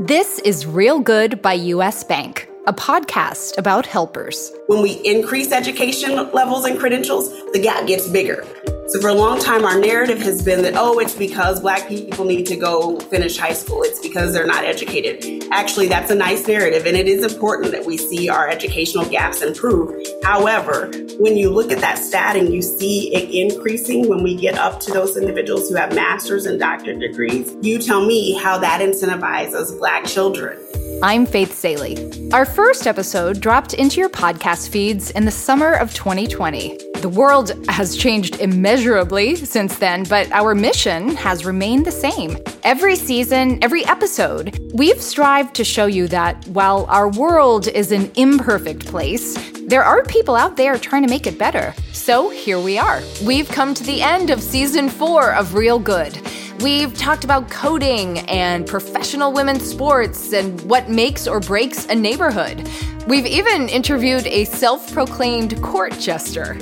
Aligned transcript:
This 0.00 0.40
is 0.40 0.66
Real 0.66 0.98
Good 0.98 1.40
by 1.40 1.52
US 1.52 2.02
Bank, 2.02 2.48
a 2.66 2.72
podcast 2.72 3.56
about 3.58 3.86
helpers. 3.86 4.50
When 4.66 4.82
we 4.82 4.94
increase 5.04 5.52
education 5.52 6.32
levels 6.32 6.64
and 6.64 6.76
credentials, 6.76 7.30
the 7.52 7.60
gap 7.60 7.86
gets 7.86 8.08
bigger. 8.08 8.44
So 8.88 9.00
for 9.00 9.08
a 9.08 9.14
long 9.14 9.40
time, 9.40 9.64
our 9.64 9.78
narrative 9.78 10.18
has 10.18 10.42
been 10.42 10.60
that, 10.62 10.74
oh, 10.76 10.98
it's 10.98 11.14
because 11.14 11.60
black 11.60 11.88
people 11.88 12.26
need 12.26 12.44
to 12.46 12.56
go 12.56 13.00
finish 13.00 13.38
high 13.38 13.54
school. 13.54 13.82
It's 13.82 13.98
because 13.98 14.34
they're 14.34 14.46
not 14.46 14.64
educated. 14.64 15.48
Actually, 15.52 15.88
that's 15.88 16.10
a 16.10 16.14
nice 16.14 16.46
narrative, 16.46 16.84
and 16.84 16.94
it 16.94 17.08
is 17.08 17.32
important 17.32 17.72
that 17.72 17.86
we 17.86 17.96
see 17.96 18.28
our 18.28 18.46
educational 18.46 19.06
gaps 19.06 19.40
improve. 19.40 20.06
However, 20.22 20.90
when 21.18 21.34
you 21.34 21.48
look 21.48 21.72
at 21.72 21.78
that 21.78 21.96
stat 21.96 22.36
and 22.36 22.52
you 22.52 22.60
see 22.60 23.14
it 23.14 23.30
increasing 23.30 24.06
when 24.06 24.22
we 24.22 24.34
get 24.34 24.58
up 24.58 24.80
to 24.80 24.92
those 24.92 25.16
individuals 25.16 25.70
who 25.70 25.76
have 25.76 25.94
master's 25.94 26.44
and 26.44 26.60
doctorate 26.60 27.00
degrees, 27.00 27.56
you 27.62 27.78
tell 27.78 28.04
me 28.04 28.34
how 28.34 28.58
that 28.58 28.82
incentivizes 28.82 29.78
black 29.78 30.04
children. 30.04 30.58
I'm 31.02 31.24
Faith 31.24 31.54
Salie. 31.54 32.30
Our 32.32 32.44
first 32.44 32.86
episode 32.86 33.40
dropped 33.40 33.72
into 33.72 33.98
your 33.98 34.10
podcast 34.10 34.68
feeds 34.68 35.10
in 35.10 35.24
the 35.24 35.30
summer 35.30 35.72
of 35.72 35.94
2020. 35.94 36.93
The 37.04 37.10
world 37.10 37.52
has 37.68 37.98
changed 37.98 38.40
immeasurably 38.40 39.36
since 39.36 39.76
then, 39.76 40.04
but 40.04 40.32
our 40.32 40.54
mission 40.54 41.14
has 41.16 41.44
remained 41.44 41.84
the 41.84 41.92
same. 41.92 42.38
Every 42.62 42.96
season, 42.96 43.58
every 43.60 43.84
episode, 43.84 44.58
we've 44.72 45.02
strived 45.02 45.54
to 45.56 45.64
show 45.64 45.84
you 45.84 46.08
that 46.08 46.46
while 46.46 46.86
our 46.88 47.10
world 47.10 47.68
is 47.68 47.92
an 47.92 48.10
imperfect 48.16 48.86
place, 48.86 49.36
there 49.66 49.84
are 49.84 50.02
people 50.04 50.34
out 50.34 50.56
there 50.56 50.78
trying 50.78 51.02
to 51.02 51.10
make 51.10 51.26
it 51.26 51.38
better. 51.38 51.74
So 51.92 52.30
here 52.30 52.58
we 52.58 52.78
are. 52.78 53.02
We've 53.22 53.50
come 53.50 53.74
to 53.74 53.84
the 53.84 54.00
end 54.00 54.30
of 54.30 54.40
season 54.40 54.88
four 54.88 55.34
of 55.34 55.52
Real 55.52 55.78
Good. 55.78 56.18
We've 56.60 56.96
talked 56.96 57.24
about 57.24 57.50
coding 57.50 58.20
and 58.30 58.66
professional 58.66 59.30
women's 59.30 59.68
sports 59.68 60.32
and 60.32 60.58
what 60.62 60.88
makes 60.88 61.26
or 61.26 61.40
breaks 61.40 61.84
a 61.84 61.94
neighborhood. 61.94 62.66
We've 63.06 63.26
even 63.26 63.68
interviewed 63.68 64.26
a 64.26 64.46
self 64.46 64.90
proclaimed 64.90 65.60
court 65.62 65.92
jester. 65.98 66.54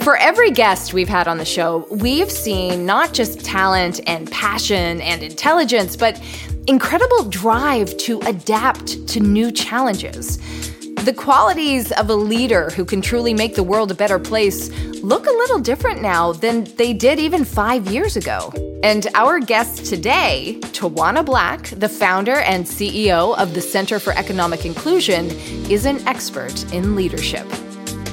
For 0.00 0.16
every 0.16 0.50
guest 0.50 0.94
we've 0.94 1.08
had 1.08 1.28
on 1.28 1.36
the 1.36 1.44
show, 1.44 1.86
we've 1.90 2.30
seen 2.30 2.86
not 2.86 3.12
just 3.12 3.44
talent 3.44 4.00
and 4.06 4.30
passion 4.30 5.02
and 5.02 5.22
intelligence, 5.22 5.94
but 5.94 6.18
incredible 6.66 7.24
drive 7.24 7.94
to 7.98 8.20
adapt 8.20 9.06
to 9.08 9.20
new 9.20 9.52
challenges. 9.52 10.38
The 11.04 11.14
qualities 11.16 11.92
of 11.92 12.10
a 12.10 12.14
leader 12.14 12.70
who 12.70 12.84
can 12.84 13.00
truly 13.00 13.32
make 13.32 13.54
the 13.54 13.62
world 13.62 13.90
a 13.90 13.94
better 13.94 14.18
place 14.18 14.70
look 15.02 15.26
a 15.26 15.30
little 15.30 15.58
different 15.60 16.02
now 16.02 16.32
than 16.32 16.64
they 16.76 16.92
did 16.92 17.18
even 17.18 17.44
five 17.44 17.86
years 17.86 18.16
ago. 18.16 18.52
And 18.82 19.06
our 19.14 19.38
guest 19.38 19.86
today, 19.86 20.58
Tawanna 20.72 21.24
Black, 21.24 21.70
the 21.70 21.88
founder 21.88 22.36
and 22.36 22.64
CEO 22.64 23.36
of 23.38 23.54
the 23.54 23.60
Center 23.60 23.98
for 23.98 24.12
Economic 24.14 24.66
Inclusion, 24.66 25.30
is 25.70 25.86
an 25.86 26.06
expert 26.08 26.72
in 26.72 26.96
leadership. 26.96 27.46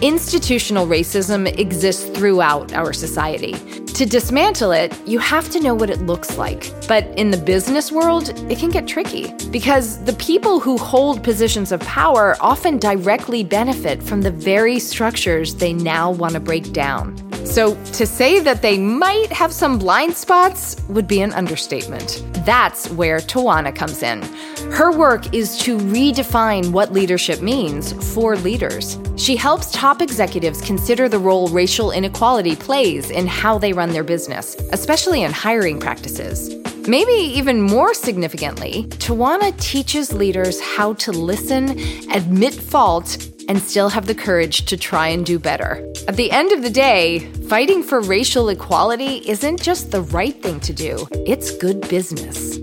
Institutional 0.03 0.85
racism 0.85 1.47
exists 1.57 2.09
throughout 2.09 2.73
our 2.73 2.91
society. 2.91 3.53
To 3.93 4.05
dismantle 4.05 4.73
it, 4.73 4.93
you 5.07 5.17
have 5.19 5.49
to 5.51 5.61
know 5.61 5.73
what 5.73 5.89
it 5.89 6.01
looks 6.01 6.37
like. 6.37 6.73
But 6.89 7.05
in 7.17 7.31
the 7.31 7.37
business 7.37 7.89
world, 7.89 8.27
it 8.51 8.57
can 8.57 8.69
get 8.69 8.85
tricky 8.85 9.33
because 9.49 10.03
the 10.03 10.11
people 10.11 10.59
who 10.59 10.77
hold 10.77 11.23
positions 11.23 11.71
of 11.71 11.79
power 11.81 12.35
often 12.41 12.79
directly 12.79 13.45
benefit 13.45 14.03
from 14.03 14.21
the 14.21 14.31
very 14.31 14.77
structures 14.77 15.55
they 15.55 15.71
now 15.71 16.11
want 16.11 16.33
to 16.33 16.41
break 16.41 16.73
down. 16.73 17.15
So, 17.45 17.75
to 17.93 18.05
say 18.05 18.39
that 18.39 18.61
they 18.61 18.77
might 18.77 19.31
have 19.31 19.53
some 19.53 19.77
blind 19.77 20.15
spots 20.15 20.75
would 20.89 21.07
be 21.07 21.21
an 21.21 21.33
understatement. 21.33 22.23
That's 22.45 22.89
where 22.89 23.19
Tawanna 23.19 23.75
comes 23.75 24.01
in. 24.01 24.21
Her 24.71 24.91
work 24.91 25.33
is 25.33 25.57
to 25.59 25.77
redefine 25.77 26.71
what 26.71 26.91
leadership 26.91 27.41
means 27.41 27.93
for 28.13 28.35
leaders. 28.37 28.97
She 29.17 29.35
helps 29.35 29.71
top 29.71 29.92
executives 30.01 30.61
consider 30.61 31.07
the 31.07 31.19
role 31.19 31.47
racial 31.49 31.91
inequality 31.91 32.55
plays 32.55 33.09
in 33.09 33.27
how 33.27 33.57
they 33.57 33.73
run 33.73 33.91
their 33.91 34.03
business, 34.03 34.55
especially 34.71 35.23
in 35.23 35.31
hiring 35.31 35.79
practices. 35.79 36.55
Maybe 36.87 37.11
even 37.11 37.61
more 37.61 37.93
significantly, 37.93 38.83
Tawanna 38.99 39.57
teaches 39.59 40.11
leaders 40.11 40.59
how 40.59 40.93
to 40.93 41.11
listen, 41.11 41.79
admit 42.11 42.53
fault, 42.53 43.29
and 43.47 43.61
still 43.61 43.89
have 43.89 44.05
the 44.05 44.15
courage 44.15 44.65
to 44.65 44.77
try 44.77 45.07
and 45.07 45.25
do 45.25 45.39
better. 45.39 45.85
At 46.07 46.17
the 46.17 46.31
end 46.31 46.51
of 46.51 46.61
the 46.61 46.69
day, 46.69 47.19
fighting 47.47 47.83
for 47.83 48.01
racial 48.01 48.49
equality 48.49 49.21
isn't 49.29 49.61
just 49.61 49.91
the 49.91 50.01
right 50.01 50.41
thing 50.41 50.59
to 50.61 50.73
do, 50.73 51.07
it's 51.25 51.55
good 51.57 51.87
business. 51.87 52.59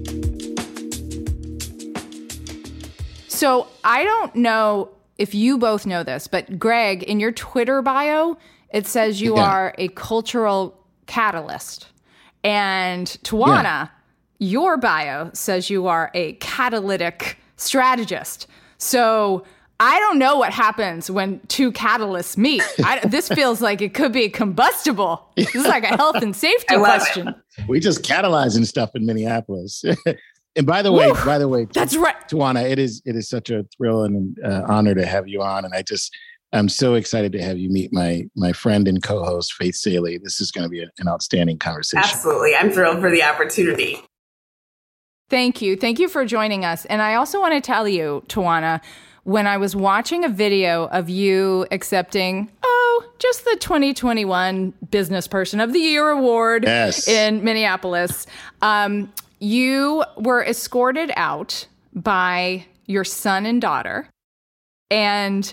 So, 3.29 3.69
I 3.83 4.05
don't 4.05 4.35
know 4.37 4.91
if 5.21 5.35
you 5.35 5.59
both 5.59 5.85
know 5.85 6.03
this, 6.03 6.27
but 6.27 6.59
Greg, 6.59 7.03
in 7.03 7.21
your 7.21 7.31
Twitter 7.31 7.83
bio, 7.83 8.39
it 8.71 8.87
says 8.87 9.21
you 9.21 9.37
yeah. 9.37 9.45
are 9.45 9.75
a 9.77 9.89
cultural 9.89 10.83
catalyst. 11.07 11.89
And 12.43 13.07
Tawanna, 13.23 13.63
yeah. 13.63 13.89
your 14.39 14.79
bio 14.79 15.31
says 15.35 15.69
you 15.69 15.89
are 15.89 16.11
a 16.15 16.33
catalytic 16.35 17.37
strategist. 17.57 18.47
So, 18.79 19.45
I 19.83 19.99
don't 19.99 20.19
know 20.19 20.37
what 20.37 20.53
happens 20.53 21.11
when 21.11 21.41
two 21.49 21.73
catalysts 21.73 22.37
meet. 22.37 22.63
I, 22.85 23.01
this 23.07 23.29
feels 23.29 23.63
like 23.63 23.81
it 23.81 23.95
could 23.95 24.13
be 24.13 24.29
combustible. 24.29 25.27
This 25.37 25.55
is 25.55 25.67
like 25.67 25.85
a 25.85 25.97
health 25.97 26.17
and 26.17 26.37
safety 26.47 26.77
question. 26.77 27.29
It. 27.29 27.67
We 27.67 27.81
just 27.81 28.03
catalyzing 28.03 28.67
stuff 28.67 28.91
in 28.95 29.07
Minneapolis. 29.07 29.83
and 30.57 30.67
by 30.67 30.83
the 30.83 30.93
way, 30.93 31.09
Woo, 31.09 31.25
by 31.25 31.39
the 31.39 31.49
way, 31.49 31.67
that's 31.73 31.97
right, 31.97 32.17
Tawanna. 32.29 32.69
It 32.69 32.79
is 32.79 33.03
it 33.05 33.17
is 33.17 33.29
such 33.29 33.51
a 33.51 33.65
thrill 33.77 34.05
and 34.05 34.37
uh, 34.45 34.63
honor 34.69 34.95
to 34.95 35.07
have 35.07 35.29
you 35.29 35.43
on, 35.43 35.65
and 35.65 35.75
I 35.75 35.83
just 35.83 36.15
I'm 36.53 36.69
so 36.69 36.95
excited 36.95 37.33
to 37.33 37.43
have 37.43 37.59
you 37.59 37.71
meet 37.71 37.93
my 37.93 38.25
my 38.37 38.53
friend 38.53 38.89
and 38.89 39.03
co-host 39.03 39.53
Faith 39.55 39.77
Salie. 39.77 40.19
This 40.19 40.41
is 40.41 40.51
going 40.51 40.65
to 40.65 40.69
be 40.69 40.83
a, 40.83 40.89
an 40.99 41.09
outstanding 41.09 41.59
conversation. 41.59 42.03
Absolutely, 42.05 42.55
I'm 42.57 42.71
thrilled 42.71 43.01
for 43.01 43.11
the 43.11 43.23
opportunity. 43.23 43.99
Thank 45.29 45.63
you, 45.63 45.77
thank 45.77 46.01
you 46.01 46.09
for 46.09 46.25
joining 46.25 46.65
us, 46.65 46.85
and 46.87 47.01
I 47.01 47.15
also 47.15 47.41
want 47.41 47.55
to 47.55 47.61
tell 47.61 47.87
you, 47.87 48.25
Tawanna 48.29 48.81
when 49.25 49.47
I 49.47 49.59
was 49.59 49.77
watching 49.77 50.25
a 50.25 50.29
video 50.29 50.87
of 50.87 51.09
you 51.09 51.67
accepting, 51.71 52.51
oh, 52.63 53.13
just 53.19 53.45
the 53.45 53.57
2021 53.61 54.73
Business 54.91 55.29
Person 55.29 55.61
of 55.61 55.73
the 55.73 55.79
Year 55.79 56.09
award 56.09 56.65
yes. 56.65 57.07
in 57.07 57.45
Minneapolis, 57.45 58.27
um, 58.63 59.13
you 59.41 60.05
were 60.17 60.45
escorted 60.45 61.11
out 61.17 61.67
by 61.95 62.67
your 62.87 63.05
son 63.05 63.47
and 63.47 63.61
daughter. 63.61 64.09
And 64.91 65.53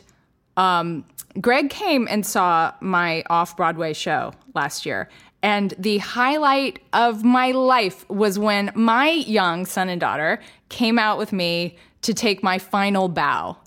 um, 0.58 1.06
Greg 1.40 1.70
came 1.70 2.08
and 2.10 2.26
saw 2.26 2.74
my 2.82 3.24
off 3.30 3.56
Broadway 3.56 3.94
show 3.94 4.34
last 4.54 4.86
year. 4.86 5.10
And 5.44 5.74
the 5.78 6.00
highlight 6.00 6.80
of 6.94 7.24
my 7.24 7.52
life 7.52 8.08
was 8.10 8.38
when 8.40 8.72
my 8.76 9.10
young 9.10 9.66
son 9.66 9.88
and 9.88 10.02
daughter 10.02 10.40
came 10.70 11.00
out 11.00 11.18
with 11.18 11.32
me 11.32 11.78
to 12.02 12.14
take 12.14 12.44
my 12.44 12.58
final 12.58 13.08
bow. 13.08 13.58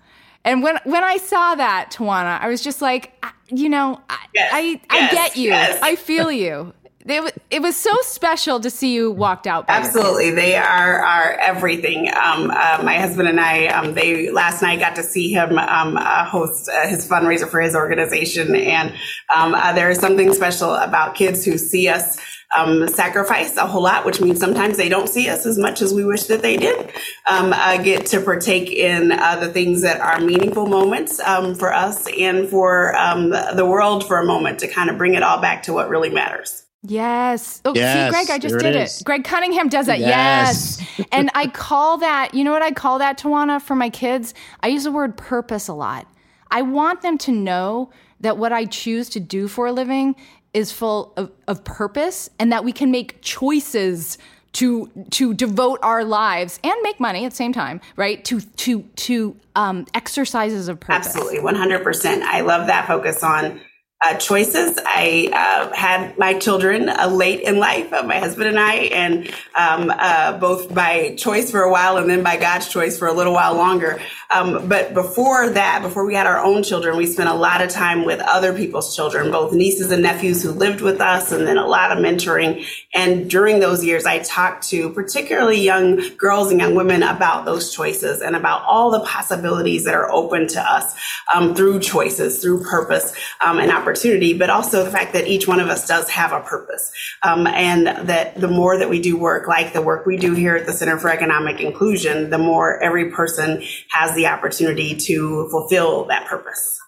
And 0.44 0.62
when 0.62 0.78
when 0.84 1.04
I 1.04 1.18
saw 1.18 1.54
that, 1.54 1.92
Tawanna, 1.92 2.40
I 2.40 2.48
was 2.48 2.62
just 2.62 2.80
like, 2.80 3.24
you 3.48 3.68
know, 3.68 4.00
I 4.08 4.26
yes, 4.34 4.50
I, 4.52 4.80
I 4.88 4.98
yes, 4.98 5.12
get 5.12 5.36
you. 5.36 5.50
Yes. 5.50 5.78
I 5.82 5.96
feel 5.96 6.32
you. 6.32 6.72
It, 7.06 7.42
it 7.50 7.62
was 7.62 7.76
so 7.76 7.90
special 8.02 8.60
to 8.60 8.68
see 8.68 8.92
you 8.92 9.10
walked 9.10 9.46
out. 9.46 9.64
Absolutely, 9.68 10.30
they 10.32 10.56
are 10.56 11.02
are 11.02 11.32
everything. 11.40 12.08
Um, 12.08 12.50
uh, 12.50 12.82
my 12.84 12.98
husband 12.98 13.28
and 13.28 13.40
I, 13.40 13.66
um, 13.68 13.94
they 13.94 14.30
last 14.30 14.60
night 14.60 14.80
got 14.80 14.96
to 14.96 15.02
see 15.02 15.32
him 15.32 15.58
um, 15.58 15.96
uh, 15.96 16.24
host 16.26 16.68
uh, 16.68 16.86
his 16.88 17.08
fundraiser 17.08 17.48
for 17.48 17.60
his 17.60 17.74
organization, 17.74 18.54
and 18.54 18.94
um, 19.34 19.54
uh, 19.54 19.72
there 19.72 19.90
is 19.90 19.98
something 19.98 20.32
special 20.34 20.74
about 20.74 21.14
kids 21.14 21.44
who 21.44 21.56
see 21.56 21.88
us 21.88 22.18
um, 22.56 22.86
sacrifice 22.88 23.56
a 23.56 23.66
whole 23.66 23.82
lot, 23.82 24.04
which 24.04 24.20
means 24.20 24.38
sometimes 24.38 24.76
they 24.76 24.88
don't 24.88 25.08
see 25.08 25.28
us 25.28 25.46
as 25.46 25.56
much 25.56 25.80
as 25.80 25.94
we 25.94 26.04
wish 26.04 26.24
that 26.24 26.42
they 26.42 26.56
did. 26.56 26.92
Um, 27.30 27.52
uh, 27.52 27.78
get 27.78 28.06
to 28.06 28.20
partake 28.20 28.70
in 28.70 29.12
uh, 29.12 29.36
the 29.36 29.48
things 29.48 29.82
that 29.82 30.00
are 30.00 30.20
meaningful 30.20 30.66
moments 30.66 31.20
um, 31.20 31.54
for 31.54 31.72
us 31.72 32.06
and 32.18 32.48
for 32.48 32.96
um, 32.96 33.30
the 33.30 33.66
world 33.66 34.06
for 34.06 34.18
a 34.18 34.26
moment 34.26 34.58
to 34.60 34.68
kind 34.68 34.90
of 34.90 34.98
bring 34.98 35.14
it 35.14 35.22
all 35.22 35.40
back 35.40 35.62
to 35.64 35.72
what 35.72 35.88
really 35.88 36.10
matters. 36.10 36.64
Yes. 36.82 37.60
Oh, 37.64 37.74
yes, 37.74 38.06
see, 38.06 38.10
Greg, 38.10 38.30
I 38.30 38.38
just 38.38 38.58
did 38.58 38.74
it, 38.74 39.00
it. 39.00 39.02
Greg 39.04 39.24
Cunningham 39.24 39.68
does 39.68 39.86
that. 39.86 39.98
Yes. 39.98 40.80
yes. 40.98 41.08
and 41.12 41.30
I 41.34 41.46
call 41.46 41.98
that, 41.98 42.32
you 42.32 42.42
know 42.42 42.52
what 42.52 42.62
I 42.62 42.72
call 42.72 42.98
that, 43.00 43.18
Tawanna, 43.18 43.60
for 43.60 43.74
my 43.74 43.90
kids? 43.90 44.32
I 44.62 44.68
use 44.68 44.84
the 44.84 44.92
word 44.92 45.16
purpose 45.16 45.68
a 45.68 45.74
lot. 45.74 46.06
I 46.50 46.62
want 46.62 47.02
them 47.02 47.18
to 47.18 47.32
know 47.32 47.90
that 48.20 48.38
what 48.38 48.52
I 48.52 48.64
choose 48.64 49.08
to 49.10 49.20
do 49.20 49.46
for 49.46 49.66
a 49.66 49.72
living 49.72 50.16
is 50.54 50.72
full 50.72 51.12
of, 51.16 51.30
of 51.46 51.64
purpose 51.64 52.30
and 52.38 52.50
that 52.50 52.64
we 52.64 52.72
can 52.72 52.90
make 52.90 53.20
choices 53.22 54.18
to 54.52 54.90
to 55.10 55.32
devote 55.32 55.78
our 55.80 56.02
lives 56.02 56.58
and 56.64 56.74
make 56.82 56.98
money 56.98 57.24
at 57.24 57.30
the 57.30 57.36
same 57.36 57.52
time, 57.52 57.80
right? 57.94 58.24
To 58.24 58.40
to 58.40 58.82
to 58.82 59.36
um, 59.54 59.86
exercises 59.94 60.66
of 60.66 60.80
purpose. 60.80 61.06
Absolutely, 61.06 61.38
one 61.38 61.54
hundred 61.54 61.84
percent. 61.84 62.24
I 62.24 62.40
love 62.40 62.66
that 62.66 62.88
focus 62.88 63.22
on 63.22 63.60
uh, 64.02 64.16
choices. 64.16 64.78
I 64.84 65.28
uh, 65.32 65.74
had 65.74 66.16
my 66.16 66.34
children 66.38 66.88
uh, 66.88 67.08
late 67.08 67.42
in 67.42 67.58
life, 67.58 67.92
uh, 67.92 68.02
my 68.02 68.18
husband 68.18 68.48
and 68.48 68.58
I, 68.58 68.74
and 68.74 69.26
um, 69.54 69.92
uh, 69.94 70.38
both 70.38 70.74
by 70.74 71.14
choice 71.16 71.50
for 71.50 71.62
a 71.62 71.70
while 71.70 71.98
and 71.98 72.08
then 72.08 72.22
by 72.22 72.36
God's 72.38 72.68
choice 72.68 72.98
for 72.98 73.08
a 73.08 73.12
little 73.12 73.34
while 73.34 73.54
longer. 73.54 74.00
Um, 74.30 74.68
but 74.68 74.94
before 74.94 75.50
that, 75.50 75.82
before 75.82 76.06
we 76.06 76.14
had 76.14 76.26
our 76.26 76.38
own 76.38 76.62
children, 76.62 76.96
we 76.96 77.06
spent 77.06 77.28
a 77.28 77.34
lot 77.34 77.60
of 77.60 77.68
time 77.68 78.04
with 78.04 78.20
other 78.20 78.54
people's 78.54 78.94
children, 78.94 79.30
both 79.32 79.52
nieces 79.52 79.90
and 79.90 80.02
nephews 80.02 80.42
who 80.42 80.52
lived 80.52 80.80
with 80.80 81.00
us, 81.00 81.32
and 81.32 81.46
then 81.46 81.58
a 81.58 81.66
lot 81.66 81.90
of 81.90 81.98
mentoring. 81.98 82.64
And 82.94 83.28
during 83.28 83.58
those 83.58 83.84
years, 83.84 84.06
I 84.06 84.20
talked 84.20 84.68
to 84.68 84.90
particularly 84.90 85.60
young 85.60 86.16
girls 86.16 86.50
and 86.50 86.60
young 86.60 86.74
women 86.74 87.02
about 87.02 87.44
those 87.44 87.74
choices 87.74 88.22
and 88.22 88.36
about 88.36 88.62
all 88.62 88.90
the 88.90 89.00
possibilities 89.00 89.84
that 89.84 89.94
are 89.94 90.10
open 90.10 90.46
to 90.48 90.60
us 90.60 90.94
um, 91.34 91.54
through 91.54 91.80
choices, 91.80 92.40
through 92.40 92.62
purpose 92.62 93.12
um, 93.40 93.58
and 93.58 93.70
opportunity, 93.70 93.89
but 94.38 94.50
also 94.50 94.84
the 94.84 94.90
fact 94.90 95.12
that 95.12 95.26
each 95.26 95.48
one 95.48 95.60
of 95.60 95.68
us 95.68 95.86
does 95.86 96.08
have 96.08 96.32
a 96.32 96.40
purpose. 96.40 96.92
Um, 97.22 97.46
and 97.46 97.86
that 98.08 98.40
the 98.40 98.48
more 98.48 98.78
that 98.78 98.90
we 98.90 99.00
do 99.00 99.16
work 99.16 99.48
like 99.48 99.72
the 99.72 99.82
work 99.82 100.06
we 100.06 100.16
do 100.16 100.34
here 100.34 100.56
at 100.56 100.66
the 100.66 100.72
Center 100.72 100.98
for 100.98 101.10
Economic 101.10 101.60
Inclusion, 101.60 102.30
the 102.30 102.38
more 102.38 102.82
every 102.82 103.10
person 103.10 103.62
has 103.90 104.14
the 104.14 104.26
opportunity 104.26 104.96
to 104.96 105.48
fulfill 105.50 106.04
that 106.06 106.26
purpose. 106.26 106.78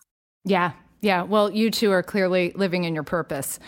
Yeah. 0.45 0.73
Yeah. 1.01 1.23
Well, 1.23 1.51
you 1.51 1.71
two 1.71 1.91
are 1.91 2.03
clearly 2.03 2.53
living 2.55 2.85
in 2.85 2.95
your 2.95 3.03
purpose. 3.03 3.59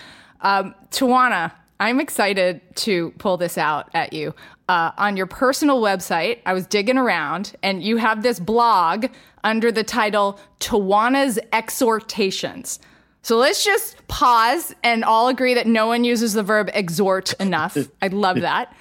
Um, 0.40 0.74
Tawanna, 0.90 1.52
I'm 1.80 2.00
excited 2.00 2.60
to 2.76 3.10
pull 3.18 3.36
this 3.36 3.58
out 3.58 3.90
at 3.94 4.12
you. 4.12 4.34
Uh, 4.68 4.92
on 4.96 5.16
your 5.16 5.26
personal 5.26 5.82
website, 5.82 6.38
I 6.46 6.52
was 6.54 6.66
digging 6.66 6.96
around, 6.96 7.54
and 7.62 7.82
you 7.82 7.96
have 7.96 8.22
this 8.22 8.38
blog 8.38 9.06
under 9.42 9.70
the 9.70 9.84
title 9.84 10.38
Tawanna's 10.60 11.38
Exhortations. 11.52 12.78
So 13.24 13.38
let's 13.38 13.64
just 13.64 14.06
pause 14.06 14.74
and 14.82 15.02
all 15.02 15.28
agree 15.28 15.54
that 15.54 15.66
no 15.66 15.86
one 15.86 16.04
uses 16.04 16.34
the 16.34 16.42
verb 16.42 16.68
exhort 16.74 17.32
enough. 17.40 17.74
I 18.02 18.08
love 18.08 18.42
that. 18.42 18.76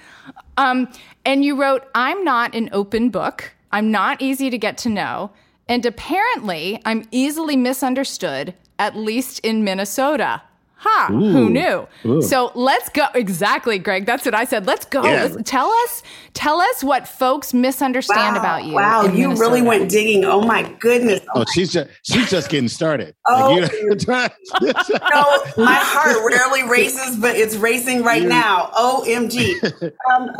Um, 0.58 0.92
and 1.24 1.42
you 1.42 1.58
wrote, 1.58 1.84
I'm 1.94 2.22
not 2.24 2.54
an 2.54 2.68
open 2.70 3.08
book. 3.08 3.54
I'm 3.72 3.90
not 3.90 4.20
easy 4.20 4.50
to 4.50 4.58
get 4.58 4.76
to 4.78 4.90
know. 4.90 5.30
And 5.66 5.86
apparently, 5.86 6.78
I'm 6.84 7.08
easily 7.10 7.56
misunderstood, 7.56 8.54
at 8.78 8.94
least 8.94 9.38
in 9.38 9.64
Minnesota. 9.64 10.42
Ha, 10.86 11.08
Ooh. 11.10 11.32
who 11.32 11.48
knew? 11.48 11.88
Ooh. 12.04 12.20
So 12.20 12.52
let's 12.54 12.90
go. 12.90 13.06
Exactly, 13.14 13.78
Greg. 13.78 14.04
That's 14.04 14.26
what 14.26 14.34
I 14.34 14.44
said. 14.44 14.66
Let's 14.66 14.84
go. 14.84 15.02
Yeah. 15.02 15.24
Let's, 15.24 15.48
tell 15.48 15.70
us, 15.70 16.02
tell 16.34 16.60
us 16.60 16.84
what 16.84 17.08
folks 17.08 17.54
misunderstand 17.54 18.34
wow. 18.34 18.40
about 18.40 18.64
you. 18.64 18.74
Wow, 18.74 19.04
you 19.04 19.28
Minnesota. 19.28 19.40
really 19.40 19.62
went 19.62 19.90
digging. 19.90 20.26
Oh 20.26 20.42
my 20.42 20.62
goodness. 20.80 21.20
Oh, 21.34 21.40
oh 21.40 21.44
she's 21.54 21.72
just 21.72 21.88
she's 22.02 22.28
just 22.28 22.50
getting 22.50 22.68
started. 22.68 23.14
Oh, 23.26 23.54
like 23.54 23.72
no, 24.62 25.64
my 25.64 25.78
heart 25.80 26.16
rarely 26.30 26.68
races, 26.68 27.16
but 27.16 27.36
it's 27.36 27.56
racing 27.56 28.02
right 28.02 28.22
now. 28.22 28.70
Omg. 28.76 29.92
Um, 30.14 30.30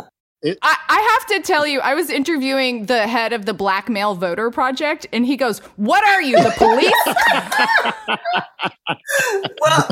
it, 0.45 0.59
I, 0.61 0.77
I, 0.87 1.19
have 1.19 1.27
to 1.29 1.47
tell 1.47 1.65
you, 1.65 1.79
I 1.79 1.95
was 1.95 2.09
interviewing 2.09 2.85
the 2.85 3.07
head 3.07 3.33
of 3.33 3.45
the 3.45 3.53
Black 3.53 3.89
Male 3.89 4.13
Voter 4.13 4.51
Project, 4.51 5.07
and 5.11 5.25
he 5.25 5.37
goes, 5.37 5.57
"What 5.75 6.07
are 6.07 6.21
you, 6.21 6.37
the 6.37 6.53
police?" 6.55 6.93
well, 9.59 9.87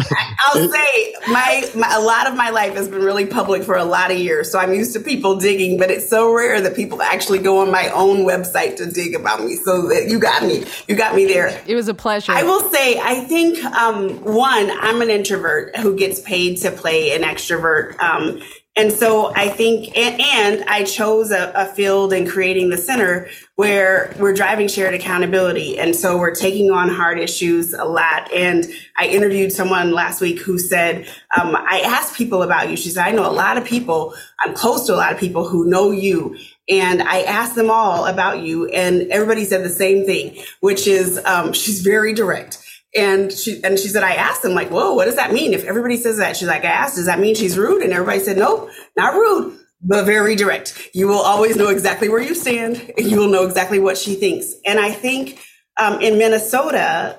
I'll 0.46 0.70
say 0.70 1.16
my, 1.28 1.68
my, 1.76 1.96
a 1.96 2.02
lot 2.02 2.28
of 2.28 2.36
my 2.36 2.52
life 2.52 2.76
has 2.76 2.88
been 2.88 3.02
really 3.02 3.26
public 3.26 3.64
for 3.64 3.76
a 3.76 3.84
lot 3.84 4.12
of 4.12 4.18
years, 4.18 4.52
so 4.52 4.60
I'm 4.60 4.74
used 4.74 4.94
to 4.94 5.00
people 5.00 5.40
digging. 5.40 5.80
But 5.80 5.90
it's 5.90 6.08
so 6.08 6.32
rare 6.32 6.62
that 6.62 6.76
people 6.76 7.02
actually 7.02 7.40
go 7.40 7.62
on 7.62 7.72
my 7.72 7.90
own 7.90 8.20
website 8.20 8.78
to 8.78 8.86
dig 8.86 9.16
about 9.16 9.44
me. 9.44 9.56
So 9.56 9.88
that 9.90 10.10
you 10.10 10.20
got 10.20 10.44
me, 10.44 10.66
you 10.88 10.96
got 10.96 11.16
me 11.16 11.26
there. 11.26 11.64
It 11.66 11.74
was 11.74 11.88
a 11.88 11.96
pleasure. 11.96 12.32
I 12.32 12.44
will 12.44 12.70
say, 12.70 13.00
I 13.00 13.26
think 13.26 13.64
um, 13.66 14.24
one, 14.24 14.70
I'm 14.72 15.02
an 15.02 15.10
introvert 15.10 15.76
who 15.78 15.98
gets 15.98 16.22
paid 16.22 16.58
to 16.58 16.72
play 16.72 17.16
an 17.16 17.24
extrovert. 17.24 18.00
Um, 18.00 18.40
and 18.76 18.92
so 18.92 19.32
I 19.36 19.50
think, 19.50 19.96
and, 19.96 20.20
and 20.20 20.64
I 20.68 20.84
chose 20.84 21.30
a, 21.30 21.52
a, 21.54 21.66
field 21.68 22.12
in 22.12 22.28
creating 22.28 22.70
the 22.70 22.78
center 22.78 23.30
where 23.56 24.16
we're 24.20 24.34
driving 24.34 24.68
shared 24.68 24.96
accountability. 24.96 25.78
And 25.78 25.96
so 25.96 26.18
we're 26.18 26.34
taking 26.34 26.72
on 26.72 26.90
hard 26.90 27.20
issues 27.20 27.74
a 27.74 27.86
lot. 27.86 28.34
And 28.34 28.66
I 28.98 29.08
interviewed 29.08 29.52
someone 29.52 29.92
last 29.92 30.22
week 30.22 30.40
who 30.40 30.58
said, 30.58 31.08
um, 31.40 31.56
I 31.56 31.84
asked 31.86 32.16
people 32.16 32.42
about 32.42 32.70
you. 32.70 32.76
She 32.76 32.90
said, 32.90 33.06
I 33.06 33.12
know 33.12 33.30
a 33.30 33.32
lot 33.32 33.60
of 33.60 33.66
people, 33.66 34.16
I'm 34.40 34.56
close 34.56 34.88
to 34.88 34.96
a 34.96 34.98
lot 34.98 35.14
of 35.14 35.20
people 35.20 35.48
who 35.48 35.66
know 35.66 35.92
you. 35.92 36.36
And 36.68 37.04
I 37.04 37.22
asked 37.22 37.56
them 37.56 37.70
all 37.70 38.08
about 38.08 38.42
you 38.42 38.68
and 38.70 39.12
everybody 39.12 39.46
said 39.46 39.64
the 39.64 39.70
same 39.70 40.06
thing, 40.06 40.44
which 40.62 40.88
is, 40.88 41.24
um, 41.26 41.54
she's 41.54 41.82
very 41.82 42.14
direct 42.14 42.63
and 42.96 43.32
she 43.32 43.64
and 43.64 43.80
she 43.80 43.88
said, 43.88 44.04
I 44.04 44.14
asked 44.14 44.46
him, 44.46 44.52
like, 44.54 44.70
whoa, 44.70 44.94
what 44.94 45.06
does 45.06 45.16
that 45.16 45.34
mean? 45.34 45.54
If 45.54 45.64
everybody 45.64 45.98
says 45.98 46.18
that, 46.18 46.38
she's 46.38 46.48
like, 46.48 46.64
I 46.64 46.70
asked, 46.70 46.96
does 46.96 47.08
that 47.08 47.20
mean 47.20 47.36
she's 47.36 47.58
rude? 47.58 47.82
And 47.82 47.92
everybody 47.92 48.20
said, 48.20 48.38
nope, 48.38 48.70
not 48.96 49.16
rude, 49.16 49.58
but 49.82 50.06
very 50.06 50.36
direct. 50.36 50.90
You 50.94 51.08
will 51.08 51.20
always 51.20 51.56
know 51.56 51.70
exactly 51.70 52.10
where 52.10 52.22
you 52.22 52.36
stand. 52.36 52.94
And 52.98 53.10
you 53.10 53.18
will 53.18 53.30
know 53.30 53.46
exactly 53.46 53.80
what 53.80 53.98
she 53.98 54.16
thinks. 54.16 54.54
And 54.66 54.80
I 54.80 54.92
think 54.92 55.40
um, 55.78 56.02
in 56.02 56.18
Minnesota, 56.18 57.18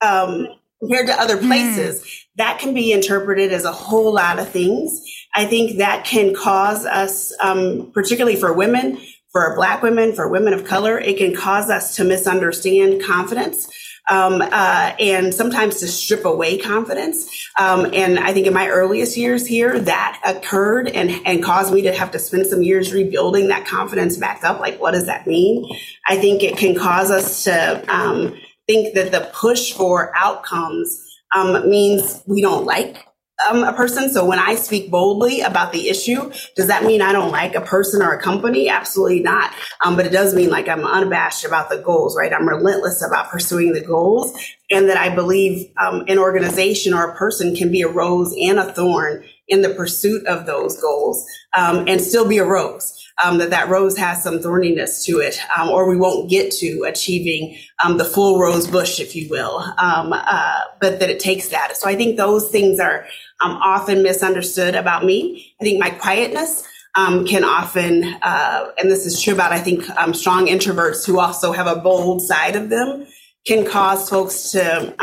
um, 0.00 0.48
compared 0.80 1.06
to 1.06 1.14
other 1.14 1.36
places, 1.36 2.02
mm. 2.02 2.22
that 2.36 2.58
can 2.58 2.74
be 2.74 2.92
interpreted 2.92 3.52
as 3.52 3.64
a 3.64 3.72
whole 3.72 4.12
lot 4.12 4.40
of 4.40 4.48
things. 4.48 5.00
I 5.34 5.46
think 5.46 5.78
that 5.78 6.04
can 6.04 6.34
cause 6.34 6.84
us, 6.84 7.32
um, 7.40 7.92
particularly 7.94 8.36
for 8.36 8.52
women, 8.52 8.98
for 9.30 9.54
black 9.54 9.82
women, 9.82 10.12
for 10.12 10.28
women 10.28 10.52
of 10.52 10.64
color, 10.64 10.98
it 10.98 11.16
can 11.16 11.34
cause 11.34 11.70
us 11.70 11.96
to 11.96 12.04
misunderstand 12.04 13.02
confidence 13.02 13.68
um, 14.10 14.42
uh, 14.42 14.94
and 14.98 15.32
sometimes 15.34 15.78
to 15.80 15.86
strip 15.86 16.24
away 16.24 16.58
confidence. 16.58 17.48
Um, 17.58 17.90
and 17.92 18.18
I 18.18 18.32
think 18.32 18.46
in 18.46 18.52
my 18.52 18.68
earliest 18.68 19.16
years 19.16 19.46
here, 19.46 19.78
that 19.78 20.20
occurred 20.24 20.88
and, 20.88 21.10
and 21.24 21.42
caused 21.42 21.72
me 21.72 21.82
to 21.82 21.92
have 21.92 22.10
to 22.12 22.18
spend 22.18 22.46
some 22.46 22.62
years 22.62 22.92
rebuilding 22.92 23.48
that 23.48 23.66
confidence 23.66 24.16
back 24.16 24.42
up. 24.44 24.60
Like, 24.60 24.80
what 24.80 24.92
does 24.92 25.06
that 25.06 25.26
mean? 25.26 25.68
I 26.08 26.16
think 26.16 26.42
it 26.42 26.56
can 26.56 26.74
cause 26.74 27.10
us 27.10 27.44
to 27.44 27.84
um, 27.94 28.34
think 28.66 28.94
that 28.94 29.12
the 29.12 29.30
push 29.32 29.72
for 29.72 30.12
outcomes 30.16 31.08
um, 31.34 31.68
means 31.68 32.22
we 32.26 32.40
don't 32.40 32.64
like 32.64 33.06
um, 33.50 33.64
a 33.64 33.72
person. 33.72 34.10
So 34.10 34.24
when 34.24 34.38
I 34.38 34.54
speak 34.54 34.90
boldly 34.90 35.40
about 35.40 35.72
the 35.72 35.88
issue, 35.88 36.30
does 36.56 36.68
that 36.68 36.84
mean 36.84 37.02
I 37.02 37.12
don't 37.12 37.30
like 37.30 37.54
a 37.54 37.60
person 37.60 38.02
or 38.02 38.12
a 38.12 38.20
company? 38.20 38.68
Absolutely 38.68 39.20
not. 39.20 39.52
Um, 39.84 39.96
but 39.96 40.06
it 40.06 40.12
does 40.12 40.34
mean 40.34 40.50
like 40.50 40.68
I'm 40.68 40.84
unabashed 40.84 41.44
about 41.44 41.70
the 41.70 41.78
goals, 41.78 42.16
right? 42.16 42.32
I'm 42.32 42.48
relentless 42.48 43.04
about 43.04 43.30
pursuing 43.30 43.72
the 43.72 43.80
goals 43.80 44.38
and 44.70 44.88
that 44.88 44.96
I 44.96 45.14
believe 45.14 45.70
um, 45.76 46.04
an 46.08 46.18
organization 46.18 46.94
or 46.94 47.10
a 47.10 47.16
person 47.16 47.54
can 47.54 47.70
be 47.70 47.82
a 47.82 47.88
rose 47.88 48.34
and 48.40 48.58
a 48.58 48.72
thorn 48.72 49.24
in 49.52 49.62
the 49.62 49.68
pursuit 49.74 50.26
of 50.26 50.46
those 50.46 50.80
goals 50.80 51.24
um, 51.56 51.84
and 51.86 52.00
still 52.00 52.26
be 52.26 52.38
a 52.38 52.44
rose 52.44 52.98
um, 53.22 53.38
that 53.38 53.50
that 53.50 53.68
rose 53.68 53.96
has 53.96 54.22
some 54.22 54.38
thorniness 54.38 55.04
to 55.04 55.18
it, 55.18 55.38
um, 55.56 55.68
or 55.68 55.88
we 55.88 55.96
won't 55.96 56.30
get 56.30 56.50
to 56.52 56.84
achieving 56.84 57.56
um, 57.84 57.98
the 57.98 58.04
full 58.04 58.38
rose 58.38 58.66
bush, 58.66 59.00
if 59.00 59.14
you 59.14 59.28
will. 59.28 59.58
Um, 59.78 60.12
uh, 60.12 60.60
but 60.80 61.00
that 61.00 61.10
it 61.10 61.20
takes 61.20 61.48
that. 61.48 61.76
So 61.76 61.88
I 61.88 61.94
think 61.94 62.16
those 62.16 62.50
things 62.50 62.80
are 62.80 63.06
um, 63.40 63.52
often 63.52 64.02
misunderstood 64.02 64.74
about 64.74 65.04
me. 65.04 65.54
I 65.60 65.64
think 65.64 65.78
my 65.78 65.90
quietness. 65.90 66.66
Um, 66.94 67.24
can 67.26 67.42
often, 67.42 68.04
uh, 68.20 68.70
and 68.76 68.90
this 68.90 69.06
is 69.06 69.22
true 69.22 69.32
about, 69.32 69.50
I 69.50 69.60
think, 69.60 69.84
strong 70.14 70.48
introverts 70.48 71.06
who 71.06 71.20
also 71.20 71.50
have 71.50 71.66
a 71.66 71.76
bold 71.76 72.20
side 72.20 72.54
of 72.54 72.68
them, 72.68 73.06
can 73.46 73.64
cause 73.64 74.10
folks 74.10 74.50
to 74.50 74.94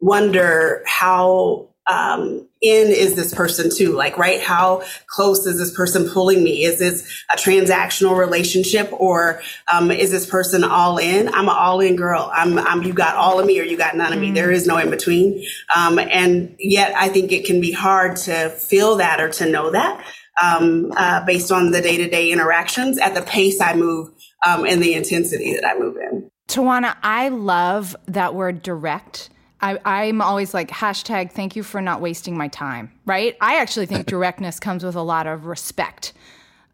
wonder 0.00 0.82
how 0.84 1.68
um, 1.86 2.48
in 2.68 2.88
is 2.88 3.14
this 3.14 3.34
person 3.34 3.70
too? 3.74 3.92
Like, 3.92 4.18
right? 4.18 4.40
How 4.40 4.82
close 5.06 5.46
is 5.46 5.58
this 5.58 5.74
person 5.74 6.08
pulling 6.08 6.42
me? 6.42 6.64
Is 6.64 6.78
this 6.78 7.24
a 7.32 7.36
transactional 7.36 8.16
relationship 8.16 8.90
or 8.92 9.40
um, 9.72 9.90
is 9.90 10.10
this 10.10 10.26
person 10.26 10.64
all 10.64 10.98
in? 10.98 11.28
I'm 11.28 11.48
an 11.48 11.56
all 11.56 11.80
in 11.80 11.96
girl. 11.96 12.30
I'm, 12.32 12.58
I'm, 12.58 12.82
you 12.82 12.92
got 12.92 13.16
all 13.16 13.40
of 13.40 13.46
me 13.46 13.60
or 13.60 13.64
you 13.64 13.76
got 13.76 13.96
none 13.96 14.12
of 14.12 14.18
me. 14.18 14.32
There 14.32 14.50
is 14.50 14.66
no 14.66 14.76
in 14.78 14.90
between. 14.90 15.44
Um, 15.74 15.98
and 15.98 16.54
yet 16.58 16.94
I 16.96 17.08
think 17.08 17.32
it 17.32 17.44
can 17.44 17.60
be 17.60 17.72
hard 17.72 18.16
to 18.16 18.50
feel 18.50 18.96
that 18.96 19.20
or 19.20 19.28
to 19.30 19.50
know 19.50 19.70
that 19.70 20.04
um, 20.42 20.92
uh, 20.96 21.24
based 21.24 21.50
on 21.50 21.70
the 21.70 21.80
day 21.80 21.96
to 21.96 22.08
day 22.08 22.30
interactions 22.30 22.98
at 22.98 23.14
the 23.14 23.22
pace 23.22 23.60
I 23.60 23.74
move 23.74 24.10
um, 24.46 24.64
and 24.64 24.82
the 24.82 24.94
intensity 24.94 25.54
that 25.54 25.66
I 25.66 25.78
move 25.78 25.96
in. 25.96 26.30
Tawanna, 26.48 26.96
I 27.02 27.28
love 27.28 27.96
that 28.06 28.34
word 28.34 28.62
direct 28.62 29.30
I, 29.60 30.04
am 30.04 30.20
always 30.20 30.52
like 30.52 30.68
hashtag 30.68 31.32
thank 31.32 31.56
you 31.56 31.62
for 31.62 31.80
not 31.80 32.00
wasting 32.00 32.36
my 32.36 32.48
time, 32.48 32.92
right? 33.06 33.36
I 33.40 33.56
actually 33.60 33.86
think 33.86 34.06
directness 34.06 34.60
comes 34.60 34.84
with 34.84 34.96
a 34.96 35.02
lot 35.02 35.26
of 35.26 35.46
respect. 35.46 36.12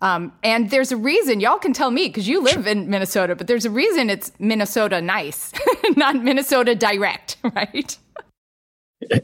Um, 0.01 0.33
and 0.43 0.71
there's 0.71 0.91
a 0.91 0.97
reason, 0.97 1.39
y'all 1.39 1.59
can 1.59 1.73
tell 1.73 1.93
me 1.93 2.09
because 2.09 2.27
you 2.27 2.43
live 2.43 2.67
in 2.67 2.91
Minnesota, 2.91 3.37
but 3.37 3.47
there's 3.47 3.65
a 3.65 3.71
reason 3.71 4.11
it's 4.11 4.33
Minnesota 4.41 5.01
nice, 5.01 5.53
not 5.97 6.17
Minnesota 6.17 6.75
direct, 6.75 7.37
right? 7.55 7.97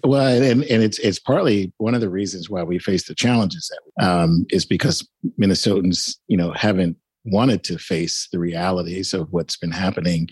Well, 0.04 0.26
and, 0.26 0.62
and 0.64 0.82
it's 0.82 0.98
it's 0.98 1.20
partly 1.20 1.72
one 1.78 1.94
of 1.94 2.00
the 2.00 2.08
reasons 2.08 2.50
why 2.50 2.62
we 2.64 2.78
face 2.78 3.06
the 3.06 3.14
challenges 3.14 3.70
that 3.96 4.04
um, 4.04 4.44
is 4.50 4.64
because 4.64 5.08
Minnesotans, 5.40 6.16
you 6.26 6.36
know, 6.36 6.52
haven't 6.52 6.96
wanted 7.24 7.62
to 7.64 7.78
face 7.78 8.28
the 8.32 8.38
realities 8.38 9.14
of 9.14 9.32
what's 9.32 9.56
been 9.56 9.70
happening 9.70 10.28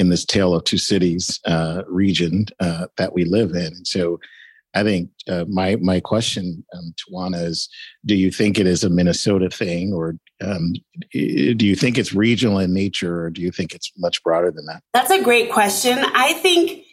in 0.00 0.08
this 0.08 0.24
tale 0.24 0.54
of 0.54 0.64
two 0.64 0.78
cities 0.78 1.38
uh, 1.44 1.82
region 1.86 2.46
uh, 2.58 2.86
that 2.96 3.12
we 3.12 3.24
live 3.24 3.50
in. 3.50 3.66
And 3.66 3.86
so 3.86 4.18
I 4.74 4.82
think 4.82 5.10
uh, 5.28 5.44
my 5.48 5.76
my 5.76 6.00
question, 6.00 6.64
um, 6.74 6.94
Tawanna, 6.96 7.44
is: 7.44 7.68
Do 8.06 8.14
you 8.14 8.30
think 8.30 8.58
it 8.58 8.66
is 8.66 8.84
a 8.84 8.90
Minnesota 8.90 9.50
thing, 9.50 9.92
or 9.92 10.16
um, 10.40 10.74
do 11.12 11.66
you 11.66 11.74
think 11.74 11.98
it's 11.98 12.14
regional 12.14 12.58
in 12.60 12.72
nature, 12.72 13.24
or 13.24 13.30
do 13.30 13.42
you 13.42 13.50
think 13.50 13.74
it's 13.74 13.92
much 13.98 14.22
broader 14.22 14.50
than 14.50 14.66
that? 14.66 14.82
That's 14.94 15.10
a 15.10 15.22
great 15.22 15.50
question. 15.50 15.98
I 15.98 16.34
think 16.34 16.84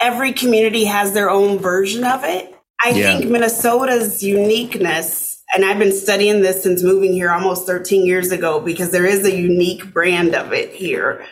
every 0.00 0.32
community 0.32 0.84
has 0.84 1.12
their 1.12 1.28
own 1.28 1.58
version 1.58 2.04
of 2.04 2.22
it. 2.24 2.54
I 2.84 2.90
yeah. 2.90 3.18
think 3.18 3.30
Minnesota's 3.30 4.22
uniqueness, 4.22 5.42
and 5.54 5.64
I've 5.64 5.78
been 5.78 5.92
studying 5.92 6.40
this 6.40 6.62
since 6.62 6.84
moving 6.84 7.12
here 7.12 7.32
almost 7.32 7.66
13 7.66 8.06
years 8.06 8.30
ago, 8.30 8.60
because 8.60 8.92
there 8.92 9.06
is 9.06 9.24
a 9.24 9.34
unique 9.34 9.92
brand 9.92 10.36
of 10.36 10.52
it 10.52 10.72
here. 10.72 11.24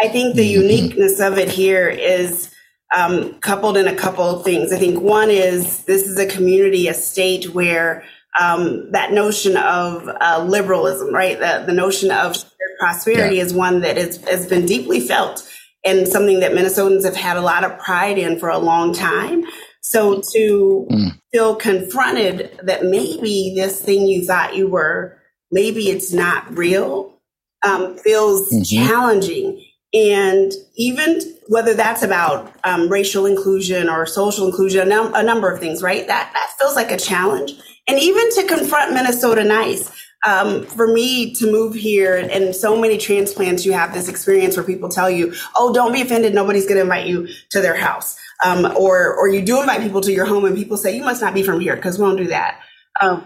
I 0.00 0.08
think 0.08 0.36
the 0.36 0.42
mm-hmm. 0.42 0.62
uniqueness 0.62 1.20
of 1.20 1.38
it 1.38 1.48
here 1.48 1.88
is 1.88 2.54
um, 2.96 3.38
coupled 3.40 3.76
in 3.76 3.88
a 3.88 3.94
couple 3.94 4.24
of 4.24 4.44
things. 4.44 4.72
I 4.72 4.78
think 4.78 5.00
one 5.00 5.30
is 5.30 5.84
this 5.84 6.06
is 6.06 6.18
a 6.18 6.26
community, 6.26 6.88
a 6.88 6.94
state 6.94 7.54
where 7.54 8.04
um, 8.40 8.90
that 8.92 9.12
notion 9.12 9.56
of 9.56 10.08
uh, 10.20 10.44
liberalism, 10.46 11.12
right? 11.12 11.38
The, 11.38 11.64
the 11.66 11.72
notion 11.72 12.10
of 12.10 12.36
prosperity 12.78 13.36
yeah. 13.36 13.42
is 13.42 13.54
one 13.54 13.80
that 13.80 13.96
is, 13.96 14.22
has 14.24 14.46
been 14.46 14.66
deeply 14.66 15.00
felt 15.00 15.48
and 15.84 16.06
something 16.06 16.40
that 16.40 16.52
Minnesotans 16.52 17.04
have 17.04 17.16
had 17.16 17.36
a 17.36 17.40
lot 17.40 17.64
of 17.64 17.78
pride 17.78 18.18
in 18.18 18.38
for 18.38 18.48
a 18.48 18.58
long 18.58 18.92
time. 18.92 19.44
So 19.80 20.20
to 20.32 20.86
mm. 20.90 21.18
feel 21.32 21.54
confronted 21.54 22.58
that 22.64 22.84
maybe 22.84 23.54
this 23.56 23.80
thing 23.80 24.06
you 24.06 24.26
thought 24.26 24.56
you 24.56 24.68
were, 24.68 25.16
maybe 25.52 25.88
it's 25.88 26.12
not 26.12 26.58
real, 26.58 27.20
um, 27.62 27.96
feels 27.98 28.50
mm-hmm. 28.50 28.62
challenging. 28.62 29.64
And 29.96 30.52
even 30.74 31.20
whether 31.48 31.72
that's 31.72 32.02
about 32.02 32.52
um, 32.64 32.86
racial 32.90 33.24
inclusion 33.24 33.88
or 33.88 34.04
social 34.04 34.46
inclusion, 34.46 34.82
a, 34.82 34.84
num- 34.84 35.14
a, 35.14 35.22
number 35.22 35.50
of 35.50 35.58
things, 35.58 35.82
right? 35.82 36.06
That 36.06 36.30
that 36.34 36.52
feels 36.58 36.76
like 36.76 36.90
a 36.90 36.98
challenge. 36.98 37.52
And 37.88 37.98
even 37.98 38.30
to 38.32 38.46
confront 38.46 38.92
Minnesota 38.92 39.42
nice, 39.42 39.90
um, 40.26 40.66
for 40.66 40.86
me 40.92 41.34
to 41.36 41.50
move 41.50 41.74
here 41.74 42.16
and 42.16 42.54
so 42.54 42.78
many 42.78 42.98
transplants, 42.98 43.64
you 43.64 43.72
have 43.72 43.94
this 43.94 44.08
experience 44.08 44.56
where 44.56 44.66
people 44.66 44.90
tell 44.90 45.08
you, 45.08 45.32
"Oh, 45.56 45.72
don't 45.72 45.92
be 45.92 46.02
offended. 46.02 46.34
Nobody's 46.34 46.64
going 46.64 46.76
to 46.76 46.82
invite 46.82 47.06
you 47.06 47.28
to 47.52 47.62
their 47.62 47.76
house," 47.76 48.18
um, 48.44 48.66
or 48.76 49.14
or 49.14 49.28
you 49.28 49.40
do 49.40 49.60
invite 49.60 49.80
people 49.80 50.02
to 50.02 50.12
your 50.12 50.26
home, 50.26 50.44
and 50.44 50.56
people 50.56 50.76
say, 50.76 50.94
"You 50.94 51.04
must 51.04 51.22
not 51.22 51.32
be 51.32 51.42
from 51.42 51.60
here 51.60 51.74
because 51.74 51.98
we 51.98 52.04
don't 52.04 52.16
do 52.16 52.26
that." 52.26 52.60
Um, 53.00 53.24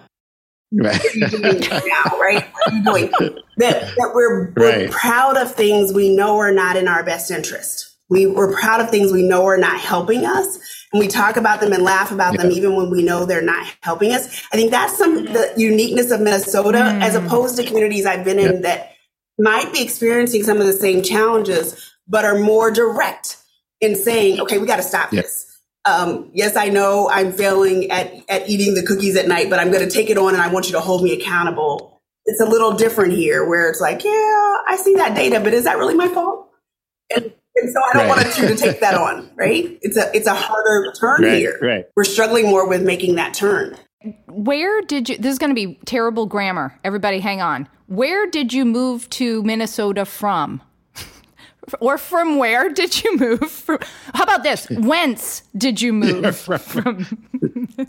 Right. 0.73 1.00
now, 1.15 2.19
right? 2.19 2.47
What 2.53 2.73
are 2.73 2.77
you 2.77 2.85
doing? 2.85 3.39
That, 3.57 3.95
that 3.99 4.12
we're, 4.15 4.53
we're 4.57 4.71
right. 4.71 4.91
proud 4.91 5.37
of 5.37 5.55
things 5.55 5.93
we 5.93 6.17
know 6.17 6.39
are 6.39 6.53
not 6.53 6.77
in 6.77 6.89
our 6.89 7.05
best 7.05 7.31
interest. 7.31 7.95
We, 8.09 8.25
we're 8.25 8.59
proud 8.59 8.81
of 8.81 8.89
things 8.89 9.12
we 9.12 9.23
know 9.23 9.45
are 9.45 9.59
not 9.59 9.79
helping 9.79 10.25
us. 10.25 10.59
And 10.95 10.99
we 10.99 11.09
talk 11.09 11.37
about 11.37 11.61
them 11.61 11.75
and 11.75 11.83
laugh 11.83 12.11
about 12.11 12.33
yeah. 12.35 12.43
them 12.43 12.53
even 12.53 12.75
when 12.75 12.91
we 12.91 13.03
know 13.03 13.27
they're 13.27 13.43
not 13.43 13.67
helping 13.83 14.12
us. 14.12 14.47
I 14.50 14.57
think 14.57 14.71
that's 14.71 14.97
some 14.97 15.27
the 15.27 15.53
uniqueness 15.59 16.11
of 16.11 16.23
Minnesota 16.23 16.79
mm. 16.79 17.03
as 17.03 17.15
opposed 17.15 17.57
to 17.57 17.65
communities 17.65 18.07
I've 18.07 18.25
been 18.25 18.39
in 18.39 18.62
that 18.62 18.95
might 19.39 19.75
be 19.75 19.83
experiencing 19.83 20.43
some 20.43 20.59
of 20.59 20.67
the 20.67 20.73
same 20.73 21.03
challenges, 21.03 21.93
but 22.09 22.25
are 22.25 22.39
more 22.39 22.71
direct 22.71 23.37
in 23.83 23.95
saying, 23.95 24.41
okay, 24.41 24.57
we 24.57 24.67
got 24.67 24.77
to 24.77 24.83
stop 24.83 25.11
this 25.11 25.50
um, 25.85 26.31
yes, 26.35 26.57
I 26.57 26.69
know 26.69 27.09
I'm 27.11 27.33
failing 27.33 27.91
at, 27.91 28.13
at 28.29 28.49
eating 28.49 28.75
the 28.75 28.83
cookies 28.83 29.17
at 29.17 29.27
night, 29.27 29.49
but 29.49 29.59
I'm 29.59 29.71
going 29.71 29.87
to 29.87 29.91
take 29.91 30.11
it 30.11 30.19
on 30.19 30.35
and 30.35 30.43
I 30.43 30.49
want 30.49 30.67
you 30.67 30.73
to 30.73 30.81
hold 30.81 31.03
me 31.03 31.13
accountable. 31.13 32.01
It's 32.27 32.41
a 32.41 32.45
little 32.45 32.73
different 32.73 33.15
here 33.15 33.49
where 33.49 33.69
it's 33.71 33.81
like, 33.81 34.05
yeah, 34.05 34.11
I 34.69 34.79
see 34.81 34.95
that 34.97 35.17
data, 35.17 35.41
but 35.41 35.55
is 35.55 35.65
that 35.65 35.79
really 35.79 35.95
my 35.95 36.09
fault? 36.09 36.51
And, 37.15 37.33
and 37.57 37.73
so 37.73 37.81
I 37.83 37.93
don't 37.95 38.09
right. 38.09 38.25
want 38.25 38.39
you 38.39 38.49
to 38.49 38.57
take 38.57 38.81
that 38.81 38.95
on, 38.95 39.31
right? 39.37 39.79
It's 39.81 39.97
a, 39.97 40.15
it's 40.15 40.27
a 40.27 40.35
harder 40.35 40.93
turn 40.93 41.23
right, 41.23 41.39
here. 41.39 41.59
Right. 41.63 41.85
We're 41.97 42.05
struggling 42.05 42.47
more 42.47 42.69
with 42.69 42.83
making 42.83 43.15
that 43.17 43.33
turn. 43.33 43.77
Where 44.29 44.83
did 44.83 45.09
you, 45.09 45.17
this 45.17 45.33
is 45.33 45.39
going 45.39 45.51
to 45.51 45.55
be 45.55 45.79
terrible 45.87 46.27
grammar. 46.27 46.79
Everybody 46.85 47.21
hang 47.21 47.41
on. 47.41 47.69
Where 47.87 48.27
did 48.27 48.53
you 48.53 48.65
move 48.65 49.11
to 49.11 49.43
Minnesota 49.43 50.05
from? 50.05 50.63
Or 51.81 51.99
from 51.99 52.39
where 52.39 52.69
did 52.69 53.03
you 53.03 53.17
move? 53.17 53.50
From, 53.50 53.79
how 54.15 54.25
about 54.25 54.43
this? 54.43 54.69
Whence 54.71 55.43
did 55.57 55.81
you 55.81 55.93
move 55.93 56.25
yeah, 56.25 56.31
from? 56.31 56.59
from 56.59 57.29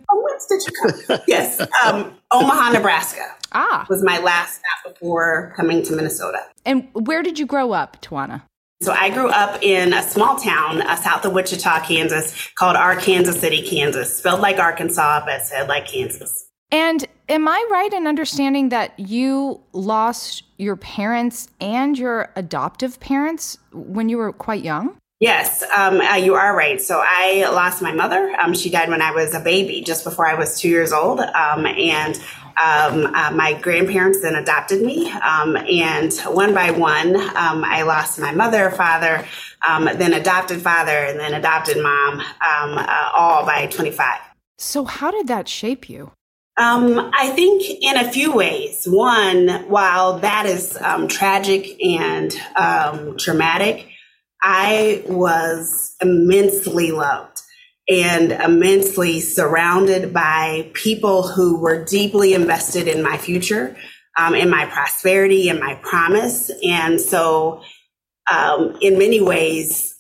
oh, 0.10 0.26
whence 0.28 0.46
did 0.48 0.62
you 0.66 0.74
come? 1.08 1.20
yes, 1.28 1.60
um, 1.86 2.14
Omaha, 2.32 2.72
Nebraska. 2.72 3.36
Ah, 3.54 3.86
was 3.90 4.04
my 4.04 4.20
last 4.20 4.60
stop 4.60 4.94
before 4.94 5.54
coming 5.56 5.84
to 5.84 5.96
Minnesota. 5.96 6.40
And 6.66 6.88
where 6.94 7.22
did 7.22 7.38
you 7.40 7.46
grow 7.46 7.74
up, 7.74 8.02
Tawanna? 8.02 8.44
So 8.82 8.92
I 8.94 9.12
grew 9.12 9.30
up 9.30 9.62
in 9.62 9.94
a 9.94 10.02
small 10.02 10.38
town 10.38 10.82
uh, 10.82 10.96
south 10.96 11.24
of 11.26 11.34
Wichita, 11.34 11.86
Kansas, 11.86 12.50
called 12.56 12.76
Arkansas 12.76 13.34
City, 13.34 13.62
Kansas, 13.62 14.18
spelled 14.18 14.40
like 14.40 14.58
Arkansas 14.58 15.24
but 15.24 15.46
said 15.46 15.68
like 15.68 15.88
Kansas. 15.88 16.48
And 16.72 17.06
am 17.32 17.48
I 17.48 17.66
right 17.72 17.94
in 17.94 18.08
understanding 18.08 18.70
that 18.70 19.00
you 19.00 19.62
lost 19.72 20.44
your 20.58 20.76
parents 20.76 21.48
and 21.62 21.98
your 21.98 22.30
adoptive 22.36 23.00
parents 23.00 23.58
when 23.72 24.10
you 24.10 24.18
were 24.18 24.34
quite 24.34 24.64
young? 24.64 24.98
Yes, 25.22 25.64
um, 25.76 26.02
uh, 26.02 26.16
you 26.16 26.34
are 26.34 26.56
right. 26.56 26.82
So 26.82 27.02
I 27.02 27.48
lost 27.52 27.82
my 27.82 27.94
mother. 27.94 28.36
Um, 28.42 28.54
she 28.54 28.70
died 28.70 28.90
when 28.90 29.02
I 29.02 29.12
was 29.12 29.34
a 29.34 29.40
baby, 29.40 29.82
just 29.82 30.04
before 30.04 30.28
I 30.28 30.34
was 30.34 30.60
two 30.60 30.68
years 30.68 30.92
old. 30.92 31.20
Um, 31.20 31.66
and 31.66 32.16
um, 32.62 33.06
uh, 33.16 33.32
my 33.32 33.58
grandparents 33.62 34.22
then 34.22 34.36
adopted 34.36 34.82
me. 34.82 35.10
Um, 35.12 35.56
and 35.56 36.12
one 36.26 36.54
by 36.54 36.72
one, 36.72 37.16
um, 37.16 37.64
I 37.64 37.84
lost 37.84 38.20
my 38.20 38.34
mother, 38.34 38.72
father, 38.72 39.26
then 39.96 40.14
adopted 40.14 40.62
father, 40.62 40.98
and 40.98 41.20
then 41.20 41.36
adopted 41.36 41.82
mom, 41.82 42.20
uh, 42.42 43.12
all 43.16 43.46
by 43.46 43.68
25. 43.68 44.20
So, 44.58 44.86
how 44.86 45.12
did 45.12 45.28
that 45.28 45.48
shape 45.48 45.88
you? 45.88 46.12
Um, 46.58 47.12
I 47.14 47.30
think 47.30 47.64
in 47.82 47.98
a 47.98 48.12
few 48.12 48.34
ways. 48.34 48.86
One, 48.86 49.48
while 49.70 50.20
that 50.20 50.46
is 50.46 50.78
um, 50.78 51.08
tragic 51.08 51.82
and 51.82 52.36
um, 52.56 53.18
traumatic, 53.18 53.88
I 54.42 55.04
was 55.08 55.96
immensely 56.02 56.92
loved 56.92 57.42
and 57.88 58.32
immensely 58.32 59.20
surrounded 59.20 60.14
by 60.14 60.70
people 60.74 61.28
who 61.28 61.60
were 61.60 61.84
deeply 61.84 62.34
invested 62.34 62.88
in 62.88 63.02
my 63.02 63.18
future, 63.18 63.76
um, 64.18 64.36
in 64.36 64.50
my 64.50 64.66
prosperity, 64.66 65.50
and 65.50 65.60
my 65.60 65.76
promise. 65.76 66.52
And 66.64 67.00
so, 67.00 67.62
um, 68.32 68.78
in 68.82 68.98
many 68.98 69.22
ways, 69.22 69.96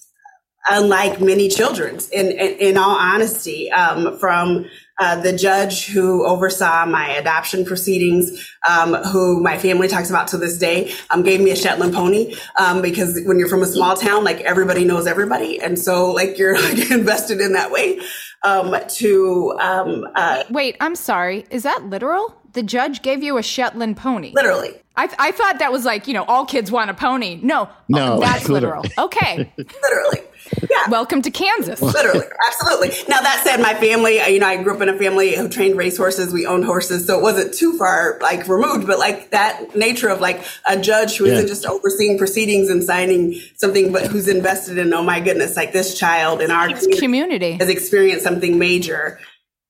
unlike 0.70 1.20
many 1.20 1.50
children's, 1.50 2.10
in, 2.10 2.27
in, 2.27 2.58
in 2.60 2.77
all 2.77 2.96
honesty, 2.96 3.72
um, 3.72 4.17
from 4.20 4.65
uh, 5.01 5.20
the 5.20 5.34
judge 5.34 5.88
who 5.88 6.25
oversaw 6.25 6.86
my 6.86 7.10
adoption 7.10 7.65
proceedings, 7.65 8.50
um, 8.70 8.93
who 8.93 9.41
my 9.41 9.58
family 9.58 9.88
talks 9.88 10.12
about 10.12 10.27
to 10.27 10.38
this 10.38 10.60
day, 10.60 10.93
um, 11.10 11.24
gave 11.24 11.41
me 11.41 11.50
a 11.50 11.55
Shetland 11.55 11.93
pony 11.93 12.36
um, 12.60 12.84
because 12.84 13.20
when 13.25 13.39
you're 13.39 13.50
from 13.50 13.63
a 13.63 13.65
small 13.65 13.96
town, 13.98 14.24
like 14.24 14.41
everybody 14.41 14.86
knows 14.86 15.08
everybody, 15.08 15.60
and 15.60 15.79
so 15.79 16.12
like 16.12 16.38
you're 16.38 16.62
like 16.62 16.91
invested 16.91 17.41
in 17.41 17.53
that 17.53 17.72
way. 17.72 18.00
Um, 18.43 18.75
to 18.96 19.58
um, 19.60 20.08
uh, 20.15 20.43
wait, 20.50 20.77
I'm 20.79 20.96
sorry, 20.96 21.46
is 21.50 21.63
that 21.63 21.84
literal? 21.86 22.36
The 22.53 22.63
judge 22.63 23.01
gave 23.01 23.24
you 23.24 23.38
a 23.38 23.43
Shetland 23.43 23.98
pony. 23.98 24.31
Literally. 24.34 24.74
I, 24.96 25.10
I 25.17 25.31
thought 25.31 25.60
that 25.60 25.72
was 25.72 25.86
like, 25.86 26.08
you 26.08 26.13
know, 26.13 26.25
all 26.25 26.46
kids 26.46 26.72
want 26.72 26.89
a 26.89 26.93
pony. 26.93 27.39
No, 27.41 27.70
no, 27.88 28.20
that's 28.20 28.50
literal. 28.50 28.84
Okay. 28.98 29.51
literally. 29.58 30.20
Yeah. 30.70 30.89
Welcome 30.89 31.22
to 31.24 31.31
Kansas. 31.31 31.81
Literally. 31.81 32.25
Absolutely. 32.48 32.89
Now, 33.08 33.22
that 33.22 33.41
said, 33.43 33.62
my 33.62 33.74
family, 33.74 34.17
you 34.31 34.39
know, 34.39 34.48
I 34.48 34.62
grew 34.62 34.75
up 34.75 34.81
in 34.81 34.89
a 34.89 34.98
family 34.98 35.36
who 35.36 35.48
trained 35.48 35.77
racehorses. 35.77 36.34
We 36.34 36.46
owned 36.46 36.65
horses. 36.65 37.05
So 37.08 37.17
it 37.17 37.22
wasn't 37.22 37.53
too 37.53 37.77
far, 37.77 38.17
like, 38.22 38.48
removed, 38.48 38.88
but 38.88 39.00
like 39.00 39.31
that 39.31 39.75
nature 39.75 40.10
of 40.10 40.22
like 40.22 40.43
a 40.67 40.79
judge 40.79 41.17
who 41.17 41.31
not 41.31 41.48
just 41.48 41.65
overseeing 41.65 42.17
proceedings 42.17 42.70
and 42.70 42.84
signing 42.84 43.39
something, 43.55 43.91
but 43.91 44.08
who's 44.08 44.27
invested 44.27 44.77
in, 44.77 44.93
oh 44.93 45.03
my 45.03 45.20
goodness, 45.20 45.55
like 45.55 45.74
this 45.74 45.98
child 45.98 46.41
in 46.41 46.51
our 46.51 46.67
community, 46.67 47.00
community 47.00 47.51
has 47.53 47.70
experienced 47.70 48.24
something 48.24 48.58
major. 48.58 49.20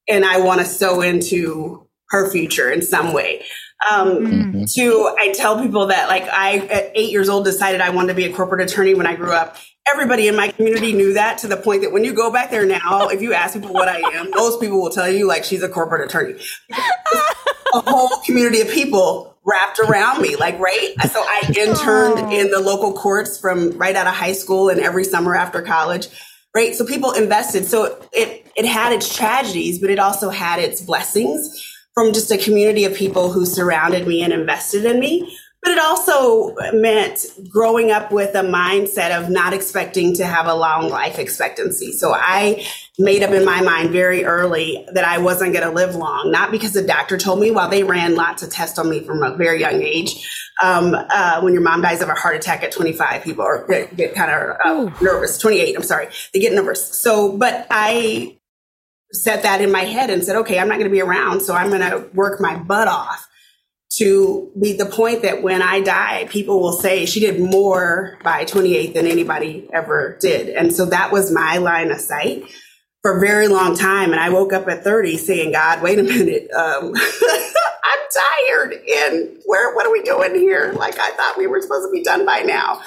And 0.07 0.25
I 0.25 0.39
want 0.39 0.61
to 0.61 0.65
sow 0.65 1.01
into 1.01 1.87
her 2.09 2.29
future 2.29 2.69
in 2.69 2.81
some 2.81 3.13
way. 3.13 3.43
Um, 3.89 4.09
mm-hmm. 4.09 4.63
To 4.75 5.15
I 5.17 5.31
tell 5.31 5.61
people 5.61 5.87
that 5.87 6.07
like 6.07 6.23
I 6.23 6.57
at 6.57 6.91
eight 6.93 7.11
years 7.11 7.29
old 7.29 7.45
decided 7.45 7.81
I 7.81 7.89
wanted 7.89 8.09
to 8.09 8.13
be 8.13 8.25
a 8.25 8.33
corporate 8.33 8.69
attorney 8.69 8.93
when 8.93 9.07
I 9.07 9.15
grew 9.15 9.31
up. 9.31 9.57
Everybody 9.89 10.27
in 10.27 10.35
my 10.35 10.49
community 10.49 10.93
knew 10.93 11.13
that 11.13 11.39
to 11.39 11.47
the 11.47 11.57
point 11.57 11.81
that 11.81 11.91
when 11.91 12.03
you 12.03 12.13
go 12.13 12.31
back 12.31 12.51
there 12.51 12.65
now, 12.65 13.09
if 13.09 13.21
you 13.21 13.33
ask 13.33 13.53
people 13.53 13.73
what 13.73 13.87
I 13.87 13.99
am, 14.13 14.29
most 14.31 14.61
people 14.61 14.81
will 14.81 14.89
tell 14.89 15.09
you 15.09 15.27
like 15.27 15.43
she's 15.43 15.63
a 15.63 15.69
corporate 15.69 16.05
attorney. 16.07 16.39
a 17.73 17.81
whole 17.81 18.09
community 18.25 18.61
of 18.61 18.69
people 18.69 19.35
wrapped 19.43 19.79
around 19.79 20.21
me, 20.21 20.35
like 20.35 20.59
right. 20.59 20.93
So 21.09 21.19
I 21.19 21.51
interned 21.57 22.31
in 22.31 22.51
the 22.51 22.59
local 22.59 22.93
courts 22.93 23.39
from 23.39 23.77
right 23.77 23.95
out 23.95 24.07
of 24.07 24.13
high 24.13 24.33
school 24.33 24.69
and 24.69 24.79
every 24.79 25.03
summer 25.03 25.35
after 25.35 25.61
college 25.61 26.07
right? 26.53 26.75
So 26.75 26.85
people 26.85 27.11
invested. 27.11 27.65
So 27.65 27.97
it 28.11 28.45
it 28.55 28.65
had 28.65 28.93
its 28.93 29.13
tragedies, 29.13 29.79
but 29.79 29.89
it 29.89 29.99
also 29.99 30.29
had 30.29 30.59
its 30.59 30.81
blessings 30.81 31.67
from 31.93 32.13
just 32.13 32.31
a 32.31 32.37
community 32.37 32.85
of 32.85 32.95
people 32.95 33.31
who 33.31 33.45
surrounded 33.45 34.07
me 34.07 34.21
and 34.21 34.33
invested 34.33 34.85
in 34.85 34.99
me. 34.99 35.37
But 35.61 35.71
it 35.73 35.79
also 35.79 36.55
meant 36.73 37.27
growing 37.47 37.91
up 37.91 38.11
with 38.11 38.33
a 38.33 38.41
mindset 38.41 39.11
of 39.11 39.29
not 39.29 39.53
expecting 39.53 40.15
to 40.15 40.25
have 40.25 40.47
a 40.47 40.55
long 40.55 40.89
life 40.89 41.19
expectancy. 41.19 41.91
So 41.91 42.13
I 42.13 42.65
made 42.97 43.21
up 43.21 43.29
in 43.29 43.45
my 43.45 43.61
mind 43.61 43.91
very 43.91 44.25
early 44.25 44.87
that 44.93 45.05
I 45.05 45.19
wasn't 45.19 45.53
going 45.53 45.67
to 45.67 45.73
live 45.73 45.95
long, 45.95 46.31
not 46.31 46.49
because 46.49 46.73
the 46.73 46.81
doctor 46.81 47.17
told 47.17 47.39
me, 47.39 47.51
while 47.51 47.69
they 47.69 47.83
ran 47.83 48.15
lots 48.15 48.41
of 48.41 48.49
tests 48.49 48.79
on 48.79 48.89
me 48.89 49.01
from 49.01 49.21
a 49.21 49.35
very 49.35 49.59
young 49.59 49.81
age. 49.83 50.27
Um, 50.63 50.95
uh, 50.95 51.41
when 51.41 51.53
your 51.53 51.61
mom 51.61 51.81
dies 51.81 52.01
of 52.01 52.09
a 52.09 52.13
heart 52.13 52.35
attack 52.35 52.63
at 52.63 52.71
25, 52.71 53.23
people 53.23 53.43
are, 53.43 53.65
get, 53.67 53.95
get 53.95 54.15
kind 54.15 54.31
of 54.31 54.57
uh, 54.63 54.91
nervous. 55.01 55.37
28, 55.37 55.75
I'm 55.75 55.83
sorry. 55.83 56.07
They 56.33 56.39
get 56.39 56.53
nervous. 56.53 56.99
So, 56.99 57.37
but 57.37 57.67
I 57.69 58.37
set 59.11 59.43
that 59.43 59.61
in 59.61 59.71
my 59.71 59.81
head 59.81 60.09
and 60.09 60.23
said, 60.23 60.37
okay, 60.37 60.59
I'm 60.59 60.67
not 60.67 60.75
going 60.75 60.89
to 60.89 60.91
be 60.91 61.01
around. 61.01 61.41
So 61.41 61.53
I'm 61.53 61.69
going 61.69 61.81
to 61.81 62.09
work 62.13 62.41
my 62.41 62.57
butt 62.57 62.87
off 62.87 63.27
to 64.01 64.51
be 64.59 64.73
the 64.73 64.87
point 64.87 65.21
that 65.21 65.43
when 65.43 65.61
I 65.61 65.79
die, 65.79 66.25
people 66.27 66.59
will 66.59 66.73
say 66.73 67.05
she 67.05 67.19
did 67.19 67.39
more 67.39 68.17
by 68.23 68.45
28 68.45 68.95
than 68.95 69.05
anybody 69.05 69.69
ever 69.71 70.17
did. 70.19 70.49
And 70.49 70.73
so 70.73 70.85
that 70.85 71.11
was 71.11 71.31
my 71.31 71.57
line 71.57 71.91
of 71.91 71.99
sight 71.99 72.45
for 73.03 73.17
a 73.17 73.19
very 73.19 73.47
long 73.47 73.77
time. 73.77 74.11
And 74.11 74.19
I 74.19 74.31
woke 74.31 74.53
up 74.53 74.67
at 74.67 74.83
30 74.83 75.17
saying, 75.17 75.51
God, 75.51 75.83
wait 75.83 75.99
a 75.99 76.03
minute. 76.03 76.49
Um, 76.49 76.95
I'm 77.83 77.99
tired. 78.11 78.73
And 78.73 79.37
where, 79.45 79.75
what 79.75 79.85
are 79.85 79.91
we 79.91 80.01
doing 80.01 80.33
here? 80.33 80.73
Like 80.75 80.97
I 80.97 81.11
thought 81.11 81.37
we 81.37 81.45
were 81.45 81.61
supposed 81.61 81.87
to 81.87 81.91
be 81.91 82.03
done 82.03 82.25
by 82.25 82.39
now. 82.39 82.81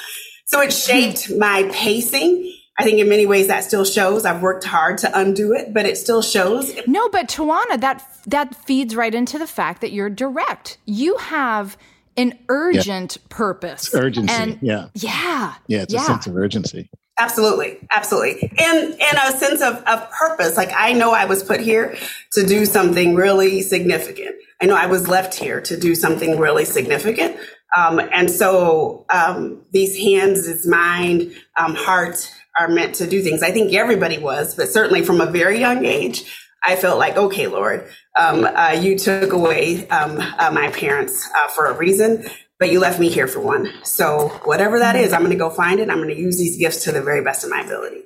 So 0.47 0.61
it 0.62 0.73
shaped 0.73 1.30
my 1.30 1.71
pacing 1.73 2.52
I 2.78 2.85
think 2.85 2.99
in 2.99 3.09
many 3.09 3.25
ways 3.25 3.47
that 3.47 3.62
still 3.62 3.85
shows. 3.85 4.25
I've 4.25 4.43
worked 4.43 4.64
hard 4.64 4.99
to 4.99 5.19
undo 5.19 5.52
it, 5.52 5.73
but 5.73 5.87
it 5.87 5.97
still 5.97 6.23
shows. 6.23 6.75
No, 6.87 7.09
but 7.09 7.28
Tawanna, 7.28 7.81
that 7.81 8.04
that 8.26 8.54
feeds 8.66 8.97
right 8.97 9.14
into 9.14 9.38
the 9.38 9.47
fact 9.47 9.81
that 9.81 9.93
you're 9.93 10.11
direct. 10.11 10.78
You 10.85 11.16
have 11.19 11.76
an 12.16 12.38
urgent 12.49 13.19
yeah. 13.21 13.26
purpose. 13.28 13.87
It's 13.87 13.95
urgency. 13.95 14.35
And 14.35 14.59
yeah. 14.61 14.88
Yeah. 14.95 15.54
Yeah, 15.66 15.83
it's 15.83 15.95
yeah. 15.95 16.02
a 16.02 16.04
sense 16.04 16.26
of 16.26 16.37
urgency. 16.37 16.90
Absolutely. 17.16 17.78
Absolutely. 17.95 18.52
And 18.59 19.00
and 19.00 19.19
a 19.25 19.38
sense 19.38 19.62
of, 19.62 19.76
of 19.85 20.11
purpose. 20.11 20.57
Like 20.57 20.73
I 20.75 20.93
know 20.93 21.12
I 21.12 21.26
was 21.26 21.45
put 21.45 21.61
here 21.61 21.97
to 22.33 22.45
do 22.45 22.66
something 22.66 23.14
really 23.14 23.62
significant. 23.62 24.35
I 24.61 24.66
know 24.66 24.75
I 24.75 24.87
was 24.87 25.07
left 25.07 25.35
here 25.35 25.61
to 25.61 25.78
do 25.78 25.95
something 25.95 26.38
really 26.38 26.64
significant. 26.64 27.37
Um, 27.76 27.99
and 27.99 28.31
so 28.31 29.04
um, 29.11 29.62
these 29.73 29.97
hands, 29.97 30.47
its 30.49 30.66
mind, 30.66 31.35
um, 31.59 31.75
heart, 31.75 32.33
are 32.58 32.68
meant 32.68 32.96
to 32.96 33.06
do 33.06 33.23
things. 33.23 33.42
I 33.42 33.50
think 33.50 33.73
everybody 33.73 34.18
was, 34.18 34.54
but 34.54 34.68
certainly 34.68 35.02
from 35.02 35.20
a 35.20 35.26
very 35.26 35.58
young 35.58 35.84
age, 35.84 36.25
I 36.62 36.76
felt 36.76 36.99
like, 36.99 37.16
okay, 37.16 37.46
Lord, 37.46 37.88
um, 38.18 38.44
uh, 38.44 38.70
you 38.70 38.99
took 38.99 39.32
away 39.32 39.87
um, 39.88 40.18
uh, 40.18 40.50
my 40.50 40.70
parents 40.70 41.28
uh, 41.37 41.49
for 41.49 41.66
a 41.66 41.76
reason, 41.76 42.25
but 42.58 42.70
you 42.70 42.80
left 42.80 42.99
me 42.99 43.08
here 43.11 43.26
for 43.26 43.40
one. 43.40 43.70
So 43.82 44.28
whatever 44.44 44.78
that 44.78 44.96
is, 44.96 45.12
I'm 45.12 45.20
going 45.20 45.32
to 45.32 45.37
go 45.37 45.50
find 45.50 45.80
it. 45.80 45.90
I'm 45.90 45.99
going 45.99 46.14
to 46.14 46.18
use 46.18 46.38
these 46.38 46.56
gifts 46.56 46.84
to 46.84 46.92
the 46.92 47.02
very 47.02 47.23
best 47.23 47.44
of 47.44 47.50
my 47.50 47.61
ability. 47.61 48.04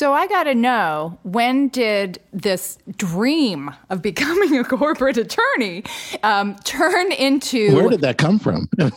So 0.00 0.14
I 0.14 0.28
got 0.28 0.44
to 0.44 0.54
know 0.54 1.18
when 1.24 1.68
did 1.68 2.20
this 2.32 2.78
dream 2.96 3.70
of 3.90 4.00
becoming 4.00 4.56
a 4.56 4.64
corporate 4.64 5.18
attorney 5.18 5.84
um, 6.22 6.56
turn 6.64 7.12
into? 7.12 7.74
Where 7.74 7.90
did 7.90 8.00
that 8.00 8.16
come 8.16 8.38
from? 8.38 8.66
yeah. 8.78 8.88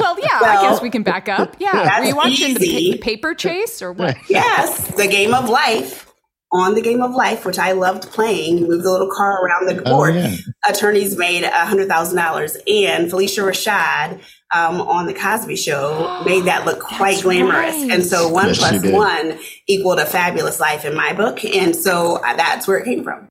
Well, 0.00 0.18
yeah, 0.18 0.40
well, 0.40 0.58
I 0.58 0.68
guess 0.68 0.82
we 0.82 0.90
can 0.90 1.04
back 1.04 1.28
up. 1.28 1.54
Yeah, 1.60 2.00
were 2.00 2.06
you 2.06 2.16
watching 2.16 2.54
the, 2.54 2.58
the, 2.58 2.98
paper 2.98 3.34
chase 3.34 3.80
or 3.82 3.92
what? 3.92 4.16
Yes, 4.28 4.88
the 4.96 5.06
game 5.06 5.32
of 5.32 5.48
life. 5.48 6.11
On 6.54 6.74
the 6.74 6.82
game 6.82 7.00
of 7.00 7.12
life, 7.12 7.46
which 7.46 7.58
I 7.58 7.72
loved 7.72 8.10
playing, 8.10 8.58
you 8.58 8.68
move 8.68 8.82
the 8.82 8.90
little 8.90 9.10
car 9.10 9.42
around 9.42 9.68
the 9.68 9.80
board. 9.80 10.16
Oh, 10.16 10.18
yeah. 10.18 10.36
Attorneys 10.68 11.16
made 11.16 11.44
hundred 11.44 11.88
thousand 11.88 12.18
dollars, 12.18 12.56
and 12.66 13.10
Phylicia 13.10 13.42
Rashad 13.42 14.20
um, 14.54 14.82
on 14.82 15.06
the 15.06 15.14
Cosby 15.14 15.56
Show 15.56 16.22
made 16.26 16.44
that 16.44 16.66
look 16.66 16.80
quite 16.80 17.12
That's 17.12 17.22
glamorous. 17.22 17.74
Right. 17.74 17.90
And 17.90 18.04
so 18.04 18.28
one 18.28 18.48
yes, 18.48 18.58
plus 18.58 18.84
one 18.84 19.38
equaled 19.66 19.98
a 19.98 20.04
fabulous 20.04 20.60
life 20.60 20.84
in 20.84 20.94
my 20.94 21.14
book, 21.14 21.42
and 21.42 21.74
so 21.74 22.16
uh, 22.16 22.36
that's 22.36 22.68
where 22.68 22.78
it 22.78 22.84
came 22.84 23.02
from. 23.02 23.28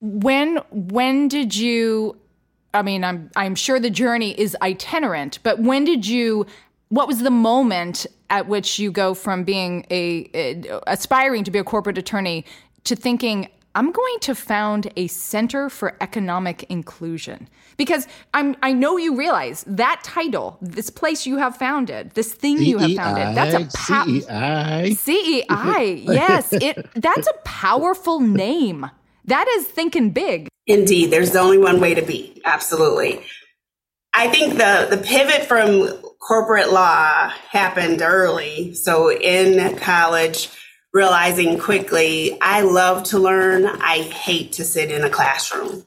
When 0.00 0.56
when 0.70 1.28
did 1.28 1.54
you? 1.54 2.16
I 2.74 2.82
mean, 2.82 3.04
I'm 3.04 3.30
I'm 3.36 3.54
sure 3.54 3.78
the 3.78 3.90
journey 3.90 4.38
is 4.38 4.56
itinerant, 4.60 5.38
but 5.42 5.60
when 5.60 5.84
did 5.84 6.06
you? 6.06 6.46
What 6.88 7.06
was 7.06 7.20
the 7.20 7.30
moment 7.30 8.06
at 8.30 8.48
which 8.48 8.78
you 8.78 8.90
go 8.90 9.12
from 9.14 9.44
being 9.44 9.86
a, 9.90 10.30
a 10.34 10.80
aspiring 10.86 11.44
to 11.44 11.50
be 11.50 11.58
a 11.58 11.64
corporate 11.64 11.98
attorney 11.98 12.44
to 12.84 12.96
thinking 12.96 13.48
I'm 13.74 13.92
going 13.92 14.18
to 14.22 14.34
found 14.34 14.90
a 14.96 15.06
center 15.06 15.70
for 15.70 15.96
economic 16.00 16.64
inclusion 16.64 17.48
because 17.76 18.08
I'm 18.34 18.56
I 18.62 18.72
know 18.72 18.96
you 18.96 19.16
realize 19.16 19.64
that 19.66 20.00
title, 20.02 20.58
this 20.60 20.90
place 20.90 21.24
you 21.24 21.36
have 21.36 21.56
founded, 21.56 22.10
this 22.12 22.32
thing 22.32 22.58
C-E-I, 22.58 22.68
you 22.68 22.78
have 22.78 22.94
founded, 22.94 23.36
that's 23.36 23.54
a 23.54 23.78
pa- 23.78 24.04
CEI. 24.06 24.94
CEI. 24.94 26.04
Yes, 26.04 26.52
it 26.52 26.84
that's 26.94 27.28
a 27.28 27.38
powerful 27.44 28.20
name. 28.20 28.90
That 29.26 29.46
is 29.58 29.66
thinking 29.68 30.10
big. 30.10 30.48
Indeed, 30.66 31.12
there's 31.12 31.36
only 31.36 31.58
one 31.58 31.80
way 31.80 31.94
to 31.94 32.02
be. 32.02 32.40
Absolutely. 32.44 33.24
I 34.12 34.28
think 34.28 34.54
the 34.54 34.88
the 34.90 35.02
pivot 35.02 35.44
from 35.44 35.88
corporate 36.18 36.72
law 36.72 37.28
happened 37.28 38.02
early. 38.02 38.74
So 38.74 39.10
in 39.10 39.76
college, 39.78 40.50
realizing 40.92 41.58
quickly 41.58 42.36
I 42.40 42.62
love 42.62 43.04
to 43.04 43.18
learn. 43.18 43.66
I 43.66 44.02
hate 44.02 44.52
to 44.54 44.64
sit 44.64 44.90
in 44.90 45.04
a 45.04 45.10
classroom. 45.10 45.84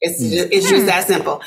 It's, 0.00 0.22
mm. 0.22 0.30
just, 0.30 0.52
it's 0.52 0.68
just 0.68 0.82
hmm. 0.82 0.86
that 0.86 1.06
simple. 1.06 1.40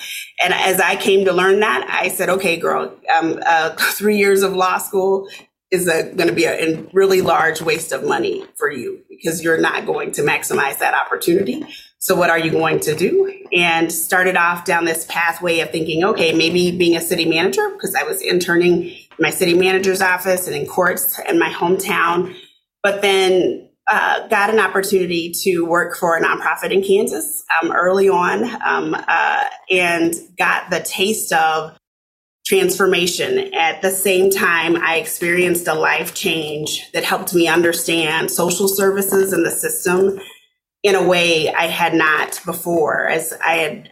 And 0.44 0.52
as 0.52 0.80
I 0.80 0.96
came 0.96 1.26
to 1.26 1.34
learn 1.34 1.60
that, 1.60 1.88
I 1.90 2.08
said, 2.08 2.30
okay, 2.30 2.58
girl, 2.58 2.92
um, 3.16 3.40
uh, 3.46 3.76
three 3.78 4.18
years 4.18 4.42
of 4.42 4.54
law 4.54 4.80
school 4.80 5.30
is 5.70 5.86
going 5.86 6.28
to 6.28 6.34
be 6.34 6.46
a, 6.46 6.78
a 6.78 6.90
really 6.94 7.22
large 7.22 7.62
waste 7.62 7.92
of 7.92 8.04
money 8.04 8.46
for 8.56 8.72
you 8.72 9.04
because 9.10 9.44
you're 9.44 9.60
not 9.60 9.86
going 9.86 10.12
to 10.13 10.22
maximize 10.22 10.80
that 10.80 10.94
opportunity. 10.94 11.66
So 12.00 12.16
what 12.16 12.30
are 12.30 12.40
you 12.40 12.52
going 12.52 12.80
to 12.82 12.96
do? 12.96 13.34
And 13.52 13.92
started 13.92 14.36
off 14.36 14.66
down 14.66 14.86
this 14.86 15.06
pathway 15.10 15.60
of 15.62 15.72
thinking, 15.72 16.04
okay, 16.04 16.34
maybe 16.34 16.78
being 16.78 16.96
a 16.96 17.02
city 17.02 17.26
manager 17.26 17.70
because 17.72 17.96
I 17.96 18.04
was 18.04 18.22
interning 18.22 18.84
in 18.84 18.98
my 19.20 19.32
city 19.32 19.56
manager's 19.56 20.02
office 20.02 20.48
and 20.48 20.56
in 20.56 20.68
courts 20.68 21.20
in 21.28 21.40
my 21.40 21.50
hometown 21.50 22.36
but 22.88 23.02
then 23.02 23.70
uh, 23.90 24.28
got 24.30 24.50
an 24.50 24.60
opportunity 24.60 25.34
to 25.44 25.66
work 25.66 25.98
for 25.98 26.16
a 26.16 26.22
nonprofit 26.22 26.72
in 26.72 26.82
Kansas 26.82 27.44
um, 27.62 27.72
early 27.72 28.08
on 28.08 28.46
um, 28.62 28.96
uh, 28.96 29.44
and 29.70 30.14
got 30.38 30.70
the 30.70 30.80
taste 30.80 31.34
of 31.34 31.78
transformation. 32.46 33.54
At 33.54 33.82
the 33.82 33.92
same 33.92 34.30
time, 34.30 34.78
I 34.78 34.98
experienced 34.98 35.68
a 35.68 35.74
life 35.74 36.14
change 36.14 36.90
that 36.94 37.04
helped 37.04 37.34
me 37.34 37.50
understand 37.50 38.32
social 38.32 38.70
services 38.70 39.34
and 39.34 39.46
the 39.46 39.52
system 39.52 40.18
in 40.84 40.96
a 40.96 41.08
way 41.08 41.54
I 41.54 41.68
had 41.68 41.94
not 41.94 42.40
before, 42.46 43.08
as 43.08 43.34
I 43.44 43.56
had 43.56 43.92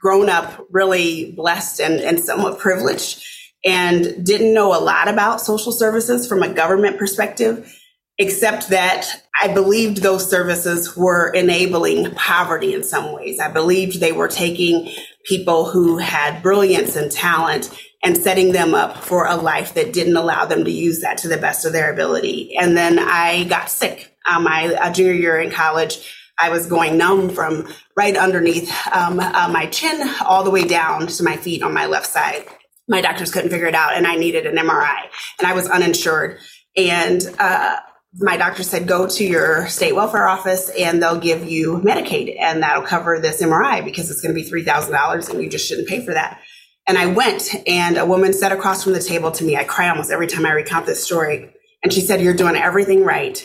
grown 0.00 0.28
up 0.28 0.66
really 0.70 1.32
blessed 1.32 1.80
and, 1.80 2.00
and 2.00 2.20
somewhat 2.20 2.58
privileged 2.58 3.24
and 3.64 4.24
didn't 4.24 4.52
know 4.52 4.78
a 4.78 4.82
lot 4.82 5.08
about 5.08 5.40
social 5.40 5.72
services 5.72 6.28
from 6.28 6.42
a 6.42 6.52
government 6.52 6.98
perspective 6.98 7.74
except 8.18 8.68
that 8.68 9.22
I 9.42 9.52
believed 9.52 9.98
those 9.98 10.28
services 10.28 10.96
were 10.96 11.30
enabling 11.30 12.14
poverty 12.14 12.74
in 12.74 12.84
some 12.84 13.12
ways. 13.12 13.40
I 13.40 13.50
believed 13.50 13.98
they 13.98 14.12
were 14.12 14.28
taking 14.28 14.88
people 15.24 15.64
who 15.64 15.98
had 15.98 16.42
brilliance 16.42 16.94
and 16.94 17.10
talent 17.10 17.76
and 18.04 18.16
setting 18.16 18.52
them 18.52 18.74
up 18.74 18.98
for 18.98 19.26
a 19.26 19.36
life 19.36 19.74
that 19.74 19.92
didn't 19.92 20.16
allow 20.16 20.44
them 20.44 20.64
to 20.64 20.70
use 20.70 21.00
that 21.00 21.18
to 21.18 21.28
the 21.28 21.38
best 21.38 21.64
of 21.64 21.72
their 21.72 21.92
ability. 21.92 22.54
And 22.56 22.76
then 22.76 22.98
I 23.00 23.44
got 23.44 23.70
sick. 23.70 24.14
Um, 24.26 24.44
my 24.44 24.90
junior 24.94 25.12
year 25.12 25.40
in 25.40 25.50
college, 25.50 26.14
I 26.38 26.50
was 26.50 26.66
going 26.66 26.98
numb 26.98 27.30
from 27.30 27.68
right 27.96 28.16
underneath 28.16 28.72
um, 28.92 29.20
uh, 29.20 29.48
my 29.52 29.66
chin 29.66 30.08
all 30.24 30.44
the 30.44 30.50
way 30.50 30.66
down 30.66 31.06
to 31.06 31.22
my 31.22 31.36
feet 31.36 31.62
on 31.62 31.72
my 31.72 31.86
left 31.86 32.06
side. 32.06 32.44
My 32.88 33.00
doctors 33.00 33.32
couldn't 33.32 33.50
figure 33.50 33.66
it 33.66 33.74
out, 33.74 33.94
and 33.94 34.06
I 34.06 34.16
needed 34.16 34.46
an 34.46 34.56
MRI, 34.56 35.06
and 35.38 35.48
I 35.48 35.54
was 35.54 35.68
uninsured. 35.68 36.38
And 36.76 37.22
uh, 37.38 37.76
my 38.18 38.36
doctor 38.36 38.62
said, 38.62 38.86
go 38.86 39.08
to 39.08 39.24
your 39.24 39.66
state 39.68 39.94
welfare 39.94 40.28
office 40.28 40.70
and 40.70 41.02
they'll 41.02 41.18
give 41.18 41.44
you 41.44 41.78
Medicaid 41.78 42.36
and 42.38 42.62
that'll 42.62 42.84
cover 42.84 43.18
this 43.18 43.42
MRI 43.42 43.84
because 43.84 44.10
it's 44.10 44.20
going 44.20 44.34
to 44.34 44.40
be 44.40 44.48
$3,000 44.48 45.30
and 45.30 45.42
you 45.42 45.50
just 45.50 45.66
shouldn't 45.66 45.88
pay 45.88 46.04
for 46.04 46.14
that. 46.14 46.40
And 46.86 46.96
I 46.96 47.06
went 47.06 47.54
and 47.66 47.96
a 47.96 48.06
woman 48.06 48.32
sat 48.32 48.52
across 48.52 48.84
from 48.84 48.92
the 48.92 49.00
table 49.00 49.32
to 49.32 49.44
me. 49.44 49.56
I 49.56 49.64
cry 49.64 49.88
almost 49.88 50.12
every 50.12 50.26
time 50.26 50.46
I 50.46 50.52
recount 50.52 50.86
this 50.86 51.02
story. 51.02 51.52
And 51.82 51.92
she 51.92 52.00
said, 52.00 52.20
you're 52.20 52.34
doing 52.34 52.56
everything 52.56 53.04
right. 53.04 53.44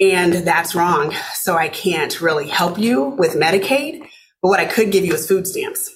And 0.00 0.32
that's 0.32 0.74
wrong. 0.74 1.14
So 1.34 1.56
I 1.56 1.68
can't 1.68 2.20
really 2.20 2.48
help 2.48 2.78
you 2.78 3.02
with 3.04 3.34
Medicaid. 3.34 4.00
But 4.42 4.48
what 4.48 4.60
I 4.60 4.64
could 4.64 4.90
give 4.90 5.04
you 5.04 5.14
is 5.14 5.28
food 5.28 5.46
stamps. 5.46 5.90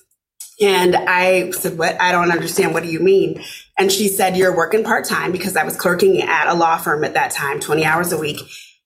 And 0.60 0.94
I 0.94 1.50
said, 1.50 1.78
What? 1.78 2.00
I 2.00 2.12
don't 2.12 2.30
understand. 2.30 2.74
What 2.74 2.82
do 2.82 2.90
you 2.90 3.00
mean? 3.00 3.42
And 3.78 3.90
she 3.90 4.08
said, 4.08 4.36
You're 4.36 4.56
working 4.56 4.84
part 4.84 5.04
time 5.06 5.32
because 5.32 5.56
I 5.56 5.64
was 5.64 5.76
clerking 5.76 6.22
at 6.22 6.48
a 6.48 6.54
law 6.54 6.76
firm 6.76 7.02
at 7.04 7.14
that 7.14 7.32
time, 7.32 7.58
20 7.58 7.84
hours 7.84 8.12
a 8.12 8.18
week, 8.18 8.40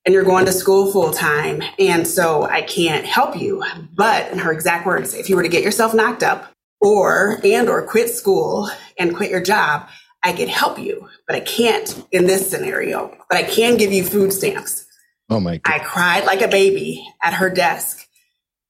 and 0.07 0.15
you're 0.15 0.25
going 0.25 0.47
to 0.47 0.53
school 0.53 0.91
full 0.93 1.11
time. 1.11 1.63
And 1.79 2.07
so 2.07 2.45
I 2.45 2.63
can't 2.63 3.05
help 3.05 3.39
you. 3.39 3.63
But 3.95 4.33
in 4.33 4.39
her 4.39 4.53
exact 4.53 4.87
words, 4.87 5.13
if 5.13 5.29
you 5.29 5.37
were 5.37 5.43
to 5.43 5.49
get 5.49 5.65
yourself 5.65 5.93
knocked 5.93 6.23
up, 6.23 6.53
or 6.81 7.41
and 7.45 7.69
or 7.69 7.87
quit 7.87 8.11
school 8.11 8.71
and 8.99 9.15
quit 9.15 9.31
your 9.31 9.43
job, 9.43 9.89
I 10.23 10.33
could 10.33 10.49
help 10.49 10.79
you, 10.79 11.09
but 11.27 11.37
I 11.37 11.41
can't 11.41 12.05
in 12.13 12.27
this 12.27 12.49
scenario. 12.51 13.17
But 13.29 13.39
I 13.39 13.43
can 13.43 13.77
give 13.77 13.93
you 13.93 14.05
food 14.05 14.33
stamps. 14.33 14.88
Oh 15.29 15.41
my! 15.41 15.59
God. 15.59 15.75
I 15.75 15.79
cried 15.79 16.25
like 16.25 16.43
a 16.43 16.49
baby 16.49 17.07
at 17.23 17.35
her 17.35 17.51
desk 17.51 18.07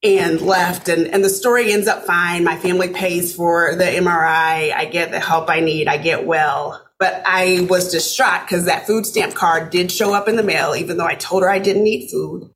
and 0.03 0.41
left 0.41 0.89
and, 0.89 1.09
and 1.09 1.25
the 1.25 1.29
story 1.29 1.73
ends 1.73 1.89
up 1.89 2.05
fine. 2.05 2.45
My 2.45 2.57
family 2.57 2.89
pays 2.89 3.35
for 3.35 3.75
the 3.75 3.85
MRI. 3.85 4.73
I 4.73 4.89
get 4.91 5.11
the 5.11 5.21
help 5.21 5.51
I 5.51 5.61
need. 5.61 5.89
I 5.89 5.99
get 5.99 6.27
well. 6.27 6.85
But 6.99 7.23
I 7.25 7.67
was 7.69 7.93
distraught 7.93 8.43
because 8.43 8.65
that 8.67 8.87
food 8.87 9.07
stamp 9.07 9.35
card 9.35 9.71
did 9.71 9.91
show 9.93 10.15
up 10.15 10.29
in 10.29 10.37
the 10.37 10.43
mail, 10.43 10.75
even 10.77 10.97
though 10.97 11.07
I 11.07 11.15
told 11.15 11.43
her 11.43 11.51
I 11.51 11.59
didn't 11.61 11.85
need 11.85 12.11
food. 12.11 12.51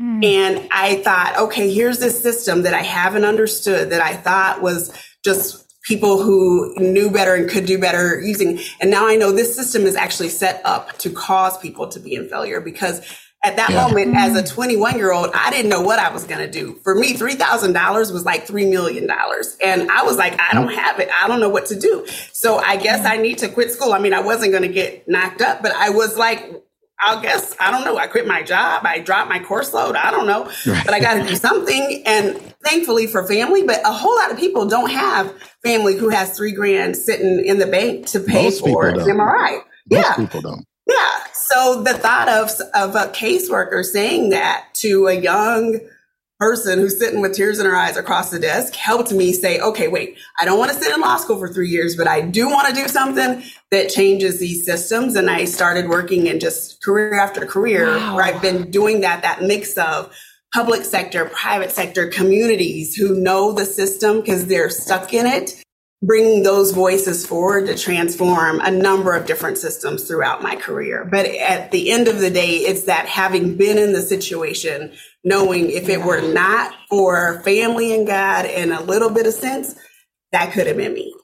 Mm. 0.00 0.24
And 0.24 0.68
I 0.72 0.96
thought, 0.96 1.36
okay, 1.38 1.72
here's 1.72 1.98
this 1.98 2.20
system 2.20 2.62
that 2.62 2.74
I 2.74 2.82
haven't 2.82 3.24
understood 3.24 3.90
that 3.90 4.00
I 4.00 4.14
thought 4.14 4.62
was 4.62 4.92
just 5.24 5.69
people 5.82 6.22
who 6.22 6.74
knew 6.78 7.10
better 7.10 7.34
and 7.34 7.48
could 7.48 7.66
do 7.66 7.78
better 7.78 8.20
using. 8.20 8.60
And 8.80 8.90
now 8.90 9.06
I 9.06 9.16
know 9.16 9.32
this 9.32 9.54
system 9.54 9.82
is 9.82 9.96
actually 9.96 10.28
set 10.28 10.60
up 10.64 10.98
to 10.98 11.10
cause 11.10 11.58
people 11.58 11.88
to 11.88 12.00
be 12.00 12.14
in 12.14 12.28
failure 12.28 12.60
because 12.60 13.00
at 13.42 13.56
that 13.56 13.70
yeah. 13.70 13.86
moment 13.86 14.14
as 14.16 14.36
a 14.36 14.42
mm. 14.42 14.54
21 14.54 14.96
year 14.96 15.12
old 15.12 15.30
i 15.32 15.50
didn't 15.50 15.70
know 15.70 15.80
what 15.80 15.98
i 15.98 16.12
was 16.12 16.24
going 16.24 16.40
to 16.40 16.50
do 16.50 16.74
for 16.82 16.94
me 16.94 17.14
$3000 17.14 18.12
was 18.12 18.24
like 18.24 18.46
$3 18.46 18.68
million 18.70 19.08
and 19.64 19.90
i 19.90 20.02
was 20.02 20.16
like 20.16 20.38
i 20.38 20.52
don't 20.52 20.72
have 20.72 21.00
it 21.00 21.08
i 21.22 21.26
don't 21.26 21.40
know 21.40 21.48
what 21.48 21.66
to 21.66 21.78
do 21.78 22.06
so 22.32 22.58
i 22.58 22.76
guess 22.76 23.06
i 23.06 23.16
need 23.16 23.38
to 23.38 23.48
quit 23.48 23.72
school 23.72 23.92
i 23.92 23.98
mean 23.98 24.12
i 24.12 24.20
wasn't 24.20 24.50
going 24.50 24.62
to 24.62 24.68
get 24.68 25.08
knocked 25.08 25.40
up 25.40 25.62
but 25.62 25.72
i 25.72 25.88
was 25.90 26.18
like 26.18 26.62
I 27.02 27.20
guess 27.22 27.56
I 27.58 27.70
don't 27.70 27.84
know. 27.84 27.96
I 27.96 28.06
quit 28.06 28.26
my 28.26 28.42
job. 28.42 28.84
I 28.84 28.98
dropped 28.98 29.28
my 29.28 29.38
course 29.38 29.72
load. 29.72 29.96
I 29.96 30.10
don't 30.10 30.26
know, 30.26 30.44
right. 30.66 30.84
but 30.84 30.94
I 30.94 31.00
got 31.00 31.14
to 31.14 31.26
do 31.26 31.34
something. 31.34 32.02
And 32.06 32.36
thankfully 32.62 33.06
for 33.06 33.26
family, 33.26 33.62
but 33.62 33.80
a 33.84 33.92
whole 33.92 34.14
lot 34.16 34.30
of 34.30 34.38
people 34.38 34.66
don't 34.66 34.90
have 34.90 35.32
family 35.64 35.96
who 35.96 36.10
has 36.10 36.36
three 36.36 36.52
grand 36.52 36.96
sitting 36.96 37.44
in 37.44 37.58
the 37.58 37.66
bank 37.66 38.06
to 38.08 38.20
pay 38.20 38.44
Most 38.44 38.60
for 38.60 38.88
an 38.88 38.96
MRI. 38.96 39.60
Most 39.90 40.06
yeah, 40.06 40.14
people 40.14 40.40
don't. 40.42 40.66
Yeah. 40.86 41.24
So 41.32 41.82
the 41.82 41.94
thought 41.94 42.28
of, 42.28 42.50
of 42.74 42.94
a 42.94 43.10
caseworker 43.12 43.84
saying 43.84 44.30
that 44.30 44.66
to 44.74 45.06
a 45.06 45.14
young 45.14 45.80
person 46.40 46.78
who's 46.78 46.98
sitting 46.98 47.20
with 47.20 47.34
tears 47.34 47.58
in 47.58 47.66
her 47.66 47.76
eyes 47.76 47.98
across 47.98 48.30
the 48.30 48.38
desk 48.38 48.74
helped 48.74 49.12
me 49.12 49.30
say, 49.32 49.60
okay, 49.60 49.88
wait, 49.88 50.16
I 50.40 50.46
don't 50.46 50.58
want 50.58 50.72
to 50.72 50.76
sit 50.76 50.92
in 50.92 51.00
law 51.00 51.18
school 51.18 51.38
for 51.38 51.52
three 51.52 51.68
years, 51.68 51.96
but 51.96 52.08
I 52.08 52.22
do 52.22 52.48
want 52.48 52.66
to 52.68 52.74
do 52.74 52.88
something 52.88 53.42
that 53.70 53.90
changes 53.90 54.40
these 54.40 54.64
systems. 54.64 55.16
And 55.16 55.28
I 55.28 55.44
started 55.44 55.90
working 55.90 56.26
in 56.26 56.40
just 56.40 56.82
career 56.82 57.20
after 57.20 57.44
career 57.44 57.86
wow. 57.86 58.16
where 58.16 58.24
I've 58.24 58.40
been 58.40 58.70
doing 58.70 59.02
that, 59.02 59.22
that 59.22 59.42
mix 59.42 59.76
of 59.76 60.14
public 60.54 60.82
sector, 60.82 61.26
private 61.26 61.72
sector, 61.72 62.08
communities 62.08 62.96
who 62.96 63.20
know 63.20 63.52
the 63.52 63.66
system 63.66 64.20
because 64.20 64.46
they're 64.46 64.70
stuck 64.70 65.12
in 65.12 65.26
it 65.26 65.62
bringing 66.02 66.42
those 66.42 66.72
voices 66.72 67.26
forward 67.26 67.66
to 67.66 67.76
transform 67.76 68.58
a 68.60 68.70
number 68.70 69.14
of 69.14 69.26
different 69.26 69.58
systems 69.58 70.04
throughout 70.04 70.42
my 70.42 70.56
career. 70.56 71.04
But 71.04 71.26
at 71.26 71.72
the 71.72 71.90
end 71.90 72.08
of 72.08 72.20
the 72.20 72.30
day, 72.30 72.56
it's 72.56 72.84
that 72.84 73.06
having 73.06 73.56
been 73.56 73.76
in 73.76 73.92
the 73.92 74.00
situation, 74.00 74.92
knowing 75.24 75.70
if 75.70 75.88
it 75.90 76.00
were 76.00 76.22
not 76.32 76.74
for 76.88 77.42
family 77.42 77.94
and 77.94 78.06
God 78.06 78.46
and 78.46 78.72
a 78.72 78.82
little 78.82 79.10
bit 79.10 79.26
of 79.26 79.34
sense, 79.34 79.74
that 80.32 80.52
could 80.52 80.66
have 80.66 80.78
been 80.78 80.94
me. 80.94 81.14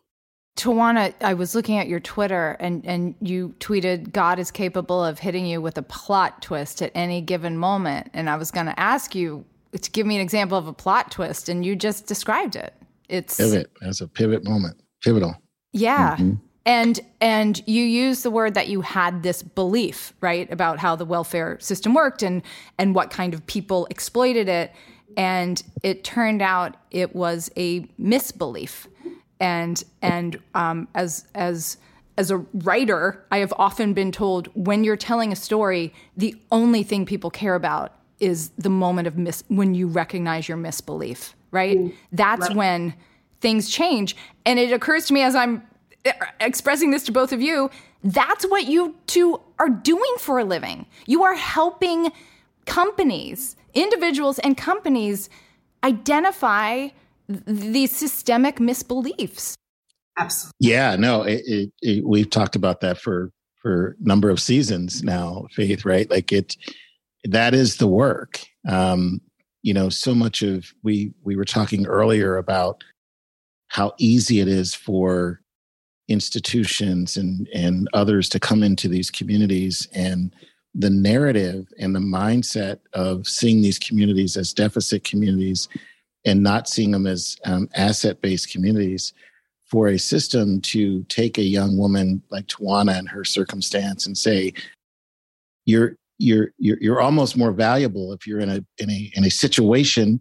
Tawanna, 0.57 1.15
I 1.21 1.35
was 1.35 1.55
looking 1.55 1.79
at 1.79 1.87
your 1.87 2.01
Twitter 2.01 2.57
and, 2.61 2.85
and 2.87 3.15
you 3.21 3.55
tweeted, 3.61 4.13
God 4.13 4.39
is 4.39 4.51
capable 4.51 5.05
of 5.05 5.19
hitting 5.19 5.47
you 5.47 5.61
with 5.61 5.77
a 5.79 5.83
plot 5.83 6.43
twist 6.43 6.83
at 6.83 6.93
any 6.95 7.21
given 7.21 7.57
moment. 7.57 8.11
And 8.15 8.29
I 8.29 8.37
was 8.37 8.51
going 8.51 8.67
to 8.67 8.79
ask 8.79 9.15
you 9.15 9.45
to 9.73 9.91
give 9.91 10.07
me 10.07 10.17
an 10.17 10.23
example 10.23 10.57
of 10.57 10.67
a 10.67 10.73
plot 10.73 11.11
twist, 11.11 11.51
and 11.51 11.65
you 11.65 11.77
just 11.77 12.07
described 12.07 12.57
it. 12.57 12.73
It's 13.09 13.37
pivot. 13.37 13.71
That's 13.81 14.01
a 14.01 14.09
pivot 14.09 14.45
moment. 14.45 14.81
Pivotal. 15.03 15.37
Yeah. 15.73 16.17
Mm-hmm. 16.17 16.35
And 16.65 17.01
and 17.21 17.63
you 17.67 17.85
use 17.85 18.23
the 18.23 18.31
word 18.31 18.55
that 18.55 18.69
you 18.69 18.81
had 18.81 19.23
this 19.23 19.43
belief, 19.43 20.13
right, 20.21 20.51
about 20.51 20.79
how 20.79 20.97
the 20.97 21.05
welfare 21.05 21.59
system 21.61 21.95
worked 21.95 22.23
and 22.23 22.43
and 22.79 22.95
what 22.95 23.11
kind 23.11 23.35
of 23.35 23.47
people 23.47 23.87
exploited 23.91 24.49
it. 24.49 24.73
And 25.17 25.63
it 25.83 26.03
turned 26.03 26.43
out 26.43 26.77
it 26.91 27.15
was 27.15 27.51
a 27.57 27.87
misbelief. 27.99 28.89
And 29.39 29.83
and 30.03 30.41
um, 30.55 30.89
as 30.95 31.29
as 31.37 31.77
as 32.19 32.31
a 32.31 32.39
writer, 32.39 33.25
I 33.31 33.39
have 33.39 33.53
often 33.57 33.93
been 33.93 34.11
told 34.11 34.49
when 34.55 34.83
you're 34.83 34.97
telling 34.97 35.33
a 35.33 35.37
story, 35.37 35.95
the 36.17 36.35
only 36.51 36.83
thing 36.83 37.07
people 37.07 37.31
care 37.31 37.55
about 37.55 37.96
is 38.21 38.51
the 38.59 38.71
moment 38.71 39.07
of 39.07 39.17
mis 39.19 39.45
when 39.49 39.75
you 39.75 39.87
recognize 39.87 40.49
your 40.49 40.57
misbelief 40.57 41.35
right? 41.57 41.79
Mm, 41.79 41.95
That's 42.13 42.49
right. 42.49 42.57
when 42.57 42.95
things 43.41 43.71
change. 43.71 44.15
And 44.45 44.59
it 44.59 44.73
occurs 44.73 45.07
to 45.07 45.15
me 45.15 45.23
as 45.23 45.35
I'm 45.35 45.63
expressing 46.41 46.91
this 46.91 47.05
to 47.05 47.13
both 47.13 47.33
of 47.33 47.41
you, 47.41 47.71
that's 48.05 48.45
what 48.47 48.67
you 48.67 48.95
two 49.07 49.41
are 49.59 49.69
doing 49.69 50.15
for 50.19 50.39
a 50.39 50.45
living. 50.45 50.87
You 51.07 51.25
are 51.25 51.35
helping 51.35 52.13
companies, 52.67 53.57
individuals 53.75 54.39
and 54.41 54.57
companies 54.57 55.29
identify 55.83 56.89
these 57.29 57.91
systemic 57.91 58.57
misbeliefs. 58.57 59.55
Absolutely. 60.19 60.53
Yeah, 60.61 60.97
no, 60.97 61.23
it, 61.23 61.43
it, 61.47 61.73
it, 61.83 62.05
we've 62.05 62.31
talked 62.31 62.57
about 62.57 62.81
that 62.81 62.99
for 62.99 63.31
for 63.61 63.97
a 64.01 64.09
number 64.09 64.31
of 64.31 64.39
seasons 64.39 65.03
now, 65.03 65.47
Faith. 65.53 65.85
Right, 65.85 66.09
like 66.11 66.33
it. 66.33 66.57
That 67.27 67.55
is 67.55 67.77
the 67.77 67.89
work. 67.89 68.41
Um, 68.69 69.21
you 69.67 69.75
know 69.75 69.89
so 69.89 70.15
much 70.15 70.43
of 70.43 70.73
we 70.85 71.13
we 71.25 71.35
were 71.35 71.45
talking 71.45 71.87
earlier 71.87 72.37
about 72.37 72.85
how 73.67 73.93
easy 73.99 74.39
it 74.39 74.47
is 74.47 74.75
for 74.75 75.41
institutions 76.09 77.17
and 77.17 77.49
and 77.53 77.89
others 77.93 78.29
to 78.29 78.39
come 78.39 78.63
into 78.63 78.87
these 78.87 79.11
communities 79.11 79.89
and 79.93 80.33
the 80.73 80.89
narrative 80.89 81.67
and 81.81 81.97
the 81.97 82.01
mindset 82.01 82.79
of 82.93 83.27
seeing 83.27 83.61
these 83.61 83.79
communities 83.79 84.37
as 84.37 84.53
deficit 84.53 85.03
communities 85.03 85.69
and 86.25 86.45
not 86.45 86.69
seeing 86.69 86.93
them 86.93 87.07
as 87.07 87.37
um, 87.45 87.69
asset 87.75 88.21
based 88.21 88.53
communities 88.53 89.15
for 89.65 89.89
a 89.89 89.99
system 89.99 90.61
to 90.61 91.03
take 91.05 91.39
a 91.39 91.43
young 91.43 91.77
woman 91.77 92.23
like 92.31 92.47
Tawanna 92.47 92.97
and 92.97 93.09
her 93.09 93.25
circumstance 93.25 94.07
and 94.07 94.17
say, 94.17 94.53
you're 95.65 95.97
you're 96.19 96.53
you're 96.59 96.79
you're 96.81 97.01
almost 97.01 97.37
more 97.37 97.53
valuable 97.53 98.13
if 98.13 98.27
you're 98.27 98.41
in 98.41 98.49
a 98.49 98.65
in 98.79 98.91
a 98.91 99.13
in 99.15 99.25
a 99.25 99.31
situation 99.31 100.21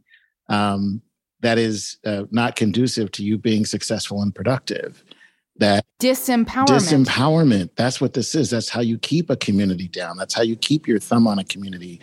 um, 0.49 1.01
that 1.41 1.57
is 1.57 1.97
uh, 2.05 2.23
not 2.31 2.55
conducive 2.55 3.11
to 3.11 3.23
you 3.23 3.37
being 3.37 3.65
successful 3.65 4.21
and 4.21 4.33
productive. 4.33 5.03
That 5.57 5.85
disempowerment. 6.01 6.65
Disempowerment. 6.67 7.69
That's 7.75 8.01
what 8.01 8.13
this 8.13 8.35
is. 8.35 8.49
That's 8.49 8.67
how 8.67 8.81
you 8.81 8.97
keep 8.97 9.29
a 9.29 9.37
community 9.37 9.87
down. 9.87 10.17
That's 10.17 10.33
how 10.33 10.41
you 10.41 10.57
keep 10.57 10.87
your 10.87 10.99
thumb 10.99 11.27
on 11.27 11.39
a 11.39 11.45
community. 11.45 12.01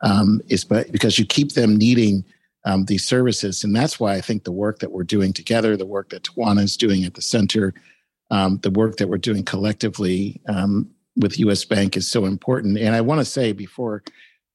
Um, 0.00 0.40
is 0.48 0.64
but 0.64 0.90
because 0.90 1.18
you 1.18 1.26
keep 1.26 1.52
them 1.52 1.76
needing 1.76 2.24
um, 2.64 2.86
these 2.86 3.04
services, 3.04 3.62
and 3.62 3.76
that's 3.76 4.00
why 4.00 4.14
I 4.14 4.22
think 4.22 4.44
the 4.44 4.52
work 4.52 4.78
that 4.78 4.90
we're 4.90 5.04
doing 5.04 5.34
together, 5.34 5.76
the 5.76 5.84
work 5.84 6.08
that 6.10 6.22
Tawanna 6.22 6.62
is 6.62 6.78
doing 6.78 7.04
at 7.04 7.14
the 7.14 7.22
center, 7.22 7.74
um, 8.30 8.58
the 8.62 8.70
work 8.70 8.96
that 8.96 9.08
we're 9.08 9.18
doing 9.18 9.44
collectively 9.44 10.40
um, 10.48 10.90
with 11.16 11.38
U.S. 11.40 11.64
Bank 11.64 11.96
is 11.96 12.10
so 12.10 12.24
important. 12.24 12.78
And 12.78 12.94
I 12.94 13.00
want 13.00 13.20
to 13.20 13.24
say 13.24 13.52
before 13.52 14.02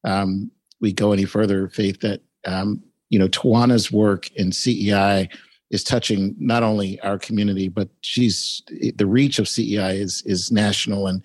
um, 0.04 0.50
we 0.80 0.92
go 0.92 1.12
any 1.12 1.24
further, 1.24 1.68
Faith, 1.68 2.00
that 2.00 2.20
um, 2.46 2.82
you 3.08 3.18
know 3.18 3.28
Tawanna's 3.28 3.90
work 3.90 4.30
in 4.32 4.52
CEI 4.52 5.28
is 5.70 5.84
touching 5.84 6.34
not 6.38 6.62
only 6.62 7.00
our 7.00 7.18
community, 7.18 7.68
but 7.68 7.88
she's 8.00 8.62
the 8.96 9.06
reach 9.06 9.38
of 9.38 9.48
CEI 9.48 9.96
is 9.96 10.22
is 10.26 10.50
national. 10.50 11.06
And 11.06 11.22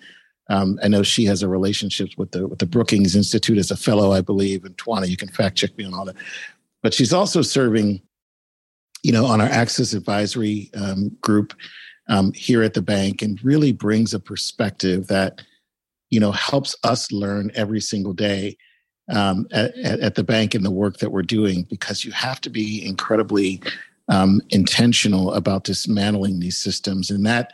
um, 0.48 0.78
I 0.82 0.88
know 0.88 1.02
she 1.02 1.24
has 1.24 1.42
a 1.42 1.48
relationship 1.48 2.10
with 2.16 2.32
the 2.32 2.46
with 2.46 2.58
the 2.58 2.66
Brookings 2.66 3.16
Institute 3.16 3.58
as 3.58 3.70
a 3.70 3.76
fellow, 3.76 4.12
I 4.12 4.20
believe. 4.20 4.64
And 4.64 4.76
Tawanna, 4.76 5.08
you 5.08 5.16
can 5.16 5.28
fact 5.28 5.56
check 5.56 5.76
me 5.76 5.84
on 5.84 5.94
all 5.94 6.04
that. 6.04 6.16
But 6.82 6.94
she's 6.94 7.12
also 7.12 7.42
serving, 7.42 8.00
you 9.02 9.12
know, 9.12 9.26
on 9.26 9.40
our 9.40 9.48
Access 9.48 9.92
Advisory 9.92 10.70
um, 10.74 11.10
group 11.20 11.52
um, 12.08 12.32
here 12.32 12.62
at 12.62 12.74
the 12.74 12.82
bank 12.82 13.22
and 13.22 13.42
really 13.44 13.72
brings 13.72 14.14
a 14.14 14.20
perspective 14.20 15.08
that 15.08 15.42
you 16.10 16.20
know 16.20 16.32
helps 16.32 16.76
us 16.84 17.10
learn 17.10 17.50
every 17.54 17.80
single 17.80 18.12
day 18.12 18.56
um, 19.08 19.46
at, 19.52 19.76
at, 19.76 20.14
the 20.14 20.24
bank 20.24 20.54
and 20.54 20.64
the 20.64 20.70
work 20.70 20.98
that 20.98 21.10
we're 21.10 21.22
doing 21.22 21.64
because 21.68 22.04
you 22.04 22.12
have 22.12 22.40
to 22.40 22.50
be 22.50 22.84
incredibly 22.84 23.62
um, 24.08 24.40
intentional 24.50 25.32
about 25.34 25.64
dismantling 25.64 26.40
these 26.40 26.56
systems. 26.56 27.10
And 27.10 27.24
that 27.26 27.52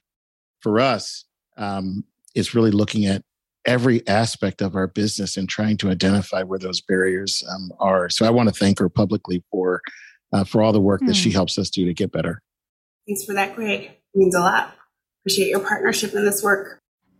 for 0.60 0.80
us 0.80 1.24
um, 1.56 2.04
is 2.34 2.54
really 2.54 2.70
looking 2.70 3.04
at 3.04 3.22
every 3.64 4.06
aspect 4.08 4.60
of 4.60 4.74
our 4.74 4.86
business 4.86 5.36
and 5.36 5.48
trying 5.48 5.76
to 5.78 5.90
identify 5.90 6.42
where 6.42 6.58
those 6.58 6.80
barriers 6.80 7.44
um, 7.50 7.70
are. 7.78 8.08
So 8.08 8.26
i 8.26 8.30
want 8.30 8.48
to 8.48 8.54
thank 8.54 8.78
her 8.78 8.88
publicly 8.88 9.44
for 9.50 9.80
uh, 10.32 10.44
for 10.44 10.62
all 10.62 10.72
the 10.72 10.80
work 10.80 11.02
that 11.06 11.14
she 11.14 11.28
hmm. 11.28 11.34
helps 11.34 11.58
us 11.58 11.68
do 11.68 11.84
to 11.84 11.92
get 11.92 12.10
better. 12.10 12.40
Thanks 13.06 13.24
for 13.24 13.34
that 13.34 13.54
greg 13.54 13.90
means 14.14 14.34
a 14.34 14.40
lot. 14.40 14.74
Appreciate 15.22 15.48
your 15.48 15.60
partnership 15.60 16.14
in 16.14 16.24
this 16.24 16.42
work. 16.42 16.78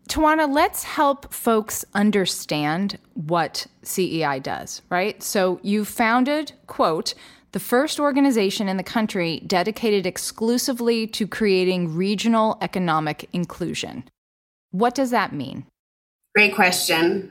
Tawanna, 0.08 0.52
let's 0.52 0.82
help 0.82 1.32
folks 1.32 1.84
understand 1.94 2.98
what 3.14 3.66
CEI 3.82 4.40
does, 4.40 4.82
right? 4.90 5.22
So 5.22 5.60
you 5.62 5.84
founded, 5.84 6.52
quote, 6.66 7.14
the 7.52 7.60
first 7.60 8.00
organization 8.00 8.68
in 8.68 8.78
the 8.78 8.82
country 8.82 9.40
dedicated 9.46 10.06
exclusively 10.06 11.06
to 11.08 11.26
creating 11.26 11.94
regional 11.94 12.58
economic 12.60 13.28
inclusion. 13.32 14.04
What 14.70 14.94
does 14.94 15.10
that 15.10 15.32
mean? 15.32 15.66
Great 16.34 16.54
question. 16.54 17.30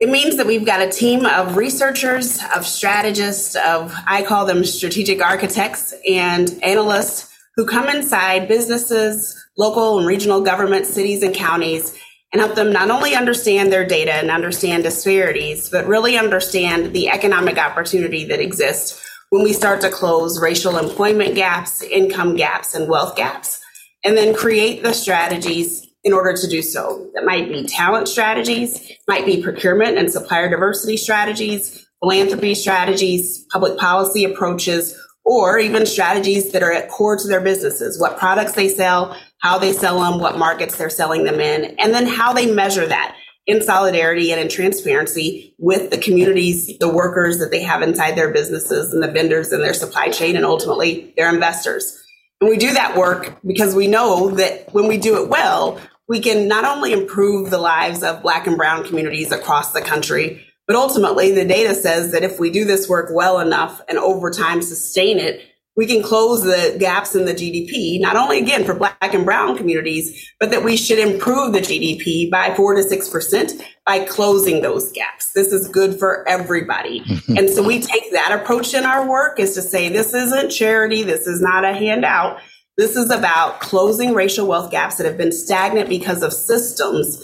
It 0.00 0.08
means 0.08 0.36
that 0.36 0.46
we've 0.46 0.66
got 0.66 0.80
a 0.80 0.90
team 0.90 1.26
of 1.26 1.56
researchers, 1.56 2.40
of 2.56 2.66
strategists, 2.66 3.54
of 3.54 3.94
I 4.06 4.22
call 4.22 4.46
them 4.46 4.64
strategic 4.64 5.22
architects 5.22 5.94
and 6.08 6.58
analysts 6.62 7.31
who 7.56 7.66
come 7.66 7.88
inside 7.88 8.48
businesses, 8.48 9.36
local 9.58 9.98
and 9.98 10.06
regional 10.06 10.40
government, 10.40 10.86
cities 10.86 11.22
and 11.22 11.34
counties, 11.34 11.96
and 12.32 12.40
help 12.40 12.54
them 12.54 12.72
not 12.72 12.90
only 12.90 13.14
understand 13.14 13.70
their 13.70 13.86
data 13.86 14.12
and 14.12 14.30
understand 14.30 14.82
disparities, 14.82 15.68
but 15.68 15.86
really 15.86 16.16
understand 16.16 16.94
the 16.94 17.08
economic 17.08 17.58
opportunity 17.58 18.24
that 18.24 18.40
exists 18.40 18.98
when 19.30 19.42
we 19.42 19.52
start 19.52 19.80
to 19.82 19.90
close 19.90 20.40
racial 20.40 20.78
employment 20.78 21.34
gaps, 21.34 21.82
income 21.82 22.36
gaps, 22.36 22.74
and 22.74 22.88
wealth 22.88 23.16
gaps, 23.16 23.60
and 24.04 24.16
then 24.16 24.34
create 24.34 24.82
the 24.82 24.92
strategies 24.92 25.86
in 26.04 26.12
order 26.12 26.34
to 26.34 26.48
do 26.48 26.62
so. 26.62 27.10
That 27.14 27.24
might 27.24 27.48
be 27.48 27.64
talent 27.64 28.08
strategies, 28.08 28.92
might 29.06 29.26
be 29.26 29.42
procurement 29.42 29.98
and 29.98 30.10
supplier 30.10 30.50
diversity 30.50 30.96
strategies, 30.96 31.86
philanthropy 32.00 32.54
strategies, 32.54 33.46
public 33.52 33.78
policy 33.78 34.24
approaches, 34.24 34.98
or 35.24 35.58
even 35.58 35.86
strategies 35.86 36.52
that 36.52 36.62
are 36.62 36.72
at 36.72 36.88
core 36.88 37.16
to 37.16 37.28
their 37.28 37.40
businesses, 37.40 38.00
what 38.00 38.18
products 38.18 38.52
they 38.52 38.68
sell, 38.68 39.16
how 39.38 39.58
they 39.58 39.72
sell 39.72 40.00
them, 40.00 40.20
what 40.20 40.38
markets 40.38 40.76
they're 40.76 40.90
selling 40.90 41.24
them 41.24 41.40
in, 41.40 41.76
and 41.78 41.94
then 41.94 42.06
how 42.06 42.32
they 42.32 42.52
measure 42.52 42.86
that 42.86 43.16
in 43.46 43.60
solidarity 43.60 44.30
and 44.30 44.40
in 44.40 44.48
transparency 44.48 45.54
with 45.58 45.90
the 45.90 45.98
communities, 45.98 46.76
the 46.78 46.92
workers 46.92 47.38
that 47.38 47.50
they 47.50 47.62
have 47.62 47.82
inside 47.82 48.16
their 48.16 48.32
businesses 48.32 48.92
and 48.92 49.02
the 49.02 49.10
vendors 49.10 49.52
in 49.52 49.60
their 49.60 49.74
supply 49.74 50.08
chain 50.08 50.36
and 50.36 50.44
ultimately 50.44 51.12
their 51.16 51.32
investors. 51.32 51.98
And 52.40 52.50
we 52.50 52.56
do 52.56 52.72
that 52.74 52.96
work 52.96 53.38
because 53.46 53.74
we 53.74 53.88
know 53.88 54.30
that 54.30 54.72
when 54.72 54.86
we 54.86 54.98
do 54.98 55.22
it 55.22 55.28
well, 55.28 55.80
we 56.08 56.20
can 56.20 56.48
not 56.48 56.64
only 56.64 56.92
improve 56.92 57.50
the 57.50 57.58
lives 57.58 58.02
of 58.02 58.22
black 58.22 58.46
and 58.46 58.56
brown 58.56 58.84
communities 58.84 59.32
across 59.32 59.72
the 59.72 59.80
country, 59.80 60.44
but 60.72 60.78
ultimately 60.78 61.32
the 61.32 61.44
data 61.44 61.74
says 61.74 62.12
that 62.12 62.22
if 62.22 62.40
we 62.40 62.50
do 62.50 62.64
this 62.64 62.88
work 62.88 63.10
well 63.12 63.40
enough 63.40 63.82
and 63.90 63.98
over 63.98 64.30
time 64.30 64.62
sustain 64.62 65.18
it, 65.18 65.46
we 65.76 65.84
can 65.84 66.02
close 66.02 66.44
the 66.44 66.78
gaps 66.80 67.14
in 67.14 67.26
the 67.26 67.34
GDP, 67.34 68.00
not 68.00 68.16
only 68.16 68.38
again 68.38 68.64
for 68.64 68.72
black 68.72 68.96
and 69.12 69.26
brown 69.26 69.54
communities, 69.54 70.32
but 70.40 70.50
that 70.50 70.64
we 70.64 70.78
should 70.78 70.98
improve 70.98 71.52
the 71.52 71.60
GDP 71.60 72.30
by 72.30 72.54
four 72.54 72.74
to 72.74 72.82
six 72.82 73.10
percent 73.10 73.52
by 73.84 74.02
closing 74.06 74.62
those 74.62 74.90
gaps. 74.92 75.32
This 75.32 75.52
is 75.52 75.68
good 75.68 75.98
for 75.98 76.26
everybody. 76.26 77.00
Mm-hmm. 77.00 77.36
and 77.36 77.50
so 77.50 77.62
we 77.62 77.78
take 77.78 78.10
that 78.12 78.40
approach 78.40 78.72
in 78.72 78.84
our 78.84 79.06
work 79.06 79.38
is 79.38 79.52
to 79.56 79.60
say, 79.60 79.90
this 79.90 80.14
isn't 80.14 80.48
charity. 80.48 81.02
This 81.02 81.26
is 81.26 81.42
not 81.42 81.66
a 81.66 81.74
handout. 81.74 82.40
This 82.78 82.96
is 82.96 83.10
about 83.10 83.60
closing 83.60 84.14
racial 84.14 84.46
wealth 84.46 84.70
gaps 84.70 84.96
that 84.96 85.04
have 85.04 85.18
been 85.18 85.32
stagnant 85.32 85.90
because 85.90 86.22
of 86.22 86.32
systems 86.32 87.22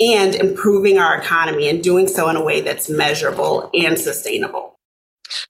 and 0.00 0.34
improving 0.34 0.98
our 0.98 1.16
economy 1.16 1.68
and 1.68 1.82
doing 1.82 2.08
so 2.08 2.28
in 2.28 2.36
a 2.36 2.42
way 2.42 2.60
that's 2.60 2.88
measurable 2.88 3.70
and 3.74 3.98
sustainable. 3.98 4.74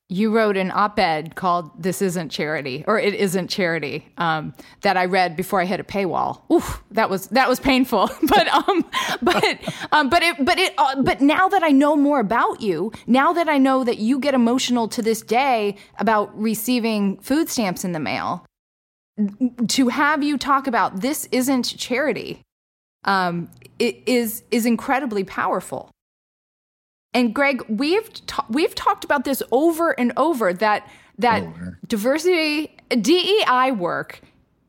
You 0.09 0.31
wrote 0.31 0.57
an 0.57 0.71
op-ed 0.71 1.35
called 1.35 1.83
"This 1.83 2.01
Isn't 2.01 2.29
Charity" 2.29 2.85
or 2.87 2.99
"It 2.99 3.15
Isn't 3.15 3.49
Charity" 3.49 4.07
um, 4.19 4.55
that 4.83 4.97
I 4.97 5.07
read 5.07 5.35
before 5.37 5.61
I 5.61 5.65
hit 5.65 5.81
a 5.81 5.85
paywall. 5.85 6.43
Oof, 6.53 6.83
that 6.93 7.11
was 7.11 7.27
that 7.29 7.49
was 7.49 7.59
painful. 7.59 8.09
but 8.23 8.49
um, 8.49 8.85
but 9.21 9.59
um, 9.93 10.09
but 10.09 10.23
it 10.23 10.45
but 10.45 10.59
it 10.59 10.75
uh, 10.79 11.03
but 11.03 11.21
now 11.21 11.49
that 11.49 11.63
I 11.63 11.71
know 11.71 11.97
more 11.97 12.21
about 12.21 12.61
you, 12.61 12.93
now 13.07 13.33
that 13.33 13.49
I 13.49 13.59
know 13.59 13.83
that 13.83 13.99
you 13.99 14.21
get 14.21 14.35
emotional 14.35 14.89
to 14.89 15.03
this 15.03 15.23
day 15.23 15.77
about 15.99 16.39
receiving 16.39 17.19
food 17.19 17.49
stamps 17.49 17.85
in 17.85 17.93
the 17.93 18.01
mail, 18.01 18.47
to 19.69 19.89
have 19.89 20.23
you 20.23 20.39
talk 20.39 20.67
about 20.67 21.01
this 21.01 21.29
isn't 21.33 21.77
charity, 21.77 22.43
um, 23.05 23.49
it 23.79 24.03
is 24.07 24.43
is 24.51 24.67
incredibly 24.67 25.25
powerful. 25.25 25.91
And 27.13 27.35
Greg, 27.35 27.65
we've 27.69 28.13
ta- 28.27 28.47
we've 28.49 28.75
talked 28.75 29.05
about 29.05 29.25
this 29.25 29.43
over 29.53 29.91
and 29.99 30.13
over 30.17 30.53
that 30.55 30.89
that 31.19 31.43
over. 31.45 31.79
diversity 31.87 32.77
DEI 32.89 33.73
work 33.73 34.21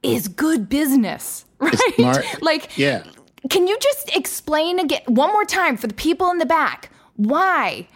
is 0.04 0.28
good 0.28 0.70
business, 0.70 1.46
right? 1.60 2.42
like 2.42 2.78
yeah. 2.78 3.04
Can 3.50 3.68
you 3.68 3.78
just 3.80 4.16
explain 4.16 4.80
again 4.80 5.02
one 5.08 5.32
more 5.32 5.46
time 5.46 5.78
for 5.78 5.88
the 5.88 5.94
people 5.94 6.30
in 6.32 6.38
the 6.40 6.46
back 6.46 6.90
why 7.16 7.88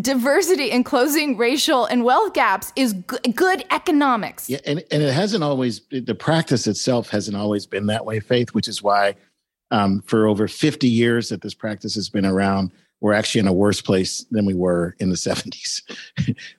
diversity 0.00 0.70
and 0.70 0.84
closing 0.84 1.36
racial 1.36 1.84
and 1.86 2.04
wealth 2.04 2.32
gaps 2.32 2.72
is 2.76 2.92
g- 2.94 3.32
good 3.32 3.64
economics? 3.70 4.48
Yeah, 4.48 4.58
and, 4.66 4.82
and 4.90 5.02
it 5.02 5.12
hasn't 5.12 5.44
always 5.44 5.80
the 5.90 6.14
practice 6.14 6.66
itself 6.66 7.08
hasn't 7.10 7.36
always 7.36 7.66
been 7.66 7.86
that 7.86 8.04
way, 8.04 8.20
Faith, 8.20 8.50
which 8.54 8.68
is 8.68 8.82
why 8.82 9.14
um, 9.70 10.02
for 10.02 10.26
over 10.26 10.48
50 10.48 10.88
years 10.88 11.28
that 11.28 11.42
this 11.42 11.54
practice 11.54 11.94
has 11.94 12.08
been 12.08 12.26
around, 12.26 12.72
we're 13.00 13.12
actually 13.12 13.40
in 13.40 13.46
a 13.46 13.52
worse 13.52 13.80
place 13.80 14.24
than 14.30 14.46
we 14.46 14.54
were 14.54 14.96
in 14.98 15.10
the 15.10 15.16
70s. 15.16 15.82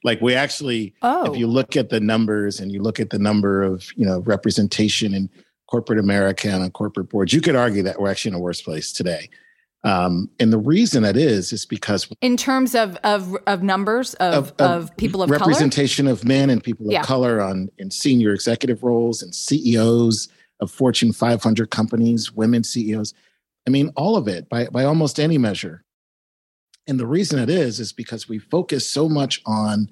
like 0.04 0.22
we 0.22 0.36
actually, 0.36 0.94
oh. 1.02 1.32
if 1.32 1.38
you 1.38 1.48
look 1.48 1.76
at 1.76 1.90
the 1.90 2.00
numbers 2.00 2.60
and 2.60 2.72
you 2.72 2.82
look 2.82 3.00
at 3.00 3.10
the 3.10 3.20
number 3.20 3.64
of, 3.64 3.86
you 3.96 4.06
know, 4.06 4.20
representation 4.20 5.14
in 5.14 5.30
corporate 5.68 6.00
America 6.00 6.50
and 6.50 6.64
on 6.64 6.72
corporate 6.72 7.10
boards, 7.10 7.34
you 7.34 7.42
could 7.42 7.56
argue 7.56 7.84
that 7.84 8.00
we're 8.00 8.10
actually 8.10 8.30
in 8.30 8.36
a 8.36 8.40
worse 8.40 8.62
place 8.62 8.92
today. 8.92 9.30
Um, 9.84 10.32
and 10.40 10.52
the 10.52 10.58
reason 10.58 11.04
that 11.04 11.16
is 11.16 11.54
is 11.54 11.64
because 11.64 12.08
in 12.20 12.38
terms 12.38 12.74
of 12.74 12.96
of, 13.04 13.38
of 13.46 13.62
numbers 13.62 14.16
of, 14.16 14.52
of, 14.60 14.90
of 14.90 14.98
people 14.98 15.22
of 15.22 15.30
representation 15.30 16.06
color? 16.06 16.14
of 16.14 16.26
men 16.26 16.50
and 16.50 16.64
people 16.64 16.88
of 16.88 16.92
yeah. 16.92 17.04
color 17.04 17.40
on 17.40 17.70
in 17.78 17.92
senior 17.92 18.34
executive 18.34 18.82
roles 18.82 19.22
and 19.22 19.36
CEOs 19.36 20.28
of 20.60 20.72
Fortune 20.72 21.12
500 21.12 21.70
companies, 21.70 22.32
women 22.32 22.64
CEOs. 22.64 23.14
I 23.68 23.70
mean, 23.70 23.92
all 23.96 24.16
of 24.16 24.28
it 24.28 24.48
by 24.50 24.68
by 24.68 24.84
almost 24.84 25.20
any 25.20 25.38
measure. 25.38 25.84
And 26.88 27.00
the 27.00 27.08
reason 27.08 27.40
it 27.40 27.50
is, 27.50 27.80
is 27.80 27.92
because 27.92 28.30
we 28.30 28.38
focus 28.38 28.88
so 28.88 29.10
much 29.10 29.42
on, 29.46 29.90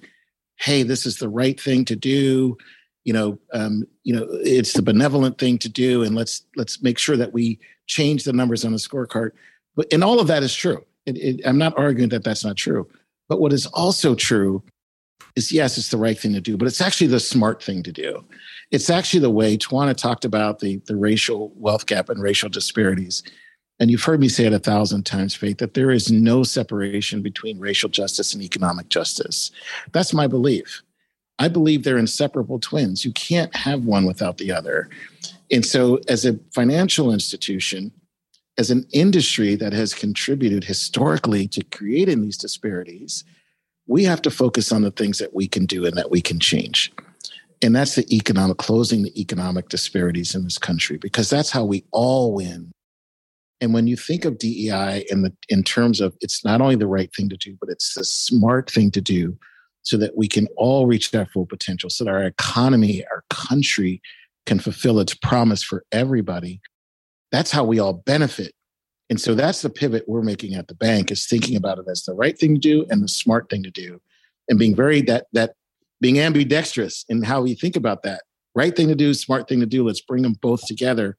hey, 0.58 0.84
this 0.84 1.06
is 1.06 1.18
the 1.18 1.30
right 1.30 1.60
thing 1.60 1.86
to 1.86 1.96
do. 1.96 2.58
You 3.04 3.14
know, 3.14 3.40
um, 3.52 3.86
you 4.04 4.16
know, 4.16 4.28
it's 4.30 4.74
the 4.74 4.82
benevolent 4.82 5.38
thing 5.38 5.58
to 5.60 5.70
do, 5.70 6.04
and 6.04 6.16
let's 6.16 6.44
let's 6.56 6.82
make 6.82 6.98
sure 6.98 7.18
that 7.18 7.34
we 7.34 7.60
change 7.88 8.24
the 8.24 8.34
numbers 8.34 8.64
on 8.64 8.72
the 8.72 8.78
scorecard. 8.78 9.32
But 9.76 9.92
and 9.92 10.04
all 10.04 10.20
of 10.20 10.28
that 10.28 10.44
is 10.44 10.56
true. 10.56 10.86
It, 11.06 11.18
it, 11.18 11.42
I'm 11.46 11.58
not 11.58 11.78
arguing 11.78 12.10
that 12.10 12.24
that's 12.24 12.46
not 12.46 12.56
true. 12.56 12.88
But 13.28 13.42
what 13.42 13.52
is 13.52 13.66
also 13.68 14.16
true 14.16 14.64
is 15.36 15.52
yes, 15.52 15.78
it's 15.78 15.90
the 15.90 15.98
right 15.98 16.18
thing 16.18 16.34
to 16.34 16.42
do, 16.42 16.58
but 16.58 16.68
it's 16.68 16.82
actually 16.82 17.08
the 17.08 17.20
smart 17.20 17.62
thing 17.62 17.84
to 17.84 17.92
do. 17.92 18.24
It's 18.74 18.90
actually 18.90 19.22
the 19.22 19.30
way 19.30 19.58
Tawanna 19.58 19.96
talked 19.96 20.26
about 20.26 20.60
the 20.60 20.82
the 20.88 20.98
racial 20.98 21.54
wealth 21.56 21.86
gap 21.86 22.10
and 22.10 22.22
racial 22.22 22.50
disparities 22.50 23.24
and 23.80 23.90
you've 23.90 24.04
heard 24.04 24.20
me 24.20 24.30
say 24.30 24.46
it 24.46 24.54
a 24.54 24.60
thousand 24.60 25.06
times, 25.06 25.36
Faith, 25.36 25.58
that 25.58 25.74
there 25.74 25.92
is 25.92 26.12
no 26.12 26.44
separation 26.44 27.22
between 27.22 27.60
racial 27.60 27.90
justice 27.90 28.34
and 28.34 28.44
economic 28.44 28.90
justice. 28.90 29.52
That's 29.92 30.14
my 30.14 30.28
belief. 30.28 30.82
I 31.40 31.48
believe 31.48 31.84
they're 31.84 31.98
inseparable 31.98 32.60
twins. 32.60 33.04
You 33.04 33.12
can't 33.14 33.54
have 33.56 33.86
one 33.86 34.06
without 34.06 34.38
the 34.38 34.52
other. 34.52 34.90
And 35.52 35.66
so, 35.66 36.00
as 36.08 36.26
a 36.26 36.40
financial 36.54 37.12
institution, 37.12 37.92
as 38.58 38.70
an 38.70 38.86
industry 38.94 39.56
that 39.56 39.74
has 39.74 39.96
contributed 39.96 40.64
historically 40.64 41.48
to 41.50 41.64
creating 41.64 42.22
these 42.22 42.38
disparities, 42.38 43.24
we 43.88 44.04
have 44.04 44.22
to 44.22 44.32
focus 44.32 44.72
on 44.72 44.84
the 44.84 44.92
things 44.92 45.18
that 45.18 45.34
we 45.34 45.48
can 45.48 45.66
do 45.66 45.86
and 45.86 45.98
that 45.98 46.12
we 46.12 46.22
can 46.22 46.40
change. 46.40 46.92
And 47.64 47.76
that's 47.76 47.96
the 47.96 48.14
economic, 48.14 48.58
closing 48.58 49.04
the 49.04 49.20
economic 49.20 49.70
disparities 49.70 50.36
in 50.36 50.44
this 50.44 50.58
country, 50.58 50.98
because 50.98 51.30
that's 51.30 51.50
how 51.50 51.64
we 51.64 51.86
all 51.92 52.34
win 52.34 52.74
and 53.64 53.74
when 53.74 53.88
you 53.88 53.96
think 53.96 54.26
of 54.26 54.40
DEI 54.40 55.06
in 55.10 55.22
the 55.22 55.34
in 55.48 55.64
terms 55.64 56.02
of 56.02 56.18
it's 56.20 56.44
not 56.44 56.60
only 56.60 56.76
the 56.76 56.86
right 56.86 57.10
thing 57.16 57.30
to 57.30 57.38
do, 57.38 57.56
but 57.62 57.70
it's 57.70 57.94
the 57.94 58.04
smart 58.04 58.70
thing 58.70 58.92
to 58.92 59.00
do 59.00 59.38
so 59.84 59.96
that 59.96 60.18
we 60.18 60.28
can 60.28 60.48
all 60.58 60.86
reach 60.86 61.12
that 61.12 61.32
full 61.32 61.46
potential, 61.46 61.90
so 61.90 62.04
that 62.04 62.10
our 62.10 62.24
economy, 62.24 63.06
our 63.10 63.24
country 63.30 64.02
can 64.46 64.60
fulfill 64.60 65.00
its 65.00 65.14
promise 65.14 65.64
for 65.64 65.86
everybody. 65.94 66.60
That's 67.32 67.52
how 67.52 67.64
we 67.64 67.80
all 67.80 67.94
benefit. 67.94 68.52
And 69.10 69.22
so 69.22 69.34
that's 69.34 69.62
the 69.62 69.70
pivot 69.70 70.04
we're 70.10 70.24
making 70.24 70.56
at 70.56 70.68
the 70.68 70.76
bank 70.76 71.10
is 71.10 71.26
thinking 71.26 71.56
about 71.56 71.80
it 71.80 71.86
as 71.90 72.04
the 72.04 72.14
right 72.14 72.38
thing 72.38 72.56
to 72.56 72.60
do 72.60 72.86
and 72.90 73.02
the 73.02 73.08
smart 73.08 73.50
thing 73.50 73.64
to 73.64 73.72
do. 73.72 74.02
And 74.50 74.60
being 74.60 74.76
very 74.76 75.02
that 75.04 75.28
that 75.32 75.54
being 76.04 76.20
ambidextrous 76.20 77.06
in 77.08 77.24
how 77.24 77.42
we 77.42 77.56
think 77.56 77.78
about 77.78 78.04
that. 78.04 78.24
Right 78.54 78.76
thing 78.76 78.90
to 78.90 78.96
do, 78.96 79.14
smart 79.14 79.48
thing 79.48 79.62
to 79.62 79.66
do. 79.66 79.88
Let's 79.88 80.02
bring 80.02 80.22
them 80.22 80.36
both 80.42 80.68
together. 80.68 81.18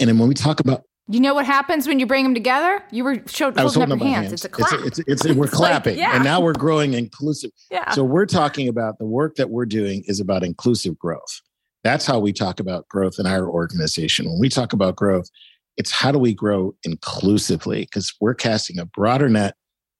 And 0.00 0.08
then 0.08 0.18
when 0.18 0.28
we 0.28 0.34
talk 0.34 0.60
about 0.60 0.84
you 1.08 1.20
know 1.20 1.34
what 1.34 1.46
happens 1.46 1.86
when 1.86 2.00
you 2.00 2.06
bring 2.06 2.24
them 2.24 2.34
together? 2.34 2.82
You 2.90 3.04
were 3.04 3.22
showed, 3.26 3.56
holding, 3.56 3.80
holding 3.80 3.92
up 3.92 3.98
your 4.00 4.08
hands. 4.08 4.16
hands. 4.16 4.32
It's 4.32 4.44
a 4.44 4.48
clap. 4.48 4.72
It's, 4.80 4.98
it's, 5.00 5.24
it's, 5.26 5.36
we're 5.36 5.46
clapping, 5.46 5.92
like, 5.92 6.00
yeah. 6.00 6.16
and 6.16 6.24
now 6.24 6.40
we're 6.40 6.52
growing 6.52 6.94
inclusive. 6.94 7.52
Yeah. 7.70 7.88
So 7.92 8.02
we're 8.02 8.26
talking 8.26 8.66
about 8.66 8.98
the 8.98 9.04
work 9.04 9.36
that 9.36 9.50
we're 9.50 9.66
doing 9.66 10.02
is 10.08 10.18
about 10.18 10.42
inclusive 10.42 10.98
growth. 10.98 11.40
That's 11.84 12.04
how 12.06 12.18
we 12.18 12.32
talk 12.32 12.58
about 12.58 12.88
growth 12.88 13.20
in 13.20 13.26
our 13.26 13.48
organization. 13.48 14.26
When 14.26 14.40
we 14.40 14.48
talk 14.48 14.72
about 14.72 14.96
growth, 14.96 15.28
it's 15.76 15.92
how 15.92 16.10
do 16.10 16.18
we 16.18 16.34
grow 16.34 16.74
inclusively? 16.82 17.82
Because 17.82 18.12
we're 18.20 18.34
casting 18.34 18.80
a 18.80 18.86
broader 18.86 19.28
net 19.28 19.54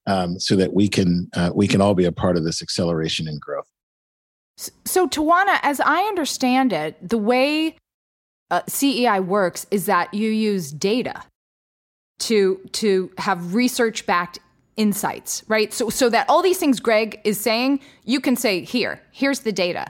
um, 0.06 0.38
so 0.38 0.56
that 0.56 0.72
we 0.72 0.88
can 0.88 1.28
uh, 1.34 1.50
we 1.54 1.66
can 1.66 1.80
all 1.80 1.94
be 1.94 2.04
a 2.04 2.12
part 2.12 2.36
of 2.36 2.44
this 2.44 2.62
acceleration 2.62 3.28
and 3.28 3.40
growth. 3.40 3.68
So, 4.84 5.06
Tawanna, 5.06 5.58
as 5.62 5.80
I 5.80 6.02
understand 6.02 6.72
it, 6.72 6.96
the 7.06 7.18
way 7.18 7.76
uh, 8.50 8.62
CEI 8.68 9.20
works 9.20 9.66
is 9.70 9.86
that 9.86 10.14
you 10.14 10.30
use 10.30 10.72
data 10.72 11.22
to 12.20 12.60
to 12.72 13.10
have 13.18 13.54
research 13.54 14.06
backed 14.06 14.38
insights, 14.76 15.42
right? 15.48 15.72
So 15.72 15.90
so 15.90 16.08
that 16.10 16.28
all 16.28 16.42
these 16.42 16.58
things 16.58 16.80
Greg 16.80 17.20
is 17.24 17.38
saying, 17.40 17.80
you 18.04 18.20
can 18.20 18.36
say 18.36 18.62
here, 18.62 19.00
here's 19.10 19.40
the 19.40 19.52
data. 19.52 19.86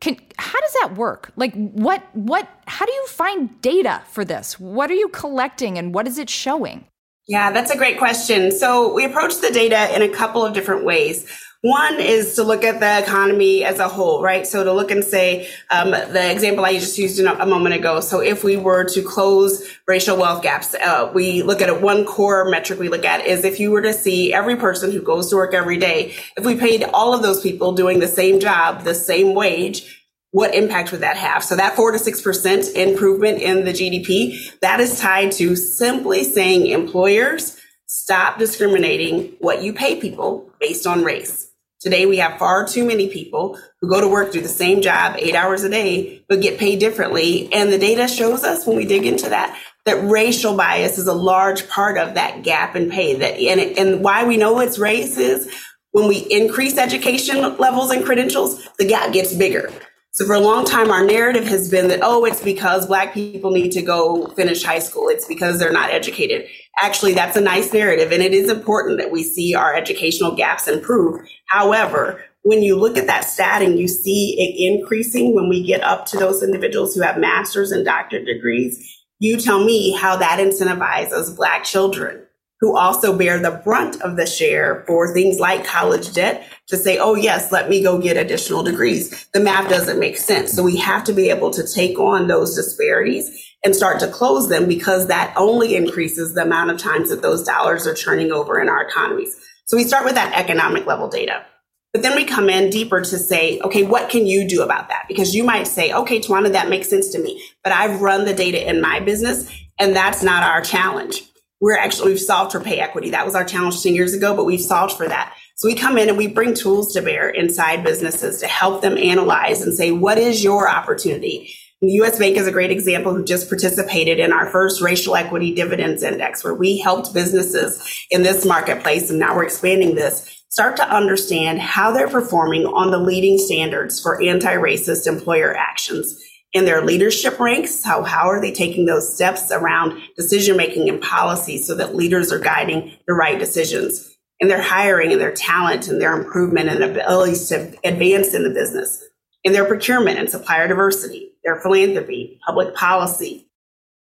Can, 0.00 0.18
how 0.36 0.60
does 0.60 0.72
that 0.82 0.96
work? 0.96 1.30
Like 1.36 1.54
what 1.54 2.02
what 2.12 2.48
how 2.66 2.84
do 2.84 2.92
you 2.92 3.06
find 3.06 3.60
data 3.62 4.02
for 4.10 4.24
this? 4.24 4.58
What 4.58 4.90
are 4.90 4.94
you 4.94 5.08
collecting 5.08 5.78
and 5.78 5.94
what 5.94 6.06
is 6.06 6.18
it 6.18 6.28
showing? 6.28 6.86
Yeah, 7.28 7.52
that's 7.52 7.70
a 7.70 7.76
great 7.76 7.98
question. 7.98 8.50
So 8.50 8.92
we 8.92 9.04
approach 9.04 9.36
the 9.40 9.50
data 9.50 9.94
in 9.94 10.02
a 10.02 10.08
couple 10.08 10.44
of 10.44 10.54
different 10.54 10.84
ways. 10.84 11.26
One 11.62 12.00
is 12.00 12.34
to 12.34 12.42
look 12.42 12.64
at 12.64 12.80
the 12.80 12.98
economy 12.98 13.62
as 13.64 13.78
a 13.78 13.86
whole, 13.86 14.20
right? 14.20 14.44
So 14.44 14.64
to 14.64 14.72
look 14.72 14.90
and 14.90 15.04
say, 15.04 15.48
um, 15.70 15.92
the 15.92 16.32
example 16.32 16.64
I 16.64 16.72
just 16.72 16.98
used 16.98 17.20
a 17.20 17.46
moment 17.46 17.76
ago. 17.76 18.00
So 18.00 18.18
if 18.18 18.42
we 18.42 18.56
were 18.56 18.82
to 18.86 19.00
close 19.00 19.64
racial 19.86 20.16
wealth 20.16 20.42
gaps, 20.42 20.74
uh, 20.74 21.12
we 21.14 21.42
look 21.42 21.62
at 21.62 21.68
it. 21.68 21.80
One 21.80 22.04
core 22.04 22.50
metric 22.50 22.80
we 22.80 22.88
look 22.88 23.04
at 23.04 23.24
is 23.24 23.44
if 23.44 23.60
you 23.60 23.70
were 23.70 23.82
to 23.82 23.92
see 23.92 24.34
every 24.34 24.56
person 24.56 24.90
who 24.90 25.00
goes 25.00 25.30
to 25.30 25.36
work 25.36 25.54
every 25.54 25.76
day, 25.76 26.16
if 26.36 26.44
we 26.44 26.56
paid 26.56 26.82
all 26.92 27.14
of 27.14 27.22
those 27.22 27.40
people 27.40 27.70
doing 27.70 28.00
the 28.00 28.08
same 28.08 28.40
job, 28.40 28.82
the 28.82 28.94
same 28.94 29.36
wage, 29.36 30.01
what 30.32 30.54
impact 30.54 30.90
would 30.90 31.02
that 31.02 31.16
have? 31.16 31.44
So 31.44 31.56
that 31.56 31.76
four 31.76 31.92
to 31.92 31.98
six 31.98 32.20
percent 32.20 32.68
improvement 32.74 33.40
in 33.40 33.64
the 33.64 33.72
GDP, 33.72 34.58
that 34.60 34.80
is 34.80 34.98
tied 34.98 35.32
to 35.32 35.54
simply 35.54 36.24
saying 36.24 36.66
employers 36.66 37.56
stop 37.86 38.38
discriminating 38.38 39.34
what 39.38 39.62
you 39.62 39.72
pay 39.72 40.00
people 40.00 40.50
based 40.58 40.86
on 40.86 41.04
race. 41.04 41.50
Today 41.80 42.06
we 42.06 42.16
have 42.18 42.38
far 42.38 42.66
too 42.66 42.86
many 42.86 43.08
people 43.08 43.58
who 43.80 43.88
go 43.88 44.00
to 44.00 44.08
work, 44.08 44.32
do 44.32 44.40
the 44.40 44.48
same 44.48 44.80
job 44.80 45.16
eight 45.18 45.34
hours 45.34 45.64
a 45.64 45.68
day, 45.68 46.24
but 46.28 46.40
get 46.40 46.58
paid 46.58 46.78
differently. 46.78 47.52
And 47.52 47.72
the 47.72 47.78
data 47.78 48.08
shows 48.08 48.44
us 48.44 48.66
when 48.66 48.76
we 48.76 48.86
dig 48.86 49.04
into 49.04 49.28
that, 49.28 49.58
that 49.84 50.02
racial 50.08 50.56
bias 50.56 50.96
is 50.96 51.08
a 51.08 51.12
large 51.12 51.68
part 51.68 51.98
of 51.98 52.14
that 52.14 52.42
gap 52.42 52.76
in 52.76 52.88
pay 52.88 53.16
that, 53.16 53.34
and, 53.34 53.60
it, 53.60 53.76
and 53.76 54.00
why 54.00 54.24
we 54.24 54.36
know 54.36 54.60
it's 54.60 54.78
race 54.78 55.18
is 55.18 55.52
when 55.90 56.08
we 56.08 56.18
increase 56.18 56.78
education 56.78 57.58
levels 57.58 57.90
and 57.90 58.04
credentials, 58.04 58.66
the 58.78 58.86
gap 58.86 59.12
gets 59.12 59.34
bigger. 59.34 59.70
So 60.14 60.26
for 60.26 60.34
a 60.34 60.40
long 60.40 60.66
time, 60.66 60.90
our 60.90 61.02
narrative 61.02 61.46
has 61.48 61.70
been 61.70 61.88
that, 61.88 62.00
oh, 62.02 62.26
it's 62.26 62.42
because 62.42 62.86
black 62.86 63.14
people 63.14 63.50
need 63.50 63.72
to 63.72 63.80
go 63.80 64.26
finish 64.36 64.62
high 64.62 64.78
school. 64.78 65.08
It's 65.08 65.26
because 65.26 65.58
they're 65.58 65.72
not 65.72 65.90
educated. 65.90 66.46
Actually, 66.82 67.14
that's 67.14 67.34
a 67.34 67.40
nice 67.40 67.72
narrative. 67.72 68.12
And 68.12 68.22
it 68.22 68.34
is 68.34 68.50
important 68.50 68.98
that 68.98 69.10
we 69.10 69.22
see 69.22 69.54
our 69.54 69.74
educational 69.74 70.36
gaps 70.36 70.68
improve. 70.68 71.26
However, 71.46 72.22
when 72.42 72.62
you 72.62 72.76
look 72.78 72.98
at 72.98 73.06
that 73.06 73.24
stat 73.24 73.62
and 73.62 73.78
you 73.78 73.88
see 73.88 74.36
it 74.38 74.74
increasing 74.74 75.34
when 75.34 75.48
we 75.48 75.62
get 75.62 75.82
up 75.82 76.04
to 76.06 76.18
those 76.18 76.42
individuals 76.42 76.94
who 76.94 77.00
have 77.00 77.16
master's 77.16 77.72
and 77.72 77.82
doctorate 77.82 78.26
degrees, 78.26 79.02
you 79.18 79.38
tell 79.38 79.64
me 79.64 79.96
how 79.96 80.16
that 80.16 80.38
incentivizes 80.40 81.34
black 81.34 81.64
children 81.64 82.26
who 82.62 82.76
also 82.76 83.18
bear 83.18 83.40
the 83.40 83.60
brunt 83.64 84.00
of 84.02 84.16
the 84.16 84.24
share 84.24 84.84
for 84.86 85.12
things 85.12 85.40
like 85.40 85.66
college 85.66 86.12
debt 86.12 86.48
to 86.68 86.76
say, 86.76 86.96
oh, 86.96 87.16
yes, 87.16 87.50
let 87.50 87.68
me 87.68 87.82
go 87.82 87.98
get 87.98 88.16
additional 88.16 88.62
degrees. 88.62 89.26
The 89.34 89.40
math 89.40 89.68
doesn't 89.68 89.98
make 89.98 90.16
sense. 90.16 90.52
So 90.52 90.62
we 90.62 90.76
have 90.76 91.02
to 91.04 91.12
be 91.12 91.28
able 91.28 91.50
to 91.50 91.66
take 91.66 91.98
on 91.98 92.28
those 92.28 92.54
disparities 92.54 93.28
and 93.64 93.74
start 93.74 93.98
to 93.98 94.06
close 94.06 94.48
them 94.48 94.68
because 94.68 95.08
that 95.08 95.34
only 95.36 95.74
increases 95.74 96.34
the 96.34 96.42
amount 96.42 96.70
of 96.70 96.78
times 96.78 97.10
that 97.10 97.20
those 97.20 97.42
dollars 97.42 97.84
are 97.88 97.94
churning 97.94 98.30
over 98.30 98.60
in 98.60 98.68
our 98.68 98.86
economies. 98.86 99.36
So 99.64 99.76
we 99.76 99.82
start 99.82 100.04
with 100.04 100.14
that 100.14 100.32
economic 100.32 100.86
level 100.86 101.08
data. 101.08 101.44
But 101.92 102.02
then 102.02 102.14
we 102.14 102.24
come 102.24 102.48
in 102.48 102.70
deeper 102.70 103.00
to 103.00 103.18
say, 103.18 103.58
okay, 103.64 103.82
what 103.82 104.08
can 104.08 104.24
you 104.24 104.48
do 104.48 104.62
about 104.62 104.88
that? 104.88 105.06
Because 105.08 105.34
you 105.34 105.42
might 105.42 105.66
say, 105.66 105.92
okay, 105.92 106.20
Tawanna, 106.20 106.52
that 106.52 106.70
makes 106.70 106.88
sense 106.88 107.08
to 107.08 107.18
me, 107.18 107.42
but 107.64 107.72
I've 107.72 108.00
run 108.00 108.24
the 108.24 108.32
data 108.32 108.68
in 108.68 108.80
my 108.80 109.00
business 109.00 109.50
and 109.80 109.96
that's 109.96 110.22
not 110.22 110.44
our 110.44 110.60
challenge 110.60 111.22
we're 111.62 111.78
actually, 111.78 112.10
we've 112.10 112.20
solved 112.20 112.50
for 112.50 112.60
pay 112.60 112.80
equity. 112.80 113.10
That 113.10 113.24
was 113.24 113.36
our 113.36 113.44
challenge 113.44 113.84
10 113.84 113.94
years 113.94 114.14
ago, 114.14 114.34
but 114.34 114.44
we've 114.44 114.60
solved 114.60 114.96
for 114.96 115.06
that. 115.06 115.32
So 115.54 115.68
we 115.68 115.76
come 115.76 115.96
in 115.96 116.08
and 116.08 116.18
we 116.18 116.26
bring 116.26 116.54
tools 116.54 116.92
to 116.94 117.02
bear 117.02 117.30
inside 117.30 117.84
businesses 117.84 118.40
to 118.40 118.48
help 118.48 118.82
them 118.82 118.98
analyze 118.98 119.62
and 119.62 119.72
say, 119.72 119.92
what 119.92 120.18
is 120.18 120.42
your 120.42 120.68
opportunity? 120.68 121.54
And 121.80 121.88
the 121.88 121.94
US 122.02 122.18
Bank 122.18 122.36
is 122.36 122.48
a 122.48 122.52
great 122.52 122.72
example 122.72 123.14
who 123.14 123.24
just 123.24 123.48
participated 123.48 124.18
in 124.18 124.32
our 124.32 124.50
first 124.50 124.82
racial 124.82 125.14
equity 125.14 125.54
dividends 125.54 126.02
index, 126.02 126.42
where 126.42 126.54
we 126.54 126.78
helped 126.78 127.14
businesses 127.14 128.06
in 128.10 128.24
this 128.24 128.44
marketplace. 128.44 129.08
And 129.08 129.20
now 129.20 129.36
we're 129.36 129.44
expanding 129.44 129.94
this 129.94 130.42
start 130.48 130.76
to 130.78 130.88
understand 130.92 131.60
how 131.60 131.92
they're 131.92 132.08
performing 132.08 132.66
on 132.66 132.90
the 132.90 132.98
leading 132.98 133.38
standards 133.38 134.00
for 134.00 134.20
anti-racist 134.20 135.06
employer 135.06 135.56
actions 135.56 136.20
in 136.52 136.64
their 136.64 136.84
leadership 136.84 137.40
ranks. 137.40 137.82
How, 137.82 138.02
how 138.02 138.28
are 138.28 138.40
they 138.40 138.52
taking 138.52 138.84
those 138.84 139.14
steps 139.14 139.50
around 139.50 140.00
decision 140.16 140.56
making 140.56 140.88
and 140.88 141.00
policy 141.00 141.58
so 141.58 141.74
that 141.76 141.94
leaders 141.94 142.32
are 142.32 142.38
guiding 142.38 142.92
the 143.06 143.14
right 143.14 143.38
decisions? 143.38 144.08
In 144.40 144.48
their 144.48 144.62
hiring 144.62 145.12
and 145.12 145.20
their 145.20 145.32
talent 145.32 145.88
and 145.88 146.00
their 146.00 146.20
improvement 146.20 146.68
and 146.68 146.82
abilities 146.82 147.48
to 147.48 147.76
advance 147.84 148.34
in 148.34 148.42
the 148.42 148.50
business, 148.50 149.02
in 149.44 149.52
their 149.52 149.64
procurement 149.64 150.18
and 150.18 150.28
supplier 150.28 150.66
diversity, 150.66 151.32
their 151.44 151.60
philanthropy, 151.60 152.40
public 152.44 152.74
policy, 152.74 153.48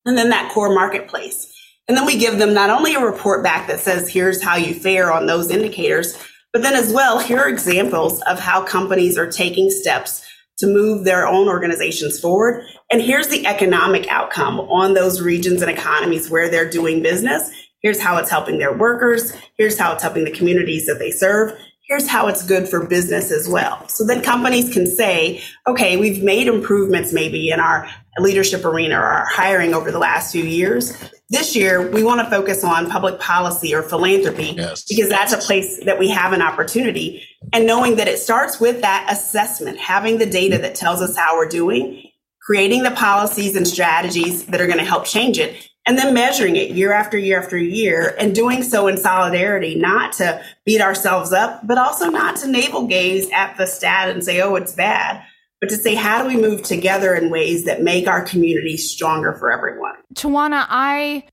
and 0.05 0.17
then 0.17 0.29
that 0.29 0.51
core 0.51 0.73
marketplace. 0.73 1.51
And 1.87 1.97
then 1.97 2.05
we 2.05 2.17
give 2.17 2.37
them 2.37 2.53
not 2.53 2.69
only 2.69 2.95
a 2.95 2.99
report 2.99 3.43
back 3.43 3.67
that 3.67 3.79
says, 3.79 4.09
here's 4.09 4.43
how 4.43 4.55
you 4.55 4.73
fare 4.73 5.11
on 5.11 5.25
those 5.25 5.49
indicators, 5.49 6.17
but 6.51 6.61
then 6.61 6.73
as 6.73 6.91
well, 6.91 7.19
here 7.19 7.39
are 7.39 7.49
examples 7.49 8.21
of 8.23 8.39
how 8.39 8.63
companies 8.63 9.17
are 9.17 9.29
taking 9.29 9.69
steps 9.69 10.25
to 10.57 10.67
move 10.67 11.03
their 11.03 11.27
own 11.27 11.47
organizations 11.47 12.19
forward. 12.19 12.63
And 12.89 13.01
here's 13.01 13.27
the 13.27 13.45
economic 13.45 14.07
outcome 14.09 14.59
on 14.59 14.93
those 14.93 15.21
regions 15.21 15.61
and 15.61 15.71
economies 15.71 16.29
where 16.29 16.49
they're 16.49 16.69
doing 16.69 17.01
business. 17.01 17.51
Here's 17.81 18.01
how 18.01 18.17
it's 18.17 18.29
helping 18.29 18.57
their 18.57 18.75
workers. 18.75 19.33
Here's 19.57 19.77
how 19.77 19.93
it's 19.93 20.03
helping 20.03 20.25
the 20.25 20.31
communities 20.31 20.87
that 20.87 20.97
they 20.97 21.11
serve. 21.11 21.57
Here's 21.87 22.07
how 22.07 22.27
it's 22.27 22.43
good 22.43 22.67
for 22.67 22.87
business 22.87 23.31
as 23.31 23.47
well. 23.47 23.87
So 23.87 24.05
then 24.05 24.23
companies 24.23 24.73
can 24.73 24.87
say, 24.87 25.43
okay, 25.67 25.97
we've 25.97 26.23
made 26.23 26.47
improvements 26.47 27.13
maybe 27.13 27.51
in 27.51 27.59
our 27.59 27.87
leadership 28.17 28.65
arena 28.65 28.97
or 28.99 29.03
our 29.03 29.25
hiring 29.27 29.75
over 29.75 29.91
the 29.91 29.99
last 29.99 30.31
few 30.31 30.43
years. 30.43 30.93
This 31.29 31.55
year, 31.55 31.89
we 31.89 32.03
want 32.03 32.21
to 32.21 32.29
focus 32.29 32.63
on 32.63 32.89
public 32.89 33.19
policy 33.19 33.73
or 33.73 33.81
philanthropy 33.81 34.53
yes. 34.55 34.83
because 34.83 35.09
that's 35.09 35.33
a 35.33 35.39
place 35.39 35.83
that 35.85 35.97
we 35.97 36.09
have 36.09 36.33
an 36.33 36.41
opportunity. 36.41 37.23
And 37.51 37.65
knowing 37.65 37.95
that 37.95 38.07
it 38.07 38.19
starts 38.19 38.59
with 38.59 38.81
that 38.81 39.07
assessment, 39.09 39.79
having 39.79 40.19
the 40.19 40.27
data 40.27 40.59
that 40.59 40.75
tells 40.75 41.01
us 41.01 41.17
how 41.17 41.35
we're 41.35 41.47
doing, 41.47 42.11
creating 42.41 42.83
the 42.83 42.91
policies 42.91 43.55
and 43.55 43.67
strategies 43.67 44.45
that 44.45 44.61
are 44.61 44.67
going 44.67 44.77
to 44.77 44.85
help 44.85 45.05
change 45.05 45.39
it, 45.39 45.67
and 45.87 45.97
then 45.97 46.13
measuring 46.13 46.57
it 46.57 46.71
year 46.71 46.91
after 46.91 47.17
year 47.17 47.41
after 47.41 47.57
year 47.57 48.15
and 48.19 48.35
doing 48.35 48.61
so 48.61 48.87
in 48.87 48.95
solidarity, 48.95 49.73
not 49.73 50.13
to 50.13 50.43
beat 50.63 50.81
ourselves 50.81 51.33
up, 51.33 51.65
but 51.65 51.79
also 51.79 52.09
not 52.09 52.35
to 52.37 52.47
navel 52.47 52.85
gaze 52.85 53.29
at 53.31 53.57
the 53.57 53.65
stat 53.65 54.09
and 54.09 54.23
say, 54.23 54.41
oh, 54.41 54.55
it's 54.55 54.73
bad 54.73 55.23
but 55.65 55.75
to 55.75 55.81
say 55.81 55.95
how 55.95 56.21
do 56.21 56.27
we 56.27 56.39
move 56.39 56.61
together 56.61 57.15
in 57.15 57.31
ways 57.31 57.65
that 57.65 57.81
make 57.81 58.07
our 58.07 58.21
community 58.23 58.77
stronger 58.77 59.33
for 59.33 59.51
everyone. 59.51 59.95
Tawanna, 60.13 60.65
I 60.69 61.23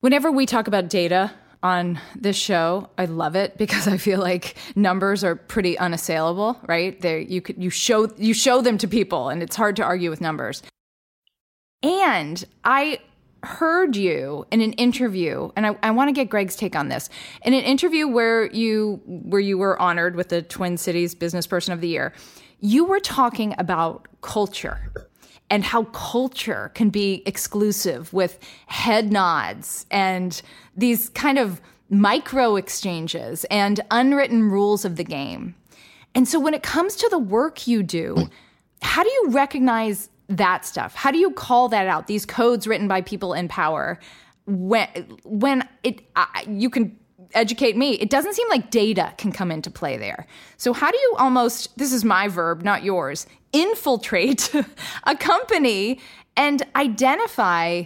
whenever 0.00 0.32
we 0.32 0.46
talk 0.46 0.66
about 0.66 0.88
data 0.88 1.30
on 1.62 2.00
this 2.16 2.36
show, 2.36 2.88
I 2.96 3.04
love 3.04 3.36
it 3.36 3.58
because 3.58 3.86
I 3.86 3.98
feel 3.98 4.18
like 4.18 4.56
numbers 4.74 5.22
are 5.22 5.36
pretty 5.36 5.76
unassailable, 5.76 6.58
right? 6.66 6.98
They 6.98 7.26
you 7.28 7.42
could 7.42 7.62
you 7.62 7.68
show 7.68 8.10
you 8.16 8.32
show 8.32 8.62
them 8.62 8.78
to 8.78 8.88
people 8.88 9.28
and 9.28 9.42
it's 9.42 9.56
hard 9.56 9.76
to 9.76 9.84
argue 9.84 10.08
with 10.08 10.22
numbers. 10.22 10.62
And 11.82 12.42
I 12.64 13.00
heard 13.42 13.94
you 13.94 14.46
in 14.50 14.60
an 14.60 14.72
interview, 14.74 15.50
and 15.56 15.66
I, 15.66 15.76
I 15.82 15.90
want 15.90 16.08
to 16.08 16.12
get 16.12 16.28
Greg's 16.28 16.56
take 16.56 16.76
on 16.76 16.88
this. 16.88 17.08
In 17.42 17.52
an 17.52 17.62
interview 17.62 18.08
where 18.08 18.46
you 18.52 19.02
where 19.06 19.40
you 19.40 19.58
were 19.58 19.80
honored 19.80 20.16
with 20.16 20.30
the 20.30 20.40
Twin 20.40 20.78
Cities 20.78 21.14
Business 21.14 21.46
Person 21.46 21.74
of 21.74 21.82
the 21.82 21.88
Year, 21.88 22.14
you 22.60 22.84
were 22.84 23.00
talking 23.00 23.54
about 23.58 24.06
culture 24.20 24.92
and 25.50 25.64
how 25.64 25.84
culture 25.84 26.70
can 26.74 26.90
be 26.90 27.22
exclusive 27.26 28.12
with 28.12 28.38
head 28.66 29.12
nods 29.12 29.86
and 29.90 30.42
these 30.76 31.08
kind 31.10 31.38
of 31.38 31.60
micro 31.88 32.56
exchanges 32.56 33.44
and 33.50 33.80
unwritten 33.90 34.48
rules 34.48 34.84
of 34.84 34.96
the 34.96 35.04
game. 35.04 35.54
And 36.14 36.28
so 36.28 36.38
when 36.38 36.54
it 36.54 36.62
comes 36.62 36.94
to 36.96 37.08
the 37.08 37.18
work 37.18 37.66
you 37.66 37.82
do, 37.82 38.28
how 38.82 39.02
do 39.02 39.10
you 39.10 39.30
recognize 39.30 40.08
that 40.28 40.64
stuff? 40.64 40.94
How 40.94 41.10
do 41.10 41.18
you 41.18 41.32
call 41.32 41.68
that 41.70 41.88
out? 41.88 42.06
These 42.06 42.24
codes 42.24 42.66
written 42.66 42.86
by 42.86 43.00
people 43.00 43.34
in 43.34 43.48
power 43.48 43.98
when 44.46 44.88
when 45.24 45.68
it 45.82 46.00
you 46.48 46.70
can 46.70 46.96
educate 47.34 47.76
me. 47.76 47.92
It 47.94 48.10
doesn't 48.10 48.34
seem 48.34 48.48
like 48.48 48.70
data 48.70 49.12
can 49.18 49.32
come 49.32 49.50
into 49.50 49.70
play 49.70 49.96
there. 49.96 50.26
So, 50.56 50.72
how 50.72 50.90
do 50.90 50.98
you 50.98 51.14
almost, 51.18 51.76
this 51.78 51.92
is 51.92 52.04
my 52.04 52.28
verb, 52.28 52.62
not 52.62 52.82
yours, 52.82 53.26
infiltrate 53.52 54.52
a 55.04 55.16
company 55.16 56.00
and 56.36 56.62
identify 56.76 57.84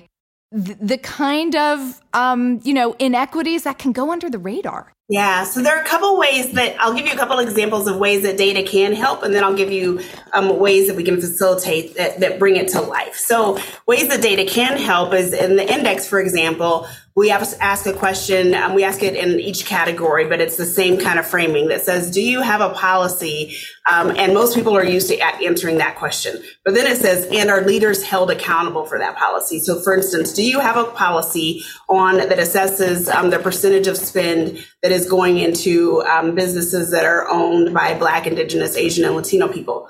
th- 0.53 0.79
the 0.81 0.99
kind 0.99 1.57
of, 1.57 2.01
um, 2.13 2.61
you 2.65 2.75
know, 2.75 2.93
inequities 2.99 3.65
that 3.65 3.79
can 3.79 3.93
go 3.93 4.13
under 4.13 4.29
the 4.31 4.39
radar? 4.39 4.93
Yeah, 5.09 5.45
so 5.45 5.61
there 5.61 5.77
are 5.77 5.83
a 5.83 5.87
couple 5.87 6.17
ways 6.17 6.53
that 6.53 6.81
I'll 6.81 6.95
give 6.95 7.07
you 7.07 7.13
a 7.13 7.17
couple 7.17 7.39
examples 7.39 7.87
of 7.87 7.99
ways 7.99 8.23
that 8.23 8.39
data 8.39 8.63
can 8.63 8.95
help, 8.95 9.23
and 9.23 9.35
then 9.35 9.45
I'll 9.45 9.55
give 9.55 9.71
you 9.71 10.01
um, 10.33 10.59
ways 10.59 10.87
that 10.87 10.97
we 10.97 11.05
can 11.05 11.21
facilitate 11.21 11.95
that, 11.97 12.21
that 12.21 12.39
bring 12.39 12.57
it 12.57 12.69
to 12.69 12.81
life. 12.81 13.17
So, 13.17 13.59
ways 13.87 14.09
that 14.09 14.23
data 14.23 14.47
can 14.47 14.79
help 14.79 15.13
is 15.13 15.35
in 15.35 15.57
the 15.57 15.71
index, 15.71 16.09
for 16.09 16.21
example, 16.21 16.89
we 17.17 17.31
ask 17.31 17.87
a 17.87 17.93
question. 17.93 18.55
Um, 18.55 18.75
we 18.75 18.83
ask 18.83 19.01
it 19.01 19.15
in 19.15 19.39
each 19.39 19.67
category, 19.67 20.27
but 20.27 20.41
it's 20.41 20.57
the 20.57 20.67
same 20.67 20.99
kind 20.99 21.21
of 21.21 21.27
framing 21.27 21.69
that 21.69 21.83
says, 21.83 22.11
"Do 22.11 22.21
you 22.21 22.41
have 22.43 22.61
a 22.61 22.71
policy?" 22.71 23.57
Um, 23.91 24.11
and 24.17 24.35
most 24.35 24.57
people 24.57 24.77
are 24.77 24.85
used 24.85 25.09
to 25.09 25.19
answering 25.45 25.79
that 25.79 25.95
question. 25.95 26.43
But 26.65 26.75
then 26.75 26.91
it 26.91 26.97
says, 26.97 27.29
"And 27.31 27.51
are 27.51 27.61
leaders 27.61 28.03
held 28.03 28.33
accountable 28.33 28.85
for 28.85 28.99
that 28.99 29.17
policy?" 29.17 29.61
So, 29.61 29.81
for 29.81 29.95
instance, 29.95 30.33
do 30.33 30.43
you 30.43 30.59
have 30.59 30.77
a 30.77 30.85
policy 30.85 31.63
on 31.89 32.17
that 32.17 32.39
assesses 32.39 33.09
um, 33.15 33.31
the 33.31 33.39
percentage 33.39 33.87
of 33.87 33.97
spend 33.97 34.65
that 34.83 34.91
is 34.91 35.09
going 35.09 35.39
into 35.39 36.03
um, 36.03 36.35
businesses 36.35 36.91
that 36.91 37.05
are 37.05 37.29
owned 37.29 37.73
by 37.73 37.95
Black, 37.95 38.27
Indigenous, 38.27 38.77
Asian, 38.77 39.05
and 39.05 39.15
Latino 39.15 39.47
people? 39.47 39.89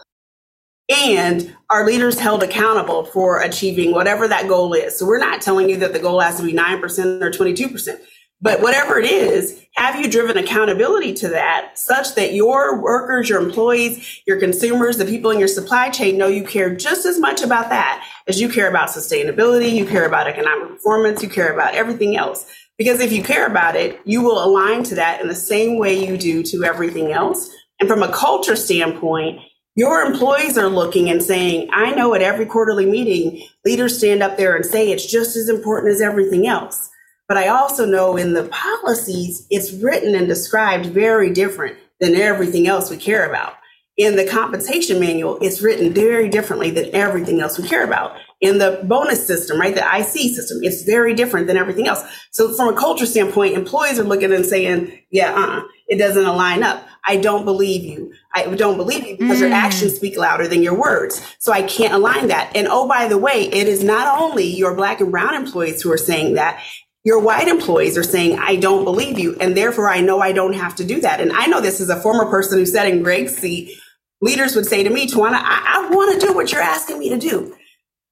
And 0.89 1.55
our 1.70 1.87
leaders 1.87 2.18
held 2.18 2.43
accountable 2.43 3.05
for 3.07 3.41
achieving 3.41 3.93
whatever 3.93 4.28
that 4.28 4.49
goal 4.49 4.74
is. 4.74 4.99
So 4.99 5.07
we're 5.07 5.18
not 5.18 5.41
telling 5.41 5.68
you 5.68 5.76
that 5.78 5.93
the 5.93 5.99
goal 5.99 6.20
has 6.20 6.37
to 6.39 6.43
be 6.43 6.53
9% 6.53 7.22
or 7.22 7.30
22%, 7.30 8.01
but 8.41 8.61
whatever 8.61 8.99
it 8.99 9.11
is, 9.11 9.64
have 9.76 9.99
you 9.99 10.11
driven 10.11 10.37
accountability 10.37 11.14
to 11.14 11.28
that 11.28 11.78
such 11.78 12.14
that 12.14 12.35
your 12.35 12.80
workers, 12.80 13.28
your 13.28 13.41
employees, 13.41 14.20
your 14.26 14.39
consumers, 14.39 14.99
the 14.99 15.05
people 15.05 15.30
in 15.30 15.39
your 15.39 15.49
supply 15.49 15.89
chain 15.89 16.18
know 16.18 16.28
you 16.28 16.45
care 16.45 16.74
just 16.74 17.07
as 17.07 17.18
much 17.18 17.43
about 17.43 17.70
that 17.70 18.07
as 18.28 18.41
you 18.41 18.49
care 18.49 18.68
about 18.68 18.91
sustainability, 18.91 19.72
you 19.72 19.87
care 19.87 20.07
about 20.07 20.28
economic 20.28 20.68
performance, 20.68 21.22
you 21.22 21.28
care 21.28 21.53
about 21.53 21.74
everything 21.74 22.16
else. 22.16 22.47
Because 22.76 23.01
if 23.01 23.12
you 23.12 23.22
care 23.22 23.47
about 23.47 23.76
it, 23.76 24.01
you 24.05 24.20
will 24.20 24.45
align 24.45 24.82
to 24.85 24.97
that 24.97 25.20
in 25.20 25.28
the 25.28 25.35
same 25.35 25.78
way 25.78 26.07
you 26.07 26.18
do 26.18 26.43
to 26.43 26.64
everything 26.64 27.12
else. 27.12 27.49
And 27.80 27.89
from 27.89 28.03
a 28.03 28.12
culture 28.12 28.57
standpoint, 28.57 29.41
your 29.75 30.03
employees 30.03 30.57
are 30.57 30.68
looking 30.68 31.11
and 31.11 31.22
saying, 31.22 31.68
I 31.72 31.95
know 31.95 32.14
at 32.14 32.22
every 32.22 32.47
quarterly 32.47 32.87
meeting, 32.87 33.43
leaders 33.64 33.99
stand 33.99 34.22
up 34.22 34.37
there 34.37 34.55
and 34.55 34.64
say 34.64 34.91
it's 34.91 35.11
just 35.11 35.37
as 35.37 35.49
important 35.49 35.93
as 35.93 36.01
everything 36.01 36.47
else. 36.47 36.91
But 37.27 37.39
I 37.39 37.49
also 37.49 37.85
know 37.85 38.16
in 38.16 38.35
the 38.35 38.45
policies, 38.45 39.47
it's 39.51 39.72
written 39.72 40.14
and 40.14 40.29
described 40.29 40.87
very 40.87 41.33
different 41.33 41.77
than 42.01 42.14
everything 42.14 42.68
else 42.68 42.91
we 42.91 42.99
care 42.99 43.29
about. 43.29 43.55
In 43.97 44.16
the 44.16 44.27
compensation 44.27 45.01
manual, 45.01 45.39
it's 45.41 45.62
written 45.62 45.93
very 45.93 46.29
differently 46.29 46.70
than 46.70 46.95
everything 46.95 47.41
else 47.41 47.59
we 47.59 47.66
care 47.66 47.85
about. 47.85 48.16
In 48.41 48.59
the 48.59 48.81
bonus 48.85 49.25
system, 49.25 49.59
right, 49.59 49.75
the 49.75 49.81
IC 49.85 50.35
system, 50.35 50.59
it's 50.62 50.83
very 50.83 51.14
different 51.14 51.47
than 51.47 51.57
everything 51.57 51.87
else. 51.87 52.03
So 52.33 52.53
from 52.55 52.75
a 52.75 52.77
culture 52.77 53.07
standpoint, 53.07 53.55
employees 53.55 53.99
are 53.99 54.05
looking 54.05 54.33
and 54.33 54.45
saying, 54.45 55.01
yeah, 55.11 55.33
uh, 55.35 55.62
it 55.87 55.97
doesn't 55.97 56.27
align 56.27 56.62
up. 56.62 56.87
I 57.07 57.16
don't 57.16 57.45
believe 57.45 57.85
you. 57.85 58.12
I 58.35 58.47
don't 58.55 58.76
believe 58.76 59.07
you 59.07 59.16
because 59.16 59.39
mm. 59.39 59.43
your 59.43 59.53
actions 59.53 59.95
speak 59.95 60.16
louder 60.16 60.49
than 60.49 60.62
your 60.62 60.78
words. 60.78 61.22
So 61.39 61.53
I 61.53 61.62
can't 61.62 61.95
align 61.95 62.28
that. 62.28 62.53
And 62.57 62.66
oh, 62.68 62.89
by 62.89 63.07
the 63.07 63.18
way, 63.18 63.49
it 63.49 63.68
is 63.68 63.85
not 63.85 64.20
only 64.20 64.45
your 64.45 64.74
black 64.74 65.01
and 65.01 65.12
brown 65.12 65.35
employees 65.35 65.82
who 65.82 65.93
are 65.93 65.99
saying 65.99 66.35
that. 66.35 66.62
Your 67.05 67.20
white 67.20 67.49
employees 67.49 67.99
are 67.99 68.03
saying, 68.03 68.39
I 68.39 68.57
don't 68.57 68.85
believe 68.85 69.18
you. 69.18 69.37
And 69.39 69.55
therefore 69.55 69.91
I 69.91 70.01
know 70.01 70.20
I 70.20 70.32
don't 70.32 70.55
have 70.55 70.76
to 70.76 70.85
do 70.85 71.03
that. 71.03 71.20
And 71.20 71.32
I 71.32 71.47
know 71.47 71.61
this 71.61 71.78
is 71.78 71.91
a 71.91 72.01
former 72.01 72.24
person 72.30 72.59
who 72.59 72.64
sat 72.64 72.89
in 72.89 73.03
Greg's 73.03 73.37
seat. 73.37 73.78
Leaders 74.22 74.57
would 74.57 74.64
say 74.64 74.82
to 74.82 74.89
me, 74.89 75.07
Tawanna, 75.07 75.35
I, 75.35 75.85
I 75.85 75.95
want 75.95 76.18
to 76.18 76.26
do 76.26 76.32
what 76.32 76.51
you're 76.51 76.62
asking 76.62 76.99
me 76.99 77.11
to 77.11 77.18
do. 77.18 77.55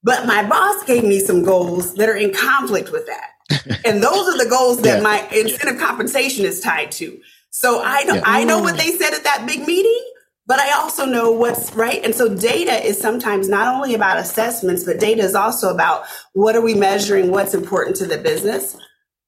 But 0.02 0.26
my 0.26 0.46
boss 0.46 0.84
gave 0.84 1.04
me 1.04 1.20
some 1.20 1.42
goals 1.42 1.94
that 1.94 2.08
are 2.08 2.16
in 2.16 2.34
conflict 2.34 2.92
with 2.92 3.06
that. 3.06 3.80
and 3.84 4.02
those 4.02 4.28
are 4.28 4.44
the 4.44 4.50
goals 4.50 4.82
that 4.82 4.98
yeah. 4.98 5.02
my 5.02 5.26
incentive 5.28 5.80
compensation 5.80 6.44
is 6.44 6.60
tied 6.60 6.92
to. 6.92 7.20
So 7.50 7.82
I 7.84 8.04
know, 8.04 8.14
yeah. 8.14 8.22
I 8.24 8.44
know 8.44 8.60
what 8.60 8.76
they 8.76 8.90
said 8.92 9.12
at 9.12 9.24
that 9.24 9.44
big 9.46 9.66
meeting, 9.66 10.11
but 10.52 10.60
I 10.60 10.72
also 10.72 11.06
know 11.06 11.30
what's 11.30 11.72
right. 11.72 12.04
And 12.04 12.14
so 12.14 12.28
data 12.28 12.72
is 12.86 13.00
sometimes 13.00 13.48
not 13.48 13.74
only 13.74 13.94
about 13.94 14.18
assessments, 14.18 14.84
but 14.84 15.00
data 15.00 15.22
is 15.22 15.34
also 15.34 15.72
about 15.72 16.04
what 16.34 16.54
are 16.54 16.60
we 16.60 16.74
measuring, 16.74 17.30
what's 17.30 17.54
important 17.54 17.96
to 17.96 18.06
the 18.06 18.18
business. 18.18 18.76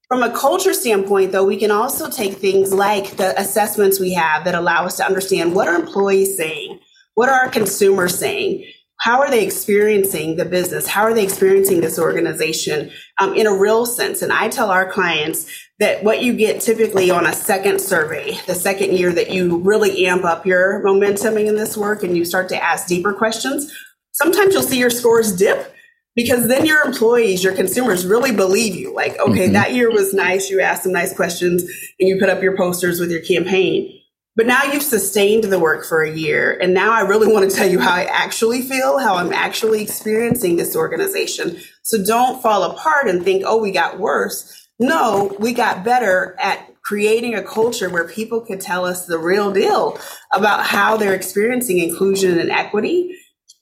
From 0.07 0.21
a 0.21 0.31
culture 0.37 0.71
standpoint, 0.71 1.31
though, 1.31 1.43
we 1.43 1.57
can 1.57 1.71
also 1.71 2.11
take 2.11 2.33
things 2.33 2.71
like 2.71 3.17
the 3.17 3.33
assessments 3.41 3.99
we 3.99 4.13
have 4.13 4.43
that 4.43 4.53
allow 4.53 4.85
us 4.85 4.97
to 4.97 5.03
understand 5.03 5.55
what 5.55 5.67
are 5.67 5.73
employees 5.73 6.37
saying? 6.37 6.79
What 7.15 7.27
are 7.27 7.39
our 7.39 7.49
consumers 7.49 8.19
saying? 8.19 8.71
How 8.99 9.19
are 9.21 9.31
they 9.31 9.43
experiencing 9.43 10.35
the 10.35 10.45
business? 10.45 10.85
How 10.85 11.01
are 11.01 11.13
they 11.15 11.23
experiencing 11.23 11.81
this 11.81 11.97
organization 11.97 12.91
um, 13.17 13.33
in 13.33 13.47
a 13.47 13.57
real 13.57 13.87
sense? 13.87 14.21
And 14.21 14.31
I 14.31 14.47
tell 14.49 14.69
our 14.69 14.91
clients 14.91 15.51
that 15.79 16.03
what 16.03 16.23
you 16.23 16.33
get 16.33 16.61
typically 16.61 17.11
on 17.11 17.25
a 17.25 17.33
second 17.33 17.81
survey, 17.81 18.37
the 18.47 18.55
second 18.55 18.93
year 18.93 19.11
that 19.11 19.31
you 19.31 19.57
really 19.57 20.05
amp 20.07 20.23
up 20.23 20.45
your 20.45 20.81
momentum 20.83 21.37
in 21.37 21.55
this 21.55 21.75
work 21.75 22.03
and 22.03 22.15
you 22.15 22.23
start 22.23 22.47
to 22.49 22.63
ask 22.63 22.87
deeper 22.87 23.13
questions, 23.13 23.73
sometimes 24.13 24.53
you'll 24.53 24.63
see 24.63 24.79
your 24.79 24.89
scores 24.89 25.35
dip 25.35 25.73
because 26.15 26.47
then 26.47 26.65
your 26.65 26.81
employees, 26.85 27.43
your 27.43 27.53
consumers 27.53 28.05
really 28.05 28.31
believe 28.31 28.73
you. 28.73 28.95
Like, 28.95 29.19
okay, 29.19 29.45
mm-hmm. 29.45 29.53
that 29.53 29.73
year 29.73 29.91
was 29.91 30.13
nice. 30.13 30.49
You 30.49 30.61
asked 30.61 30.83
some 30.83 30.93
nice 30.93 31.13
questions 31.13 31.63
and 31.63 32.07
you 32.07 32.17
put 32.19 32.29
up 32.29 32.41
your 32.41 32.55
posters 32.55 33.01
with 33.01 33.11
your 33.11 33.21
campaign. 33.21 33.91
But 34.37 34.47
now 34.47 34.63
you've 34.63 34.83
sustained 34.83 35.45
the 35.45 35.59
work 35.59 35.85
for 35.85 36.03
a 36.03 36.11
year. 36.11 36.57
And 36.61 36.73
now 36.73 36.91
I 36.91 37.01
really 37.01 37.31
want 37.31 37.49
to 37.49 37.55
tell 37.55 37.69
you 37.69 37.79
how 37.79 37.93
I 37.93 38.03
actually 38.03 38.61
feel, 38.61 38.97
how 38.99 39.15
I'm 39.15 39.31
actually 39.31 39.81
experiencing 39.81 40.55
this 40.57 40.75
organization. 40.75 41.57
So 41.83 42.03
don't 42.03 42.41
fall 42.41 42.63
apart 42.63 43.07
and 43.07 43.23
think, 43.23 43.43
oh, 43.45 43.61
we 43.61 43.71
got 43.71 43.99
worse 43.99 44.64
no, 44.79 45.35
we 45.39 45.53
got 45.53 45.83
better 45.83 46.35
at 46.39 46.69
creating 46.81 47.33
a 47.33 47.43
culture 47.43 47.89
where 47.89 48.07
people 48.07 48.41
could 48.41 48.61
tell 48.61 48.85
us 48.85 49.05
the 49.05 49.17
real 49.17 49.51
deal 49.51 49.97
about 50.33 50.65
how 50.65 50.95
they're 50.97 51.15
experiencing 51.15 51.79
inclusion 51.79 52.39
and 52.39 52.51
equity. 52.51 53.15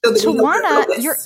So 0.03 0.13
Tawanna, 0.13 1.01
you're 1.01 1.17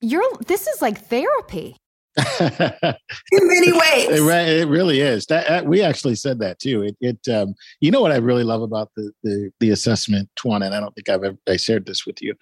you're 0.00 0.24
this 0.46 0.66
is 0.66 0.82
like 0.82 0.98
therapy. 0.98 1.76
in 2.40 3.46
many 3.46 3.72
ways. 3.72 4.08
It, 4.08 4.22
it 4.22 4.68
really 4.68 5.00
is. 5.00 5.26
That, 5.26 5.46
that, 5.46 5.66
we 5.66 5.82
actually 5.82 6.16
said 6.16 6.40
that 6.40 6.58
too. 6.58 6.82
It, 6.82 6.96
it 7.00 7.32
um, 7.32 7.54
you 7.80 7.92
know 7.92 8.00
what 8.00 8.10
I 8.10 8.16
really 8.16 8.42
love 8.42 8.62
about 8.62 8.90
the 8.96 9.12
the, 9.22 9.50
the 9.60 9.70
assessment, 9.70 10.28
Tawanna, 10.36 10.66
and 10.66 10.74
I 10.74 10.80
don't 10.80 10.94
think 10.94 11.08
I've 11.08 11.22
ever 11.22 11.38
I 11.48 11.56
shared 11.56 11.86
this 11.86 12.04
with 12.04 12.20
you. 12.20 12.34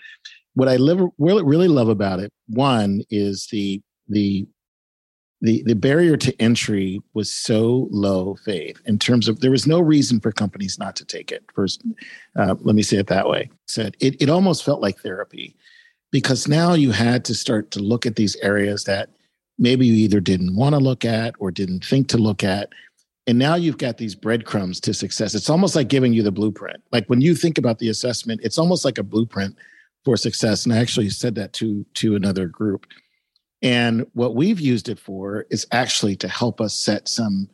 What 0.54 0.68
I 0.68 0.76
live, 0.76 1.00
really, 1.18 1.44
really 1.44 1.68
love 1.68 1.90
about 1.90 2.20
it, 2.20 2.32
one 2.48 3.02
is 3.10 3.48
the 3.52 3.82
the 4.08 4.46
the 5.46 5.62
the 5.62 5.74
barrier 5.74 6.16
to 6.16 6.42
entry 6.42 7.00
was 7.14 7.30
so 7.30 7.86
low 7.92 8.36
faith 8.44 8.80
in 8.84 8.98
terms 8.98 9.28
of 9.28 9.40
there 9.40 9.52
was 9.52 9.66
no 9.66 9.80
reason 9.80 10.18
for 10.18 10.32
companies 10.32 10.76
not 10.76 10.96
to 10.96 11.04
take 11.04 11.30
it. 11.30 11.44
First 11.54 11.82
uh, 12.34 12.56
let 12.60 12.74
me 12.74 12.82
say 12.82 12.96
it 12.96 13.06
that 13.06 13.28
way. 13.28 13.48
Said 13.66 13.96
it, 14.00 14.20
it 14.20 14.28
almost 14.28 14.64
felt 14.64 14.82
like 14.82 14.98
therapy 14.98 15.54
because 16.10 16.48
now 16.48 16.74
you 16.74 16.90
had 16.90 17.24
to 17.26 17.34
start 17.34 17.70
to 17.70 17.80
look 17.80 18.06
at 18.06 18.16
these 18.16 18.34
areas 18.36 18.84
that 18.84 19.10
maybe 19.56 19.86
you 19.86 19.94
either 19.94 20.20
didn't 20.20 20.56
want 20.56 20.74
to 20.74 20.80
look 20.80 21.04
at 21.04 21.34
or 21.38 21.52
didn't 21.52 21.84
think 21.84 22.08
to 22.08 22.18
look 22.18 22.42
at. 22.42 22.70
And 23.28 23.38
now 23.38 23.54
you've 23.54 23.78
got 23.78 23.98
these 23.98 24.14
breadcrumbs 24.14 24.80
to 24.80 24.94
success. 24.94 25.34
It's 25.34 25.50
almost 25.50 25.76
like 25.76 25.88
giving 25.88 26.12
you 26.12 26.22
the 26.22 26.32
blueprint. 26.32 26.82
Like 26.92 27.06
when 27.06 27.20
you 27.20 27.36
think 27.36 27.56
about 27.56 27.78
the 27.78 27.88
assessment 27.88 28.40
it's 28.42 28.58
almost 28.58 28.84
like 28.84 28.98
a 28.98 29.04
blueprint 29.04 29.56
for 30.04 30.16
success. 30.16 30.64
And 30.64 30.74
i 30.74 30.78
actually 30.78 31.10
said 31.10 31.36
that 31.36 31.52
to 31.54 31.86
to 31.94 32.16
another 32.16 32.46
group 32.46 32.86
and 33.62 34.06
what 34.12 34.34
we've 34.34 34.60
used 34.60 34.88
it 34.88 34.98
for 34.98 35.46
is 35.50 35.66
actually 35.72 36.16
to 36.16 36.28
help 36.28 36.60
us 36.60 36.74
set 36.74 37.08
some 37.08 37.48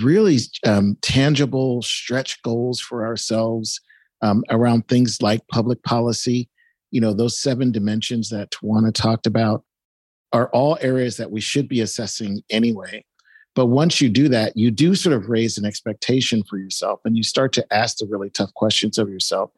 really 0.00 0.38
um, 0.66 0.96
tangible 1.02 1.82
stretch 1.82 2.42
goals 2.42 2.80
for 2.80 3.06
ourselves 3.06 3.80
um, 4.22 4.42
around 4.50 4.88
things 4.88 5.20
like 5.22 5.46
public 5.48 5.82
policy. 5.82 6.48
You 6.90 7.00
know, 7.00 7.12
those 7.12 7.40
seven 7.40 7.70
dimensions 7.70 8.30
that 8.30 8.50
Tawanna 8.50 8.92
talked 8.92 9.26
about 9.26 9.64
are 10.32 10.48
all 10.50 10.78
areas 10.80 11.16
that 11.18 11.30
we 11.30 11.40
should 11.40 11.68
be 11.68 11.80
assessing 11.80 12.42
anyway. 12.50 13.04
But 13.54 13.66
once 13.66 14.00
you 14.00 14.08
do 14.08 14.28
that, 14.28 14.56
you 14.56 14.70
do 14.70 14.94
sort 14.94 15.16
of 15.16 15.28
raise 15.28 15.56
an 15.56 15.64
expectation 15.64 16.42
for 16.44 16.58
yourself 16.58 17.00
and 17.04 17.16
you 17.16 17.22
start 17.22 17.52
to 17.54 17.72
ask 17.72 17.98
the 17.98 18.06
really 18.06 18.30
tough 18.30 18.52
questions 18.54 18.98
of 18.98 19.08
yourself. 19.08 19.50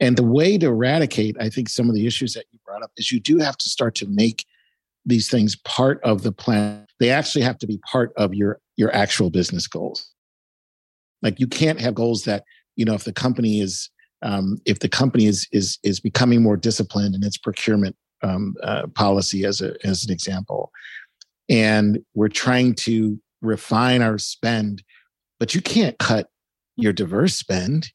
And 0.00 0.16
the 0.16 0.24
way 0.24 0.58
to 0.58 0.66
eradicate, 0.66 1.36
I 1.40 1.48
think, 1.48 1.68
some 1.68 1.88
of 1.88 1.94
the 1.94 2.06
issues 2.06 2.34
that 2.34 2.46
you 2.50 2.58
brought 2.66 2.82
up 2.82 2.90
is 2.96 3.12
you 3.12 3.20
do 3.20 3.38
have 3.38 3.56
to 3.58 3.68
start 3.68 3.94
to 3.96 4.06
make 4.08 4.44
these 5.06 5.30
things 5.30 5.56
part 5.56 6.00
of 6.02 6.22
the 6.22 6.32
plan 6.32 6.84
they 6.98 7.10
actually 7.10 7.42
have 7.42 7.58
to 7.58 7.66
be 7.66 7.78
part 7.90 8.12
of 8.16 8.34
your 8.34 8.58
your 8.76 8.94
actual 8.94 9.30
business 9.30 9.66
goals. 9.66 10.12
Like 11.22 11.40
you 11.40 11.46
can't 11.46 11.80
have 11.80 11.94
goals 11.94 12.24
that 12.24 12.44
you 12.74 12.84
know 12.84 12.94
if 12.94 13.04
the 13.04 13.12
company 13.12 13.60
is 13.60 13.90
um, 14.22 14.58
if 14.64 14.80
the 14.80 14.88
company 14.88 15.26
is 15.26 15.46
is 15.52 15.78
is 15.82 16.00
becoming 16.00 16.42
more 16.42 16.56
disciplined 16.56 17.14
in 17.14 17.22
its 17.22 17.38
procurement 17.38 17.96
um, 18.22 18.54
uh, 18.62 18.86
policy 18.88 19.44
as 19.44 19.60
a 19.60 19.74
as 19.84 20.04
an 20.04 20.12
example. 20.12 20.70
And 21.48 22.00
we're 22.14 22.28
trying 22.28 22.74
to 22.74 23.20
refine 23.40 24.02
our 24.02 24.18
spend 24.18 24.82
but 25.38 25.54
you 25.54 25.60
can't 25.60 25.98
cut 25.98 26.28
your 26.76 26.92
diverse 26.92 27.34
spend 27.34 27.90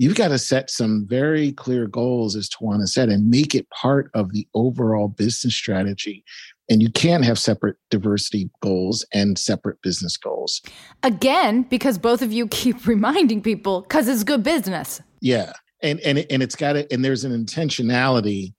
you've 0.00 0.16
got 0.16 0.28
to 0.28 0.38
set 0.38 0.70
some 0.70 1.06
very 1.06 1.52
clear 1.52 1.86
goals, 1.86 2.34
as 2.34 2.48
Tawanna 2.48 2.88
said, 2.88 3.10
and 3.10 3.28
make 3.28 3.54
it 3.54 3.68
part 3.68 4.10
of 4.14 4.32
the 4.32 4.48
overall 4.54 5.08
business 5.08 5.54
strategy. 5.54 6.24
And 6.70 6.80
you 6.80 6.90
can't 6.90 7.22
have 7.22 7.38
separate 7.38 7.76
diversity 7.90 8.48
goals 8.62 9.04
and 9.12 9.38
separate 9.38 9.82
business 9.82 10.16
goals. 10.16 10.62
Again, 11.02 11.64
because 11.64 11.98
both 11.98 12.22
of 12.22 12.32
you 12.32 12.46
keep 12.50 12.86
reminding 12.86 13.42
people 13.42 13.82
because 13.82 14.08
it's 14.08 14.24
good 14.24 14.42
business. 14.42 15.02
Yeah. 15.20 15.52
And 15.82 16.00
and 16.00 16.26
and 16.30 16.42
it's 16.42 16.56
got 16.56 16.76
it 16.76 16.90
and 16.90 17.04
there's 17.04 17.24
an 17.24 17.32
intentionality 17.32 18.54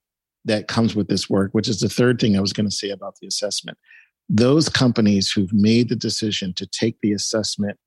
that 0.46 0.68
comes 0.68 0.96
with 0.96 1.08
this 1.08 1.28
work, 1.28 1.52
which 1.54 1.68
is 1.68 1.80
the 1.80 1.90
third 1.90 2.20
thing 2.20 2.38
I 2.38 2.42
was 2.42 2.54
going 2.54 2.70
to 2.70 2.76
say 2.76 2.90
about 2.92 3.16
the 3.20 3.28
assessment. 3.28 3.80
Those 4.30 4.70
companies 4.70 5.32
who've 5.32 5.54
made 5.54 5.90
the 5.90 5.96
decision 5.96 6.54
to 6.56 6.68
take 6.68 6.98
the 7.02 7.14
assessment 7.14 7.78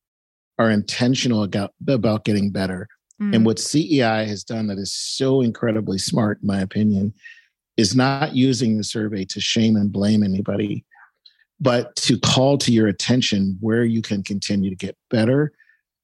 are 0.59 0.71
intentional 0.71 1.43
about, 1.43 1.73
about 1.89 2.25
getting 2.25 2.51
better. 2.51 2.89
Mm. 3.25 3.35
And 3.35 3.47
what 3.47 3.59
CEI 3.59 4.25
has 4.27 4.45
done 4.45 4.67
that 4.69 4.79
is 4.79 4.93
so 4.93 5.41
incredibly 5.41 5.99
smart, 5.99 6.41
in 6.43 6.47
my 6.47 6.61
opinion, 6.61 7.15
is 7.77 7.97
not 7.97 8.35
using 8.35 8.77
the 8.77 8.85
survey 8.85 9.25
to 9.25 9.41
shame 9.41 9.77
and 9.77 9.93
blame 9.93 10.23
anybody, 10.23 10.85
but 11.61 11.95
to 11.97 12.19
call 12.19 12.59
to 12.59 12.73
your 12.73 12.87
attention 12.87 13.57
where 13.61 13.85
you 13.85 14.03
can 14.03 14.23
continue 14.23 14.71
to 14.71 14.77
get 14.77 14.97
better, 15.11 15.53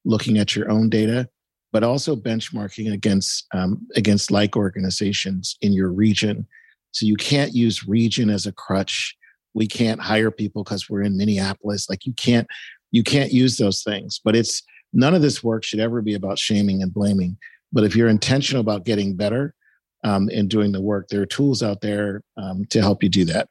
looking 0.04 0.38
at 0.38 0.56
your 0.56 0.70
own 0.70 0.88
data, 0.88 1.28
but 1.72 1.84
also 1.84 2.16
benchmarking 2.16 2.92
against 2.92 3.46
um, 3.54 3.86
against 3.94 4.30
like 4.30 4.56
organizations 4.56 5.56
in 5.60 5.72
your 5.72 5.92
region. 5.92 6.46
So 6.92 7.06
you 7.06 7.16
can't 7.16 7.54
use 7.54 7.86
region 7.86 8.30
as 8.30 8.46
a 8.46 8.52
crutch. 8.52 9.16
We 9.54 9.68
can't 9.68 10.00
hire 10.00 10.30
people 10.30 10.64
because 10.64 10.90
we're 10.90 11.02
in 11.02 11.16
Minneapolis. 11.16 11.88
Like 11.88 12.04
you 12.04 12.12
can't 12.14 12.48
you 12.90 13.04
can't 13.04 13.32
use 13.32 13.56
those 13.56 13.84
things. 13.84 14.20
But 14.22 14.34
it's 14.34 14.62
none 14.92 15.14
of 15.14 15.22
this 15.22 15.42
work 15.42 15.64
should 15.64 15.80
ever 15.80 16.02
be 16.02 16.14
about 16.14 16.38
shaming 16.38 16.82
and 16.82 16.92
blaming. 16.92 17.36
But 17.72 17.84
if 17.84 17.94
you're 17.94 18.08
intentional 18.08 18.60
about 18.60 18.84
getting 18.84 19.14
better 19.16 19.54
um, 20.02 20.28
and 20.32 20.48
doing 20.48 20.72
the 20.72 20.80
work, 20.80 21.08
there 21.08 21.22
are 21.22 21.26
tools 21.26 21.62
out 21.62 21.80
there 21.80 22.22
um, 22.36 22.64
to 22.66 22.80
help 22.80 23.02
you 23.02 23.08
do 23.08 23.24
that. 23.26 23.48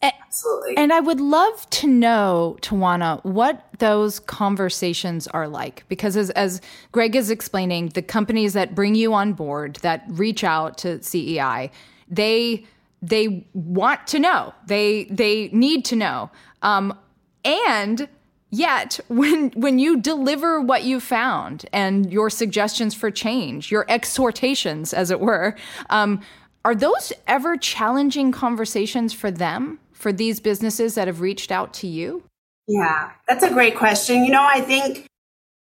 Absolutely. 0.00 0.76
And 0.76 0.92
I 0.92 1.00
would 1.00 1.20
love 1.20 1.68
to 1.70 1.88
know, 1.88 2.56
Tawanna, 2.60 3.24
what 3.24 3.64
those 3.78 4.20
conversations 4.20 5.26
are 5.28 5.48
like. 5.48 5.84
Because 5.88 6.16
as, 6.16 6.30
as 6.30 6.60
Greg 6.92 7.16
is 7.16 7.30
explaining, 7.30 7.88
the 7.88 8.02
companies 8.02 8.52
that 8.52 8.74
bring 8.74 8.94
you 8.94 9.12
on 9.12 9.32
board, 9.32 9.76
that 9.82 10.04
reach 10.08 10.44
out 10.44 10.78
to 10.78 11.02
CEI, 11.02 11.70
they 12.08 12.64
they 13.00 13.46
want 13.54 14.06
to 14.08 14.18
know. 14.18 14.52
They 14.66 15.04
they 15.04 15.48
need 15.48 15.84
to 15.86 15.96
know. 15.96 16.30
Um, 16.62 16.96
and 17.44 18.08
Yet, 18.50 18.98
when 19.08 19.50
when 19.50 19.78
you 19.78 20.00
deliver 20.00 20.60
what 20.60 20.84
you 20.84 21.00
found 21.00 21.66
and 21.72 22.10
your 22.10 22.30
suggestions 22.30 22.94
for 22.94 23.10
change, 23.10 23.70
your 23.70 23.84
exhortations, 23.88 24.94
as 24.94 25.10
it 25.10 25.20
were, 25.20 25.54
um, 25.90 26.22
are 26.64 26.74
those 26.74 27.12
ever 27.26 27.56
challenging 27.56 28.32
conversations 28.32 29.12
for 29.12 29.30
them, 29.30 29.78
for 29.92 30.12
these 30.12 30.40
businesses 30.40 30.94
that 30.94 31.08
have 31.08 31.20
reached 31.20 31.52
out 31.52 31.74
to 31.74 31.86
you? 31.86 32.22
Yeah, 32.66 33.12
that's 33.26 33.42
a 33.42 33.50
great 33.50 33.76
question. 33.76 34.24
You 34.24 34.32
know, 34.32 34.46
I 34.46 34.60
think 34.60 35.06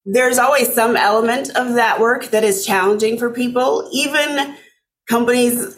there's 0.04 0.38
always 0.38 0.72
some 0.72 0.96
element 0.96 1.50
of 1.56 1.74
that 1.74 2.00
work 2.00 2.26
that 2.26 2.44
is 2.44 2.66
challenging 2.66 3.18
for 3.18 3.30
people, 3.30 3.88
even 3.92 4.56
companies 5.08 5.76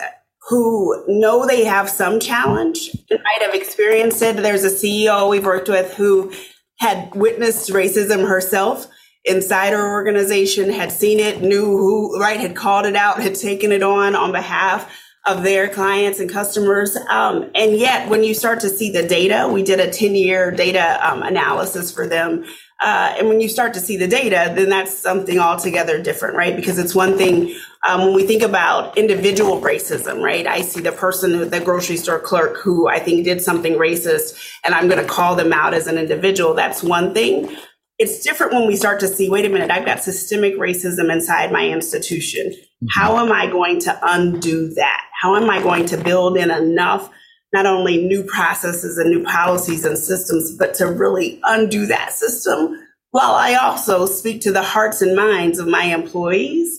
who 0.49 1.05
know 1.09 1.47
they 1.47 1.65
have 1.65 1.91
some 1.91 2.21
challenge 2.21 2.91
and 3.11 3.21
might 3.23 3.43
have 3.43 3.55
experienced 3.55 4.23
it. 4.23 4.37
There's 4.37 4.65
a 4.65 4.71
CEO 4.71 5.29
we've 5.29 5.45
worked 5.45 5.69
with 5.69 5.95
who 5.95 6.33
had 6.79 7.15
witnessed 7.15 7.71
racism 7.71 8.29
herself 8.29 8.87
inside 9.25 9.73
her 9.73 9.93
organization, 9.93 10.71
had 10.71 10.93
seen 10.93 11.19
it, 11.19 11.43
knew 11.43 11.65
who, 11.65 12.21
right, 12.21 12.39
had 12.39 12.55
called 12.55 12.87
it 12.87 12.97
out, 12.97 13.21
had 13.21 13.35
taken 13.35 13.73
it 13.73 13.83
on 13.83 14.15
on 14.15 14.33
behalf 14.33 14.91
of 15.27 15.43
their 15.43 15.69
clients 15.69 16.21
and 16.21 16.31
customers. 16.31 16.97
Um, 17.09 17.51
and 17.55 17.77
yet, 17.77 18.09
when 18.09 18.23
you 18.23 18.33
start 18.33 18.61
to 18.61 18.69
see 18.69 18.91
the 18.91 19.07
data, 19.07 19.51
we 19.53 19.65
did 19.65 19.81
a 19.81 19.91
10 19.91 20.15
year 20.15 20.53
data 20.53 20.99
um, 21.07 21.23
analysis 21.23 21.91
for 21.91 22.07
them. 22.07 22.45
Uh, 22.81 23.15
and 23.19 23.29
when 23.29 23.41
you 23.41 23.49
start 23.49 23.75
to 23.75 23.81
see 23.81 23.97
the 23.97 24.07
data, 24.07 24.53
then 24.55 24.69
that's 24.69 24.93
something 24.93 25.39
altogether 25.39 26.01
different, 26.01 26.37
right? 26.37 26.55
Because 26.55 26.79
it's 26.79 26.95
one 26.95 27.17
thing 27.17 27.59
um, 27.87 28.05
when 28.05 28.15
we 28.15 28.27
think 28.27 28.43
about 28.43 28.97
individual 28.99 29.61
racism, 29.61 30.21
right? 30.21 30.47
I 30.47 30.63
see 30.63 30.81
the 30.81 30.93
person, 30.93 31.51
the 31.51 31.61
grocery 31.61 31.97
store 31.97 32.19
clerk 32.19 32.57
who 32.57 32.89
I 32.89 32.99
think 32.99 33.25
did 33.25 33.41
something 33.41 33.75
racist, 33.75 34.37
and 34.65 34.75
I'm 34.75 34.89
going 34.89 35.03
to 35.03 35.09
call 35.09 35.37
them 35.37 35.53
out 35.53 35.75
as 35.75 35.87
an 35.87 35.97
individual. 35.97 36.55
That's 36.55 36.83
one 36.83 37.15
thing. 37.15 37.55
It's 37.99 38.23
different 38.23 38.53
when 38.53 38.67
we 38.67 38.77
start 38.77 39.01
to 39.01 39.09
see, 39.09 39.31
wait 39.31 39.47
a 39.47 39.49
minute, 39.49 39.71
I've 39.71 39.87
got 39.87 40.03
systemic 40.03 40.57
racism 40.57 41.11
inside 41.11 41.53
my 41.53 41.67
institution. 41.67 42.49
Mm-hmm. 42.49 42.87
How 42.91 43.17
am 43.25 43.33
I 43.33 43.47
going 43.47 43.81
to 43.81 43.99
undo 44.03 44.69
that? 44.75 45.05
How 45.21 45.37
am 45.37 45.49
I 45.49 45.63
going 45.63 45.87
to 45.87 45.97
build 45.97 46.37
in 46.37 46.51
enough, 46.51 47.09
not 47.55 47.67
only 47.67 48.05
new 48.05 48.25
processes 48.25 48.99
and 48.99 49.11
new 49.11 49.23
policies 49.23 49.85
and 49.85 49.97
systems, 49.97 50.57
but 50.57 50.75
to 50.75 50.87
really 50.87 51.41
undo 51.45 51.87
that 51.87 52.13
system 52.13 52.83
while 53.13 53.35
I 53.35 53.55
also 53.55 54.05
speak 54.05 54.43
to 54.43 54.53
the 54.53 54.63
hearts 54.63 55.01
and 55.01 55.17
minds 55.17 55.59
of 55.59 55.67
my 55.67 55.85
employees 55.85 56.79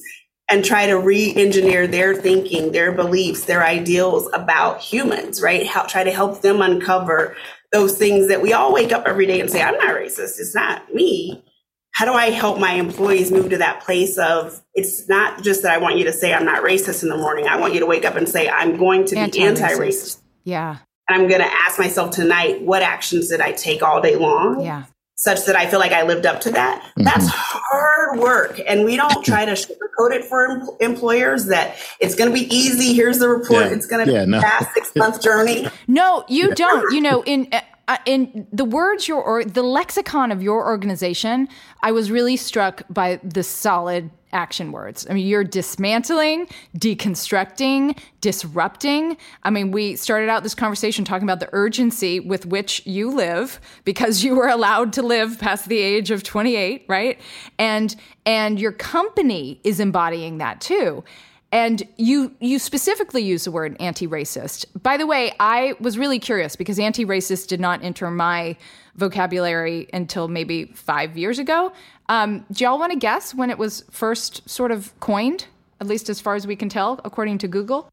and 0.50 0.64
try 0.64 0.86
to 0.86 0.96
re-engineer 0.96 1.88
their 1.88 2.16
thinking, 2.16 2.72
their 2.72 2.92
beliefs, 2.92 3.46
their 3.46 3.66
ideals 3.66 4.30
about 4.34 4.80
humans, 4.80 5.42
right? 5.42 5.68
How, 5.68 5.84
try 5.84 6.04
to 6.04 6.12
help 6.12 6.42
them 6.42 6.62
uncover 6.62 7.36
those 7.72 7.98
things 7.98 8.30
that 8.30 8.42
we 8.42 8.54
all 8.54 8.74
wake 8.74 8.94
up 8.94 9.06
every 9.06 9.26
day 9.26 9.42
and 9.42 9.52
say, 9.52 9.62
I'm 9.62 9.78
not 9.78 9.96
racist. 9.96 10.40
It's 10.40 10.56
not 10.56 10.94
me. 10.94 11.44
How 11.92 12.06
do 12.06 12.14
I 12.14 12.30
help 12.30 12.60
my 12.60 12.74
employees 12.74 13.32
move 13.32 13.50
to 13.50 13.58
that 13.58 13.82
place 13.84 14.18
of 14.18 14.62
it's 14.74 15.10
not 15.10 15.44
just 15.44 15.64
that 15.64 15.74
I 15.74 15.80
want 15.80 15.98
you 15.98 16.06
to 16.06 16.14
say 16.14 16.34
I'm 16.34 16.46
not 16.46 16.64
racist 16.64 17.04
in 17.04 17.10
the 17.10 17.18
morning. 17.18 17.48
I 17.48 17.60
want 17.60 17.74
you 17.74 17.80
to 17.82 17.86
wake 17.86 18.06
up 18.06 18.16
and 18.16 18.30
say 18.30 18.48
I'm 18.48 18.78
going 18.78 19.06
to 19.06 19.16
be 19.16 19.42
anti-racist. 19.42 20.20
Yeah. 20.44 20.78
And 21.10 21.22
I'm 21.22 21.28
going 21.28 21.42
to 21.42 21.52
ask 21.52 21.80
myself 21.80 22.12
tonight, 22.12 22.62
what 22.62 22.84
actions 22.84 23.30
did 23.30 23.42
I 23.42 23.52
take 23.52 23.82
all 23.82 24.02
day 24.02 24.16
long? 24.16 24.62
Yeah 24.62 24.84
such 25.18 25.46
that 25.46 25.56
I 25.56 25.68
feel 25.68 25.80
like 25.80 25.92
I 25.92 26.04
lived 26.04 26.28
up 26.28 26.42
to 26.42 26.52
that. 26.52 26.82
Mm-hmm. 26.82 27.04
That's 27.04 27.28
hard 27.28 28.20
work. 28.20 28.62
And 28.68 28.86
we 28.86 28.96
don't 28.96 29.26
try 29.26 29.46
to 29.46 29.54
sugarcoat 29.54 30.12
it 30.12 30.24
for 30.24 30.52
em- 30.52 30.70
employers 30.80 31.48
that 31.48 31.76
it's 32.00 32.14
going 32.14 32.30
to 32.30 32.34
be 32.34 32.46
easy. 32.56 32.94
Here's 32.94 33.18
the 33.18 33.28
report. 33.28 33.66
Yeah. 33.66 33.74
It's 33.74 33.88
going 33.88 34.06
to 34.06 34.12
yeah, 34.12 34.26
be 34.26 34.32
no. 34.32 34.38
a 34.38 34.42
fast 34.42 34.74
six 34.76 34.96
month 34.96 35.22
journey. 35.22 35.68
No, 35.88 36.24
you 36.30 36.54
don't. 36.54 36.94
You 36.94 37.02
know, 37.02 37.24
in, 37.24 37.50
uh, 37.88 37.98
in 38.06 38.48
the 38.54 38.66
words 38.66 39.08
your 39.08 39.24
or 39.24 39.44
the 39.44 39.64
lexicon 39.64 40.32
of 40.32 40.44
your 40.44 40.66
organization, 40.66 41.48
I 41.82 41.92
was 41.92 42.12
really 42.12 42.38
struck 42.38 42.84
by 42.88 43.20
the 43.24 43.42
solid 43.42 44.12
action 44.34 44.72
words. 44.72 45.08
I 45.10 45.14
mean, 45.14 45.28
you're 45.28 45.44
dismantling, 45.44 46.48
deconstructing, 46.78 47.98
disrupting. 48.22 49.18
I 49.44 49.50
mean, 49.50 49.72
we 49.72 49.96
started 49.96 50.30
out 50.30 50.44
this 50.44 50.56
conversation 50.56 51.06
talking 51.06 51.24
about 51.24 51.40
the 51.40 51.50
urgency 51.54 52.20
with 52.20 52.46
which 52.46 52.86
you 52.86 53.10
live 53.12 53.60
because 53.84 54.24
you 54.24 54.36
were 54.36 54.48
allowed 54.48 54.94
to 54.94 55.02
live 55.02 55.40
past 55.40 55.70
the 55.70 55.80
age 55.80 56.12
of 56.12 56.24
28, 56.24 56.86
right? 56.88 57.20
And 57.58 57.96
and 58.26 58.60
your 58.60 58.74
company 58.74 59.62
is 59.64 59.80
embodying 59.80 60.38
that 60.40 60.60
too. 60.60 61.04
And 61.52 61.88
you 61.96 62.36
you 62.42 62.60
specifically 62.60 63.22
use 63.22 63.46
the 63.46 63.52
word 63.52 63.78
anti-racist. 63.80 64.66
By 64.84 64.98
the 64.98 65.08
way, 65.08 65.34
I 65.40 65.76
was 65.80 65.98
really 65.98 66.20
curious 66.20 66.58
because 66.58 66.78
anti-racist 66.78 67.48
did 67.48 67.62
not 67.62 67.84
enter 67.84 68.12
my 68.12 68.58
vocabulary 68.98 69.88
until 69.94 70.28
maybe 70.28 70.66
five 70.66 71.18
years 71.18 71.40
ago. 71.40 71.72
Um, 72.10 72.46
do 72.52 72.64
y'all 72.64 72.80
want 72.80 72.92
to 72.92 72.98
guess 72.98 73.34
when 73.34 73.50
it 73.50 73.58
was 73.58 73.84
first 73.92 74.48
sort 74.50 74.72
of 74.72 74.98
coined, 75.00 75.46
at 75.80 75.88
least 75.88 76.10
as 76.10 76.20
far 76.20 76.36
as 76.36 76.46
we 76.46 76.56
can 76.56 76.70
tell, 76.70 77.00
according 77.06 77.38
to 77.40 77.48
Google? 77.48 77.90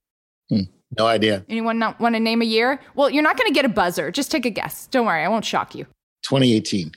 Hmm, 0.49 0.63
no 0.99 1.07
idea. 1.07 1.45
Anyone 1.49 1.79
not 1.79 2.01
want 2.01 2.15
to 2.15 2.21
name 2.21 2.43
a 2.43 2.47
year? 2.47 2.81
Well, 2.95 3.11
you're 3.11 3.23
not 3.23 3.37
going 3.37 3.49
to 3.49 3.55
get 3.55 3.65
a 3.65 3.69
buzzer. 3.69 4.11
Just 4.11 4.31
take 4.31 4.47
a 4.47 4.51
guess. 4.51 4.87
Don't 4.89 5.07
worry, 5.07 5.23
I 5.25 5.29
won't 5.29 5.45
shock 5.45 5.75
you. 5.75 5.85
2018. 6.23 6.93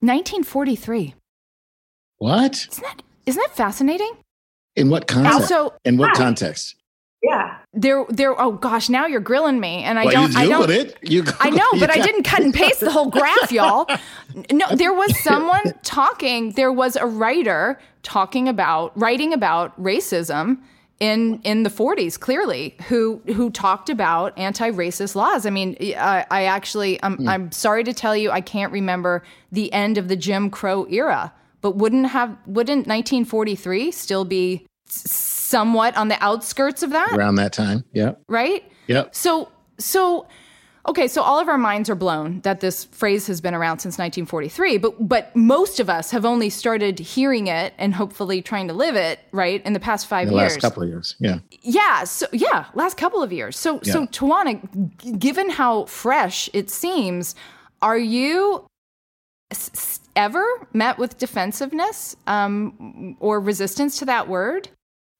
1943. 0.00 1.14
What? 2.18 2.66
Isn't 2.70 2.82
that 2.82 3.02
isn't 3.26 3.40
that 3.40 3.54
fascinating? 3.54 4.12
In 4.74 4.90
what 4.90 5.06
context? 5.06 5.52
Also, 5.52 5.74
in 5.84 5.96
what 5.96 6.14
context? 6.14 6.76
Yeah. 7.22 7.58
There, 7.72 8.04
there. 8.08 8.40
Oh 8.40 8.52
gosh, 8.52 8.88
now 8.88 9.06
you're 9.06 9.20
grilling 9.20 9.60
me, 9.60 9.84
and 9.84 9.98
I 9.98 10.06
well, 10.06 10.12
don't. 10.12 10.36
I 10.36 10.46
don't. 10.46 10.70
It. 10.70 10.98
You, 11.02 11.24
I 11.38 11.50
know, 11.50 11.68
but 11.78 11.90
I 11.90 12.00
didn't 12.00 12.24
cut 12.24 12.42
and 12.42 12.52
paste 12.54 12.80
the 12.80 12.90
whole 12.90 13.10
graph, 13.10 13.52
y'all. 13.52 13.86
No, 14.50 14.66
there 14.74 14.92
was 14.92 15.16
someone 15.22 15.72
talking. 15.82 16.52
There 16.52 16.72
was 16.72 16.96
a 16.96 17.06
writer 17.06 17.78
talking 18.02 18.48
about 18.48 18.98
writing 18.98 19.32
about 19.32 19.80
racism 19.80 20.58
in 20.98 21.40
in 21.42 21.62
the 21.62 21.70
40s 21.70 22.18
clearly 22.18 22.76
who 22.88 23.22
who 23.26 23.50
talked 23.50 23.88
about 23.88 24.36
anti-racist 24.38 25.14
laws 25.16 25.46
i 25.46 25.50
mean 25.50 25.76
i, 25.96 26.24
I 26.30 26.44
actually 26.44 27.02
I'm, 27.02 27.16
mm. 27.16 27.28
I'm 27.28 27.50
sorry 27.50 27.82
to 27.84 27.92
tell 27.92 28.16
you 28.16 28.30
i 28.30 28.40
can't 28.40 28.72
remember 28.72 29.24
the 29.50 29.72
end 29.72 29.98
of 29.98 30.06
the 30.08 30.16
jim 30.16 30.50
crow 30.50 30.86
era 30.88 31.32
but 31.60 31.76
wouldn't 31.76 32.06
have 32.06 32.36
wouldn't 32.46 32.86
1943 32.86 33.90
still 33.90 34.24
be 34.24 34.66
somewhat 35.52 35.96
on 35.96 36.08
the 36.08 36.22
outskirts 36.24 36.82
of 36.82 36.90
that 36.90 37.12
around 37.12 37.36
that 37.36 37.52
time 37.52 37.84
yeah 37.92 38.12
right 38.28 38.62
yeah 38.88 39.04
so 39.12 39.50
so 39.78 40.26
Okay, 40.84 41.06
so 41.06 41.22
all 41.22 41.38
of 41.38 41.48
our 41.48 41.58
minds 41.58 41.88
are 41.88 41.94
blown 41.94 42.40
that 42.40 42.58
this 42.58 42.84
phrase 42.86 43.28
has 43.28 43.40
been 43.40 43.54
around 43.54 43.78
since 43.78 43.98
1943, 43.98 44.78
but 44.78 45.08
but 45.08 45.34
most 45.36 45.78
of 45.78 45.88
us 45.88 46.10
have 46.10 46.24
only 46.24 46.50
started 46.50 46.98
hearing 46.98 47.46
it 47.46 47.72
and 47.78 47.94
hopefully 47.94 48.42
trying 48.42 48.66
to 48.66 48.74
live 48.74 48.96
it 48.96 49.20
right 49.30 49.64
in 49.64 49.74
the 49.74 49.80
past 49.80 50.08
five 50.08 50.28
the 50.28 50.34
years. 50.34 50.54
Last 50.54 50.60
couple 50.60 50.82
of 50.82 50.88
years, 50.88 51.14
yeah. 51.20 51.38
Yeah, 51.62 52.02
so 52.02 52.26
yeah, 52.32 52.66
last 52.74 52.96
couple 52.96 53.22
of 53.22 53.32
years. 53.32 53.56
So 53.56 53.74
yeah. 53.84 53.92
so 53.92 54.06
Tawanna, 54.06 55.18
given 55.20 55.50
how 55.50 55.84
fresh 55.84 56.50
it 56.52 56.68
seems, 56.68 57.36
are 57.80 57.98
you 57.98 58.66
s- 59.52 60.00
ever 60.16 60.44
met 60.72 60.98
with 60.98 61.16
defensiveness 61.16 62.16
um, 62.26 63.16
or 63.20 63.38
resistance 63.38 64.00
to 64.00 64.04
that 64.06 64.26
word? 64.26 64.68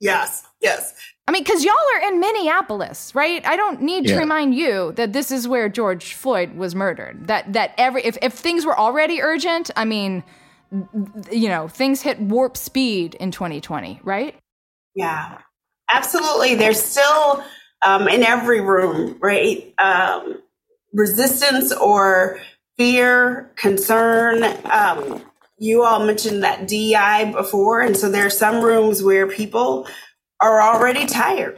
Yes, 0.03 0.43
yes. 0.61 0.95
I 1.29 1.31
mean, 1.31 1.45
because 1.45 1.65
y'all 1.65 1.75
are 1.95 2.09
in 2.09 2.19
Minneapolis, 2.19 3.15
right? 3.15 3.47
I 3.47 3.55
don't 3.55 3.81
need 3.83 4.09
to 4.09 4.17
remind 4.19 4.53
you 4.57 4.91
that 4.97 5.13
this 5.13 5.31
is 5.31 5.47
where 5.47 5.69
George 5.69 6.15
Floyd 6.15 6.55
was 6.57 6.75
murdered. 6.75 7.29
That 7.29 7.53
that 7.53 7.73
every 7.79 8.05
if, 8.05 8.19
if 8.21 8.33
things 8.33 8.67
were 8.67 8.77
already 8.77 9.23
urgent, 9.23 9.71
I 9.77 9.85
mean, 9.85 10.25
you 11.31 11.49
know, 11.49 11.69
things 11.69 12.03
hit 12.03 12.21
warp 12.21 12.57
speed 12.57 13.15
in 13.15 13.31
2020, 13.31 14.01
right? 14.03 14.35
Yeah, 14.97 15.39
absolutely. 15.91 16.57
There's 16.57 16.83
still 16.83 17.45
um, 17.83 18.09
in 18.09 18.25
every 18.25 18.61
room, 18.61 19.17
right? 19.21 19.73
Um, 19.79 20.43
resistance 20.93 21.73
or 21.73 22.41
fear, 22.77 23.53
concern. 23.55 24.43
Um, 24.65 25.23
you 25.63 25.85
all 25.85 26.05
mentioned 26.05 26.43
that 26.43 26.67
DI 26.67 27.31
before, 27.31 27.83
and 27.83 27.97
so 27.97 28.11
there 28.11 28.27
are 28.27 28.31
some 28.31 28.65
rooms 28.65 29.01
where 29.01 29.29
people 29.29 29.87
are 30.41 30.61
already 30.61 31.07
tired 31.07 31.57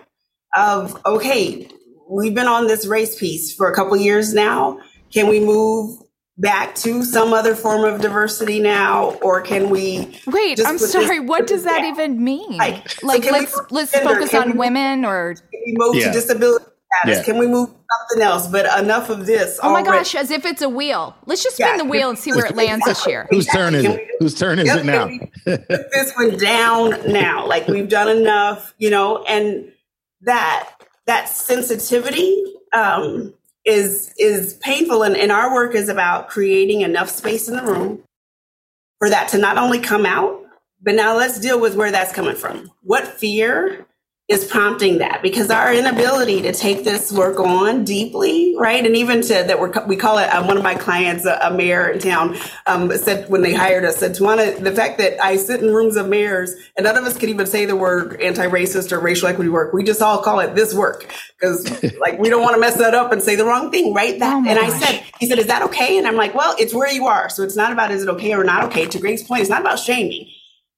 of, 0.54 1.00
okay, 1.06 1.66
we've 2.10 2.34
been 2.34 2.46
on 2.46 2.66
this 2.66 2.84
race 2.84 3.18
piece 3.18 3.54
for 3.54 3.70
a 3.70 3.74
couple 3.74 3.96
years 3.96 4.34
now. 4.34 4.78
Can 5.10 5.26
we 5.26 5.40
move 5.40 5.98
back 6.36 6.74
to 6.74 7.02
some 7.02 7.32
other 7.32 7.54
form 7.54 7.82
of 7.82 8.02
diversity 8.02 8.60
now 8.60 9.12
or 9.22 9.40
can 9.40 9.70
we 9.70 10.20
wait 10.26 10.58
i'm 10.66 10.78
sorry 10.78 11.20
what 11.20 11.46
does 11.46 11.62
that 11.62 11.78
down? 11.78 11.92
even 11.92 12.24
mean 12.24 12.56
like, 12.56 13.00
like 13.04 13.22
so 13.22 13.30
let's 13.30 13.60
let's 13.70 13.96
focus 14.00 14.34
on 14.34 14.56
women 14.56 15.04
or 15.04 15.36
move 15.66 15.94
yeah. 15.94 16.06
to 16.06 16.12
disability 16.12 16.64
status 16.64 16.73
yeah. 17.06 17.22
can 17.22 17.38
we 17.38 17.46
move 17.46 17.68
something 17.68 18.22
else? 18.22 18.46
But 18.46 18.66
enough 18.78 19.10
of 19.10 19.26
this 19.26 19.58
oh 19.62 19.68
already. 19.70 19.88
my 19.88 19.96
gosh 19.96 20.14
as 20.14 20.30
if 20.30 20.44
it's 20.44 20.62
a 20.62 20.68
wheel. 20.68 21.14
Let's 21.26 21.42
just 21.42 21.56
spin 21.56 21.68
yeah. 21.68 21.76
the 21.78 21.84
wheel 21.84 22.08
and 22.10 22.18
see 22.18 22.32
where 22.32 22.46
it 22.46 22.56
lands 22.56 22.84
this 22.84 23.06
year. 23.06 23.26
Whose 23.30 23.46
turn 23.46 23.74
is 23.74 23.84
it? 23.84 24.08
Whose 24.18 24.34
turn 24.34 24.58
is 24.58 24.66
yep, 24.66 24.78
it 24.78 24.84
now? 24.84 25.08
this 25.44 26.12
one 26.16 26.36
down 26.36 27.12
now? 27.12 27.46
Like 27.46 27.68
we've 27.68 27.88
done 27.88 28.08
enough 28.08 28.74
you 28.78 28.90
know 28.90 29.22
and 29.24 29.70
that 30.22 30.70
that 31.06 31.28
sensitivity 31.28 32.44
um 32.72 33.34
is 33.64 34.14
is 34.18 34.54
painful. 34.54 35.02
And, 35.02 35.16
and 35.16 35.32
our 35.32 35.52
work 35.52 35.74
is 35.74 35.88
about 35.88 36.28
creating 36.28 36.82
enough 36.82 37.08
space 37.08 37.48
in 37.48 37.56
the 37.56 37.62
room 37.62 38.02
for 38.98 39.10
that 39.10 39.28
to 39.30 39.38
not 39.38 39.58
only 39.58 39.80
come 39.80 40.06
out 40.06 40.40
but 40.84 40.94
now 40.94 41.16
let's 41.16 41.40
deal 41.40 41.58
with 41.58 41.74
where 41.74 41.90
that's 41.90 42.12
coming 42.12 42.36
from. 42.36 42.70
What 42.82 43.06
fear 43.06 43.86
is 44.26 44.46
prompting 44.46 44.98
that 44.98 45.20
because 45.20 45.50
our 45.50 45.74
inability 45.74 46.40
to 46.40 46.50
take 46.50 46.82
this 46.82 47.12
work 47.12 47.38
on 47.38 47.84
deeply, 47.84 48.54
right? 48.56 48.86
And 48.86 48.96
even 48.96 49.20
to 49.20 49.28
that 49.28 49.60
we're, 49.60 49.70
we 49.86 49.96
call 49.96 50.16
it, 50.16 50.24
um, 50.28 50.46
one 50.46 50.56
of 50.56 50.62
my 50.62 50.74
clients, 50.74 51.26
a, 51.26 51.38
a 51.42 51.50
mayor 51.50 51.90
in 51.90 51.98
town, 51.98 52.34
um, 52.66 52.90
said 52.96 53.28
when 53.28 53.42
they 53.42 53.52
hired 53.52 53.84
us, 53.84 53.98
said, 53.98 54.12
Tawanna, 54.12 54.64
the 54.64 54.72
fact 54.72 54.96
that 54.96 55.22
I 55.22 55.36
sit 55.36 55.62
in 55.62 55.74
rooms 55.74 55.96
of 55.96 56.08
mayors 56.08 56.54
and 56.74 56.84
none 56.84 56.96
of 56.96 57.04
us 57.04 57.18
can 57.18 57.28
even 57.28 57.46
say 57.46 57.66
the 57.66 57.76
word 57.76 58.18
anti-racist 58.18 58.92
or 58.92 58.98
racial 58.98 59.28
equity 59.28 59.50
work. 59.50 59.74
We 59.74 59.84
just 59.84 60.00
all 60.00 60.22
call 60.22 60.40
it 60.40 60.54
this 60.54 60.72
work 60.72 61.12
because 61.38 61.82
like 62.00 62.18
we 62.18 62.30
don't 62.30 62.42
want 62.42 62.54
to 62.54 62.60
mess 62.60 62.78
that 62.78 62.94
up 62.94 63.12
and 63.12 63.22
say 63.22 63.36
the 63.36 63.44
wrong 63.44 63.70
thing, 63.70 63.92
right? 63.92 64.18
That, 64.18 64.32
oh 64.32 64.48
and 64.48 64.58
I 64.58 64.70
said, 64.70 65.04
he 65.20 65.28
said, 65.28 65.38
is 65.38 65.48
that 65.48 65.60
okay? 65.64 65.98
And 65.98 66.06
I'm 66.06 66.16
like, 66.16 66.34
well, 66.34 66.56
it's 66.58 66.72
where 66.72 66.90
you 66.90 67.06
are. 67.08 67.28
So 67.28 67.42
it's 67.42 67.56
not 67.56 67.72
about 67.72 67.90
is 67.90 68.02
it 68.02 68.08
okay 68.08 68.32
or 68.32 68.42
not 68.42 68.64
okay. 68.64 68.86
To 68.86 68.98
Greg's 68.98 69.22
point, 69.22 69.42
it's 69.42 69.50
not 69.50 69.60
about 69.60 69.78
shaming 69.78 70.30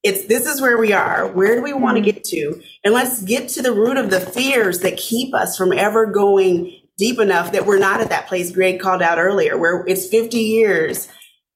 it's 0.07 0.27
this 0.27 0.47
is 0.47 0.61
where 0.61 0.79
we 0.79 0.93
are. 0.93 1.27
Where 1.27 1.57
do 1.57 1.63
we 1.63 1.73
want 1.73 1.97
to 1.97 2.01
mm-hmm. 2.01 2.15
get 2.15 2.25
to? 2.25 2.63
And 2.85 2.95
let's 2.95 3.23
get 3.23 3.49
to 3.51 3.63
the 3.63 3.73
root 3.73 3.97
of 3.97 4.11
the 4.11 4.21
fears 4.21 4.79
that 4.81 4.97
keep 4.97 5.35
us 5.35 5.57
from 5.57 5.73
ever 5.73 6.07
going 6.07 6.81
deep 6.97 7.19
enough 7.19 7.53
that 7.53 7.67
we're 7.67 7.79
not 7.79 8.01
at 8.01 8.09
that 8.11 8.29
place 8.29 8.53
Greg 8.53 8.79
called 8.79 9.03
out 9.03 9.19
earlier, 9.19 9.59
where 9.59 9.85
it's 9.87 10.07
50 10.07 10.39
years 10.39 11.09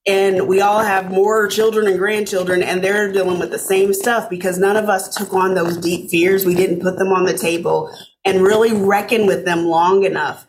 and 0.06 0.48
we 0.48 0.60
all 0.60 0.80
have 0.80 1.10
more 1.10 1.46
children 1.46 1.86
and 1.86 1.98
grandchildren 1.98 2.62
and 2.62 2.82
they're 2.82 3.12
dealing 3.12 3.38
with 3.38 3.50
the 3.50 3.58
same 3.58 3.94
stuff 3.94 4.28
because 4.28 4.58
none 4.58 4.76
of 4.76 4.88
us 4.88 5.14
took 5.14 5.32
on 5.32 5.54
those 5.54 5.76
deep 5.76 6.10
fears. 6.10 6.44
We 6.44 6.54
didn't 6.54 6.80
put 6.80 6.98
them 6.98 7.12
on 7.12 7.24
the 7.24 7.38
table 7.38 7.94
and 8.24 8.42
really 8.42 8.72
reckon 8.72 9.26
with 9.26 9.44
them 9.44 9.66
long 9.66 10.04
enough 10.04 10.46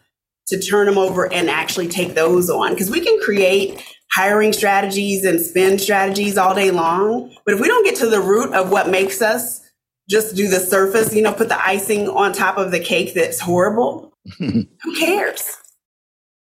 to 0.48 0.60
turn 0.60 0.88
them 0.88 0.98
over 0.98 1.32
and 1.32 1.50
actually 1.50 1.88
take 1.88 2.16
those 2.16 2.50
on. 2.50 2.72
Because 2.72 2.90
we 2.90 3.02
can 3.02 3.20
create 3.22 3.84
hiring 4.12 4.54
strategies 4.54 5.24
and 5.26 5.40
spend 5.40 5.82
strategies 5.82 6.38
all 6.38 6.54
day 6.54 6.72
long. 6.72 7.34
But 7.46 7.56
if 7.56 7.62
we 7.62 7.68
don't 7.68 7.86
get 7.86 7.96
to 7.98 8.10
the 8.10 8.22
root 8.22 8.54
of 8.54 8.72
what 8.72 8.90
makes 8.90 9.22
us 9.22 9.62
just 10.10 10.36
do 10.36 10.48
the 10.48 10.60
surface, 10.60 11.14
you 11.16 11.22
know, 11.22 11.34
put 11.34 11.50
the 11.50 11.66
icing 11.66 12.10
on 12.10 12.34
top 12.34 12.58
of 12.58 12.72
the 12.72 12.80
cake 12.80 13.14
that's 13.14 13.40
horrible, 13.40 14.14
who 14.38 14.66
cares? 15.00 15.58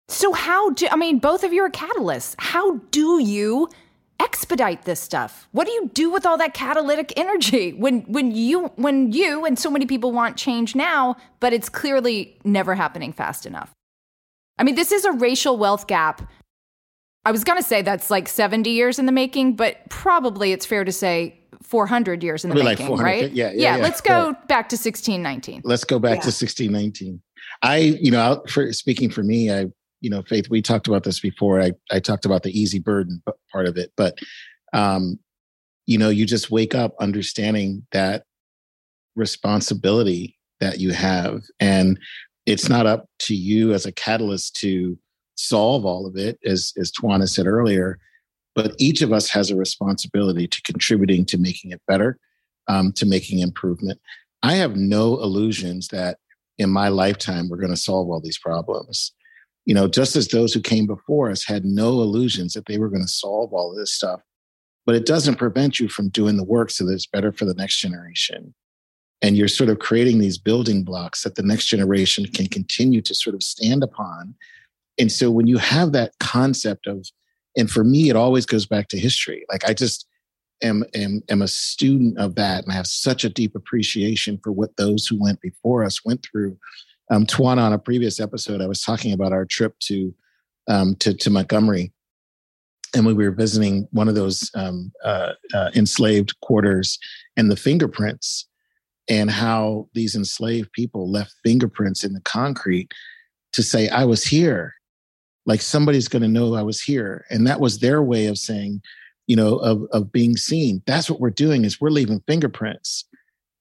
So, 0.10 0.34
how 0.34 0.72
do 0.72 0.88
I 0.92 0.96
mean, 0.96 1.20
both 1.20 1.44
of 1.44 1.54
you 1.54 1.64
are 1.64 1.70
catalysts. 1.70 2.36
How 2.38 2.78
do 2.92 3.20
you 3.20 3.70
expedite 4.20 4.84
this 4.84 5.00
stuff? 5.00 5.48
What 5.52 5.66
do 5.66 5.74
you 5.74 5.90
do 5.94 6.12
with 6.12 6.26
all 6.26 6.38
that 6.38 6.54
catalytic 6.54 7.14
energy 7.18 7.74
when 7.74 8.02
when 8.02 8.32
you 8.32 8.68
when 8.76 9.12
you 9.12 9.46
and 9.46 9.58
so 9.58 9.70
many 9.70 9.86
people 9.86 10.12
want 10.12 10.38
change 10.38 10.76
now, 10.76 11.16
but 11.40 11.54
it's 11.54 11.70
clearly 11.70 12.38
never 12.44 12.76
happening 12.76 13.14
fast 13.14 13.46
enough? 13.46 13.72
I 14.58 14.64
mean, 14.64 14.76
this 14.76 14.92
is 14.92 15.06
a 15.06 15.12
racial 15.12 15.58
wealth 15.58 15.88
gap 15.88 16.22
I 17.26 17.32
was 17.32 17.44
going 17.44 17.58
to 17.58 17.64
say 17.64 17.82
that's 17.82 18.12
like 18.12 18.28
70 18.28 18.70
years 18.70 19.00
in 19.00 19.06
the 19.06 19.12
making, 19.12 19.56
but 19.56 19.78
probably 19.90 20.52
it's 20.52 20.66
fair 20.66 20.84
to 20.84 20.92
say 20.92 21.40
400 21.62 22.22
years 22.24 22.44
in 22.44 22.50
the 22.50 22.62
making, 22.62 22.90
like 22.90 23.02
right? 23.02 23.32
Yeah, 23.32 23.48
yeah, 23.48 23.52
yeah, 23.56 23.78
yeah. 23.78 23.84
Let's 23.84 24.02
go 24.02 24.28
right. 24.28 24.48
back 24.48 24.70
to 24.70 24.76
1619. 24.76 25.62
Let's 25.64 25.86
go 25.86 26.00
back 26.00 26.18
yeah. 26.18 26.22
to 26.22 26.28
1619. 26.28 27.22
I, 27.62 27.78
you 27.78 28.12
know, 28.12 28.44
for 28.50 28.72
speaking 28.74 29.10
for 29.10 29.24
me, 29.24 29.52
I, 29.52 29.68
you 30.02 30.10
know, 30.10 30.22
Faith, 30.24 30.50
we 30.50 30.62
talked 30.62 30.88
about 30.88 31.04
this 31.04 31.22
before. 31.22 31.62
I, 31.62 31.72
I 31.90 32.00
talked 32.00 32.26
about 32.26 32.44
the 32.44 32.58
easy 32.60 32.80
burden 32.80 33.24
part 33.52 33.68
of 33.68 33.78
it, 33.78 33.94
but, 33.96 34.18
um, 34.74 35.18
you 35.86 35.98
know, 35.98 36.10
you 36.10 36.26
just 36.26 36.52
wake 36.52 36.76
up 36.76 36.94
understanding 37.00 37.86
that 37.94 38.26
responsibility 39.16 40.38
that 40.60 40.80
you 40.80 40.92
have, 40.92 41.44
and 41.60 41.98
it's 42.46 42.68
not 42.68 42.86
up 42.86 43.08
to 43.20 43.36
you 43.36 43.74
as 43.74 43.86
a 43.86 43.92
catalyst 43.92 44.56
to 44.58 44.98
solve 45.36 45.86
all 45.86 46.06
of 46.06 46.16
it, 46.16 46.40
as 46.46 46.74
as 46.78 46.92
Tawanna 46.92 47.28
said 47.28 47.48
earlier. 47.48 48.00
But 48.56 48.76
each 48.78 49.02
of 49.02 49.12
us 49.12 49.30
has 49.30 49.50
a 49.50 49.56
responsibility 49.56 50.48
to 50.48 50.62
contributing 50.62 51.26
to 51.26 51.38
making 51.38 51.72
it 51.72 51.82
better, 51.88 52.20
um, 52.68 52.92
to 52.94 53.06
making 53.06 53.40
improvement. 53.40 54.00
I 54.44 54.54
have 54.54 54.76
no 54.76 55.20
illusions 55.22 55.88
that 55.88 56.20
in 56.58 56.70
my 56.70 56.90
lifetime 56.90 57.50
we're 57.50 57.58
going 57.58 57.72
to 57.72 57.78
solve 57.78 58.10
all 58.10 58.22
these 58.22 58.38
problems. 58.38 59.12
You 59.66 59.74
know, 59.74 59.88
just 59.88 60.16
as 60.16 60.28
those 60.28 60.54
who 60.54 60.62
came 60.62 60.86
before 60.86 61.32
us 61.32 61.46
had 61.46 61.66
no 61.66 62.02
illusions 62.02 62.54
that 62.54 62.66
they 62.66 62.78
were 62.78 62.90
going 62.90 63.02
to 63.02 63.08
solve 63.08 63.54
all 63.54 63.72
of 63.72 63.78
this 63.78 63.94
stuff. 63.94 64.22
But 64.86 64.96
it 64.96 65.06
doesn't 65.06 65.36
prevent 65.36 65.80
you 65.80 65.88
from 65.88 66.10
doing 66.10 66.36
the 66.36 66.44
work 66.44 66.70
so 66.70 66.86
that 66.86 66.94
it's 66.94 67.08
better 67.08 67.32
for 67.32 67.46
the 67.46 67.54
next 67.54 67.78
generation. 67.78 68.54
And 69.22 69.38
you're 69.38 69.48
sort 69.48 69.70
of 69.70 69.80
creating 69.80 70.20
these 70.20 70.38
building 70.38 70.84
blocks 70.84 71.24
that 71.24 71.36
the 71.36 71.44
next 71.44 71.68
generation 71.68 72.26
can 72.26 72.48
continue 72.48 73.02
to 73.02 73.16
sort 73.16 73.36
of 73.36 73.42
stand 73.42 73.82
upon 73.82 74.36
and 75.00 75.12
so 75.12 75.32
when 75.32 75.48
you 75.48 75.58
have 75.58 75.92
that 75.94 76.14
concept 76.20 76.88
of, 76.88 77.06
and 77.58 77.70
for 77.70 77.84
me, 77.84 78.10
it 78.10 78.16
always 78.16 78.46
goes 78.46 78.66
back 78.66 78.88
to 78.90 79.00
history. 79.00 79.46
Like 79.52 79.68
I 79.68 79.74
just 79.74 80.08
am, 80.62 80.84
am, 80.94 81.22
am 81.30 81.42
a 81.42 81.48
student 81.48 82.18
of 82.18 82.36
that 82.36 82.64
and 82.64 82.72
I 82.72 82.76
have 82.76 82.88
such 82.88 83.24
a 83.24 83.30
deep 83.30 83.56
appreciation 83.56 84.40
for 84.44 84.52
what 84.52 84.76
those 84.78 85.08
who 85.08 85.22
went 85.22 85.42
before 85.42 85.84
us 85.84 86.04
went 86.06 86.26
through. 86.26 86.58
Um, 87.12 87.26
Tawanna, 87.26 87.62
on 87.62 87.74
a 87.74 87.80
previous 87.80 88.20
episode, 88.20 88.62
I 88.62 88.68
was 88.68 88.82
talking 88.82 89.14
about 89.14 89.34
our 89.34 89.46
trip 89.46 89.78
to, 89.82 90.14
um, 90.68 90.96
to, 90.98 91.14
to 91.14 91.30
Montgomery. 91.30 91.92
And 92.96 93.06
we 93.06 93.14
were 93.14 93.32
visiting 93.32 93.88
one 93.92 94.08
of 94.08 94.16
those 94.16 94.52
um, 94.54 94.92
uh, 95.04 95.34
uh, 95.54 95.72
enslaved 95.76 96.40
quarters 96.42 97.00
and 97.36 97.50
the 97.50 97.56
fingerprints 97.56 98.48
and 99.10 99.32
how 99.32 99.90
these 99.94 100.16
enslaved 100.16 100.72
people 100.72 101.12
left 101.12 101.34
fingerprints 101.44 102.04
in 102.04 102.14
the 102.14 102.22
concrete 102.22 102.92
to 103.54 103.64
say, 103.64 103.90
I 103.90 104.06
was 104.06 104.24
here 104.24 104.74
like 105.46 105.62
somebody's 105.62 106.08
going 106.08 106.22
to 106.22 106.28
know 106.28 106.56
I 106.56 106.62
was 106.62 106.82
here. 106.82 107.26
And 107.30 107.46
that 107.48 107.60
was 107.60 107.80
their 107.80 108.02
way 108.02 108.28
of 108.28 108.38
saying, 108.38 108.82
you 109.28 109.36
know, 109.36 109.58
of, 109.58 109.84
of 109.92 110.12
being 110.12 110.38
seen. 110.38 110.82
That's 110.86 111.10
what 111.10 111.20
we're 111.20 111.30
doing 111.30 111.66
is 111.66 111.82
we're 111.82 111.90
leaving 111.90 112.24
fingerprints. 112.28 113.06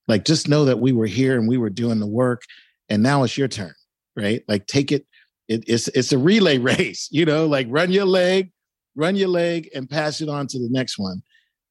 Like 0.09 0.25
just 0.25 0.49
know 0.49 0.65
that 0.65 0.81
we 0.81 0.93
were 0.93 1.07
here 1.07 1.39
and 1.39 1.49
we 1.49 1.59
were 1.59 1.71
doing 1.71 2.01
the 2.01 2.07
work 2.07 2.43
and 2.89 3.03
now 3.03 3.23
it's 3.23 3.39
your 3.39 3.49
turn, 3.49 3.75
right? 4.17 4.43
Like 4.49 4.67
take 4.67 4.93
it, 4.93 5.07
it 5.49 5.65
it's, 5.67 5.89
it's 5.89 6.13
a 6.13 6.19
relay 6.19 6.59
race, 6.59 7.09
you 7.11 7.25
know, 7.25 7.47
like 7.47 7.67
run 7.71 7.91
your 7.91 8.05
leg, 8.05 8.51
run 8.95 9.17
your 9.17 9.29
leg 9.29 9.69
and 9.75 9.89
pass 9.89 10.21
it 10.21 10.29
on 10.29 10.47
to 10.49 10.59
the 10.59 10.69
next 10.71 10.99
one. 10.99 11.23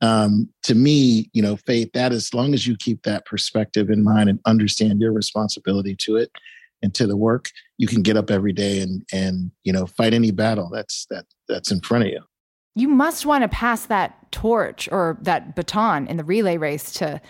Um, 0.01 0.49
to 0.63 0.73
me, 0.73 1.29
you 1.31 1.43
know, 1.43 1.57
faith, 1.57 1.91
that 1.93 2.11
as 2.11 2.33
long 2.33 2.55
as 2.55 2.65
you 2.65 2.75
keep 2.75 3.03
that 3.03 3.25
perspective 3.25 3.91
in 3.91 4.03
mind 4.03 4.29
and 4.29 4.39
understand 4.45 4.99
your 4.99 5.11
responsibility 5.11 5.95
to 5.97 6.15
it, 6.15 6.31
and 6.81 6.93
to 6.95 7.07
the 7.07 7.17
work, 7.17 7.49
you 7.77 7.87
can 7.87 8.01
get 8.01 8.17
up 8.17 8.31
every 8.31 8.53
day 8.53 8.79
and 8.79 9.03
and 9.11 9.51
you 9.63 9.73
know 9.73 9.85
fight 9.85 10.13
any 10.13 10.31
battle 10.31 10.69
that's 10.71 11.05
that 11.09 11.25
that's 11.47 11.71
in 11.71 11.81
front 11.81 12.05
of 12.05 12.09
you. 12.09 12.21
You 12.75 12.87
must 12.87 13.25
want 13.25 13.43
to 13.43 13.49
pass 13.49 13.85
that 13.87 14.31
torch 14.31 14.87
or 14.91 15.17
that 15.21 15.55
baton 15.55 16.07
in 16.07 16.17
the 16.17 16.23
relay 16.23 16.57
race 16.57 16.93
to 16.93 17.21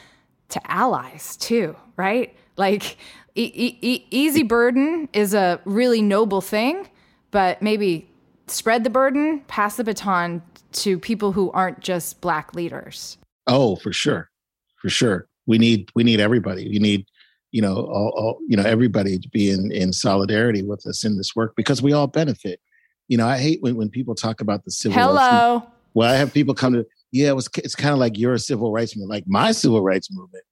to 0.49 0.71
allies 0.71 1.37
too, 1.37 1.75
right? 1.97 2.35
Like 2.57 2.97
e- 3.35 3.77
e- 3.81 4.05
easy 4.11 4.43
burden 4.43 5.09
is 5.13 5.33
a 5.33 5.59
really 5.65 6.01
noble 6.01 6.41
thing, 6.41 6.89
but 7.31 7.61
maybe 7.61 8.09
spread 8.47 8.83
the 8.83 8.89
burden, 8.89 9.41
pass 9.47 9.77
the 9.77 9.83
baton 9.83 10.41
to 10.73 10.99
people 10.99 11.31
who 11.31 11.51
aren't 11.51 11.79
just 11.79 12.21
black 12.21 12.53
leaders. 12.53 13.17
Oh, 13.47 13.75
for 13.77 13.93
sure. 13.93 14.29
For 14.81 14.89
sure. 14.89 15.27
We 15.47 15.57
need 15.57 15.89
we 15.95 16.03
need 16.03 16.19
everybody. 16.19 16.69
We 16.69 16.79
need 16.79 17.05
you 17.51 17.61
know 17.61 17.75
all, 17.75 18.13
all, 18.15 18.39
you 18.47 18.57
know 18.57 18.63
everybody 18.63 19.17
to 19.19 19.29
be 19.29 19.49
in 19.51 19.71
in 19.71 19.93
solidarity 19.93 20.63
with 20.63 20.85
us 20.87 21.03
in 21.03 21.17
this 21.17 21.35
work 21.35 21.53
because 21.55 21.81
we 21.81 21.93
all 21.93 22.07
benefit. 22.07 22.59
You 23.07 23.17
know, 23.17 23.27
I 23.27 23.37
hate 23.37 23.61
when 23.61 23.75
when 23.75 23.89
people 23.89 24.15
talk 24.15 24.41
about 24.41 24.63
the 24.63 24.71
civil 24.71 24.97
Hello. 24.97 25.55
rights. 25.55 25.67
Well, 25.93 26.09
I 26.09 26.15
have 26.15 26.33
people 26.33 26.53
come 26.53 26.73
to 26.73 26.85
yeah, 27.11 27.29
it 27.29 27.35
was 27.35 27.49
it's 27.57 27.75
kind 27.75 27.93
of 27.93 27.99
like 27.99 28.17
your 28.17 28.37
civil 28.37 28.71
rights 28.71 28.95
movement, 28.95 29.11
like 29.11 29.27
my 29.27 29.51
civil 29.51 29.81
rights 29.81 30.09
movement. 30.11 30.43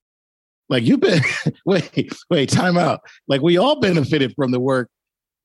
Like 0.68 0.84
you've 0.84 1.00
been 1.00 1.22
wait, 1.66 2.12
wait, 2.28 2.48
time 2.48 2.76
out. 2.76 3.00
Like 3.28 3.40
we 3.40 3.56
all 3.56 3.80
benefited 3.80 4.34
from 4.36 4.50
the 4.50 4.60
work 4.60 4.88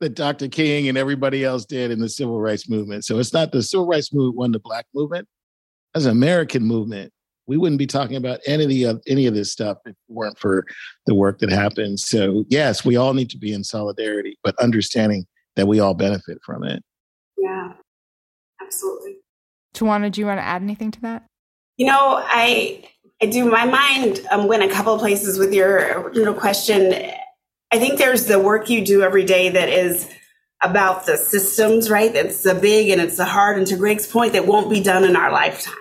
that 0.02 0.14
Dr. 0.14 0.50
King 0.50 0.90
and 0.90 0.98
everybody 0.98 1.44
else 1.44 1.66
did 1.66 1.90
in 1.90 2.00
the 2.00 2.10
civil 2.10 2.42
rights 2.42 2.70
movement. 2.70 3.06
So 3.06 3.18
it's 3.18 3.34
not 3.34 3.52
the 3.52 3.64
civil 3.64 3.88
rights 3.88 4.14
movement 4.14 4.38
won 4.38 4.52
the 4.52 4.60
black 4.60 4.86
movement. 4.94 5.28
As 5.96 6.06
an 6.06 6.12
American 6.12 6.64
movement. 6.64 7.14
We 7.48 7.58
wouldn't 7.58 7.80
be 7.80 7.88
talking 7.88 8.16
about 8.16 8.40
any 8.46 8.64
of 8.64 8.70
the 8.70 9.12
any 9.12 9.28
of 9.28 9.34
this 9.34 9.52
stuff 9.52 9.78
if 9.86 9.92
it 9.92 9.98
weren't 10.08 10.40
for 10.40 10.66
the 11.06 11.16
work 11.16 11.40
that 11.40 11.52
happens. 11.52 12.06
So 12.06 12.46
yes, 12.50 12.84
we 12.84 12.96
all 12.96 13.14
need 13.14 13.30
to 13.32 13.38
be 13.38 13.54
in 13.54 13.64
solidarity, 13.64 14.38
but 14.44 14.56
understanding 14.60 15.26
that 15.56 15.68
we 15.68 15.80
all 15.80 15.94
benefit 15.94 16.40
from 16.46 16.64
it. 16.64 16.84
Yeah, 17.38 17.74
absolutely. 18.62 19.18
Tawanna, 19.74 20.12
do 20.12 20.22
you 20.22 20.28
want 20.28 20.40
to 20.40 20.44
add 20.44 20.62
anything 20.62 20.92
to 20.92 21.02
that? 21.02 21.26
You 21.78 21.88
know, 21.88 22.24
I 22.26 22.90
I 23.22 23.28
do. 23.28 23.50
My 23.50 23.66
mind 23.66 24.26
um, 24.32 24.48
went 24.48 24.64
a 24.64 24.70
couple 24.70 24.94
of 24.94 25.00
places 25.00 25.38
with 25.38 25.54
your 25.54 26.02
original 26.02 26.34
question. 26.34 26.94
I 27.72 27.80
think 27.80 27.98
there's 27.98 28.26
the 28.26 28.40
work 28.40 28.70
you 28.70 28.86
do 28.86 29.02
every 29.02 29.26
day 29.26 29.50
that 29.50 29.70
is 29.70 30.10
about 30.64 31.06
the 31.06 31.18
systems, 31.18 31.90
right? 31.90 32.14
It's 32.16 32.44
the 32.44 32.56
big 32.56 32.90
and 32.90 33.02
it's 33.02 33.18
the 33.18 33.26
hard. 33.26 33.58
And 33.58 33.68
to 33.68 33.78
Greg's 33.78 34.08
point, 34.08 34.34
that 34.34 34.48
won't 34.48 34.70
be 34.70 34.82
done 34.82 35.04
in 35.04 35.16
our 35.16 35.32
lifetime. 35.32 35.74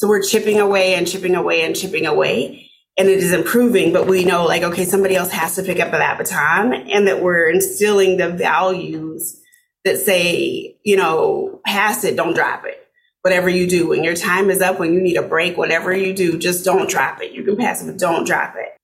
So 0.00 0.08
we're 0.08 0.22
chipping 0.22 0.58
away 0.58 0.94
and 0.94 1.06
chipping 1.06 1.34
away 1.34 1.60
and 1.60 1.76
chipping 1.76 2.06
away. 2.06 2.70
And 2.96 3.06
it 3.06 3.18
is 3.18 3.34
improving, 3.34 3.92
but 3.92 4.06
we 4.06 4.24
know 4.24 4.46
like, 4.46 4.62
okay, 4.62 4.86
somebody 4.86 5.14
else 5.14 5.30
has 5.30 5.56
to 5.56 5.62
pick 5.62 5.78
up 5.78 5.90
that 5.90 6.16
baton 6.16 6.72
and 6.72 7.06
that 7.06 7.22
we're 7.22 7.50
instilling 7.50 8.16
the 8.16 8.30
values 8.30 9.38
that 9.84 9.98
say, 9.98 10.78
you 10.84 10.96
know, 10.96 11.60
pass 11.66 12.02
it, 12.04 12.16
don't 12.16 12.32
drop 12.32 12.64
it 12.64 12.78
whatever 13.20 13.50
you 13.50 13.66
do. 13.66 13.90
When 13.90 14.02
your 14.02 14.16
time 14.16 14.48
is 14.48 14.62
up, 14.62 14.78
when 14.78 14.94
you 14.94 15.02
need 15.02 15.18
a 15.18 15.22
break, 15.22 15.58
whatever 15.58 15.94
you 15.94 16.14
do, 16.14 16.38
just 16.38 16.64
don't 16.64 16.88
drop 16.88 17.20
it. 17.20 17.32
You 17.32 17.44
can 17.44 17.58
pass 17.58 17.82
it, 17.82 17.86
but 17.86 17.98
don't 17.98 18.26
drop 18.26 18.54
it. 18.56 18.74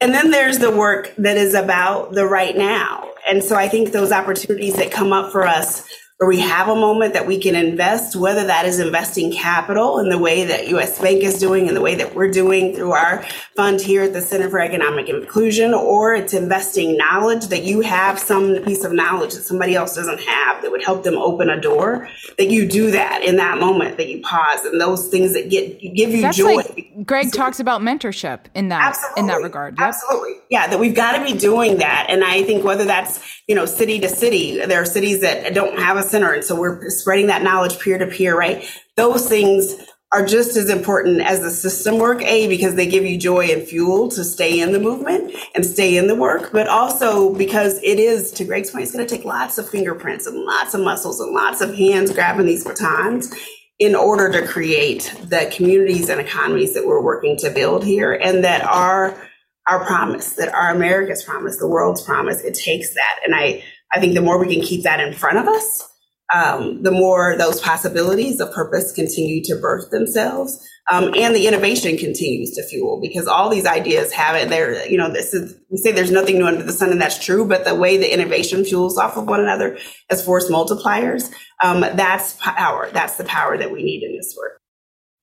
And 0.00 0.14
then 0.14 0.30
there's 0.30 0.58
the 0.58 0.70
work 0.70 1.14
that 1.18 1.36
is 1.36 1.52
about 1.52 2.12
the 2.12 2.24
right 2.24 2.56
now. 2.56 3.10
And 3.28 3.44
so 3.44 3.56
I 3.56 3.68
think 3.68 3.92
those 3.92 4.10
opportunities 4.10 4.76
that 4.76 4.90
come 4.90 5.12
up 5.12 5.32
for 5.32 5.46
us 5.46 5.86
where 6.20 6.28
we 6.28 6.38
have 6.38 6.68
a 6.68 6.76
moment 6.76 7.14
that 7.14 7.26
we 7.26 7.40
can 7.40 7.54
invest, 7.54 8.14
whether 8.14 8.44
that 8.44 8.66
is 8.66 8.78
investing 8.78 9.32
capital 9.32 9.98
in 10.00 10.10
the 10.10 10.18
way 10.18 10.44
that 10.44 10.68
US 10.68 11.00
Bank 11.00 11.22
is 11.22 11.38
doing, 11.38 11.66
in 11.66 11.72
the 11.72 11.80
way 11.80 11.94
that 11.94 12.14
we're 12.14 12.30
doing 12.30 12.74
through 12.74 12.92
our 12.92 13.24
fund 13.56 13.80
here 13.80 14.02
at 14.02 14.12
the 14.12 14.20
Center 14.20 14.50
for 14.50 14.60
Economic 14.60 15.08
Inclusion, 15.08 15.72
or 15.72 16.14
it's 16.14 16.34
investing 16.34 16.98
knowledge 16.98 17.46
that 17.46 17.62
you 17.62 17.80
have 17.80 18.18
some 18.18 18.56
piece 18.64 18.84
of 18.84 18.92
knowledge 18.92 19.32
that 19.32 19.44
somebody 19.44 19.74
else 19.74 19.94
doesn't 19.94 20.20
have 20.20 20.60
that 20.60 20.70
would 20.70 20.84
help 20.84 21.04
them 21.04 21.14
open 21.14 21.48
a 21.48 21.58
door, 21.58 22.06
that 22.36 22.50
you 22.50 22.68
do 22.68 22.90
that 22.90 23.24
in 23.24 23.36
that 23.36 23.58
moment, 23.58 23.96
that 23.96 24.10
you 24.10 24.20
pause 24.20 24.62
and 24.66 24.78
those 24.78 25.08
things 25.08 25.32
that 25.32 25.48
get 25.48 25.80
give 25.80 26.10
you 26.10 26.20
That's 26.20 26.36
joy. 26.36 26.56
Like 26.56 27.06
Greg 27.06 27.30
so, 27.30 27.38
talks 27.38 27.60
about 27.60 27.80
mentorship 27.80 28.40
in 28.54 28.68
that 28.68 28.94
in 29.16 29.26
that 29.28 29.40
regard. 29.40 29.78
Yep. 29.78 29.88
Absolutely. 29.88 30.34
Yeah, 30.50 30.66
that 30.66 30.78
we've 30.78 30.94
got 30.94 31.16
to 31.16 31.24
be 31.24 31.38
doing 31.38 31.78
that. 31.78 32.08
And 32.10 32.22
I 32.22 32.42
think 32.42 32.62
whether 32.62 32.84
that's, 32.84 33.39
you 33.50 33.56
know, 33.56 33.66
city 33.66 33.98
to 33.98 34.08
city, 34.08 34.64
there 34.64 34.80
are 34.80 34.86
cities 34.86 35.22
that 35.22 35.52
don't 35.54 35.76
have 35.76 35.96
a 35.96 36.04
center. 36.04 36.32
And 36.32 36.44
so 36.44 36.54
we're 36.54 36.88
spreading 36.88 37.26
that 37.26 37.42
knowledge 37.42 37.80
peer 37.80 37.98
to 37.98 38.06
peer, 38.06 38.38
right? 38.38 38.64
Those 38.96 39.28
things 39.28 39.74
are 40.12 40.24
just 40.24 40.56
as 40.56 40.70
important 40.70 41.20
as 41.22 41.40
the 41.40 41.50
system 41.50 41.98
work, 41.98 42.22
A, 42.22 42.46
because 42.46 42.76
they 42.76 42.86
give 42.86 43.04
you 43.04 43.18
joy 43.18 43.46
and 43.46 43.64
fuel 43.64 44.08
to 44.10 44.22
stay 44.22 44.60
in 44.60 44.70
the 44.70 44.78
movement 44.78 45.34
and 45.56 45.66
stay 45.66 45.96
in 45.96 46.06
the 46.06 46.14
work, 46.14 46.52
but 46.52 46.68
also 46.68 47.34
because 47.34 47.82
it 47.82 47.98
is, 47.98 48.30
to 48.30 48.44
Greg's 48.44 48.70
point, 48.70 48.84
it's 48.84 48.92
going 48.92 49.04
to 49.04 49.16
take 49.16 49.24
lots 49.24 49.58
of 49.58 49.68
fingerprints 49.68 50.28
and 50.28 50.44
lots 50.44 50.72
of 50.74 50.82
muscles 50.82 51.18
and 51.18 51.32
lots 51.32 51.60
of 51.60 51.74
hands 51.74 52.12
grabbing 52.12 52.46
these 52.46 52.62
batons 52.62 53.34
in 53.80 53.96
order 53.96 54.30
to 54.30 54.46
create 54.46 55.12
the 55.24 55.52
communities 55.56 56.08
and 56.08 56.20
economies 56.20 56.74
that 56.74 56.86
we're 56.86 57.02
working 57.02 57.36
to 57.38 57.50
build 57.50 57.82
here 57.84 58.12
and 58.12 58.44
that 58.44 58.62
are 58.62 59.20
our 59.68 59.84
promise, 59.84 60.34
that 60.34 60.52
our 60.54 60.74
America's 60.74 61.22
promise, 61.22 61.58
the 61.58 61.68
world's 61.68 62.02
promise. 62.02 62.42
It 62.42 62.54
takes 62.54 62.94
that. 62.94 63.20
And 63.24 63.34
I, 63.34 63.62
I 63.92 64.00
think 64.00 64.14
the 64.14 64.22
more 64.22 64.38
we 64.38 64.52
can 64.54 64.64
keep 64.64 64.84
that 64.84 65.00
in 65.00 65.12
front 65.12 65.38
of 65.38 65.46
us, 65.46 65.86
um, 66.32 66.82
the 66.82 66.90
more 66.90 67.36
those 67.36 67.60
possibilities 67.60 68.40
of 68.40 68.52
purpose 68.52 68.92
continue 68.92 69.42
to 69.44 69.56
birth 69.56 69.90
themselves. 69.90 70.64
Um, 70.90 71.12
and 71.16 71.36
the 71.36 71.46
innovation 71.46 71.96
continues 71.96 72.52
to 72.52 72.64
fuel 72.64 73.00
because 73.00 73.26
all 73.26 73.48
these 73.48 73.66
ideas 73.66 74.12
have 74.12 74.34
it 74.34 74.48
there. 74.48 74.86
You 74.88 74.96
know, 74.96 75.12
this 75.12 75.32
is, 75.34 75.56
we 75.70 75.76
say 75.76 75.92
there's 75.92 76.10
nothing 76.10 76.38
new 76.38 76.46
under 76.46 76.62
the 76.62 76.72
sun 76.72 76.90
and 76.90 77.00
that's 77.00 77.24
true, 77.24 77.46
but 77.46 77.64
the 77.64 77.74
way 77.74 77.96
the 77.96 78.12
innovation 78.12 78.64
fuels 78.64 78.98
off 78.98 79.16
of 79.16 79.26
one 79.26 79.40
another 79.40 79.78
as 80.08 80.24
force 80.24 80.50
multipliers, 80.50 81.30
um, 81.62 81.80
that's 81.80 82.36
power. 82.40 82.90
That's 82.92 83.16
the 83.16 83.24
power 83.24 83.56
that 83.56 83.70
we 83.70 83.84
need 83.84 84.02
in 84.02 84.16
this 84.16 84.34
work. 84.36 84.60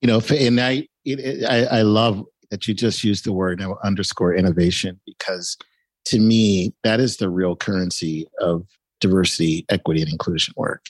You 0.01 0.07
know, 0.07 0.21
and 0.29 0.59
I, 0.61 0.87
it, 1.03 1.43
I, 1.43 1.79
I 1.79 1.81
love 1.81 2.23
that 2.51 2.67
you 2.67 2.73
just 2.73 3.03
used 3.03 3.25
the 3.25 3.33
word 3.33 3.61
underscore 3.83 4.33
innovation 4.33 4.99
because 5.05 5.57
to 6.05 6.19
me, 6.19 6.73
that 6.83 6.99
is 6.99 7.17
the 7.17 7.29
real 7.29 7.55
currency 7.55 8.27
of 8.39 8.65
diversity, 9.01 9.65
equity, 9.69 10.01
and 10.01 10.11
inclusion 10.11 10.53
work 10.55 10.85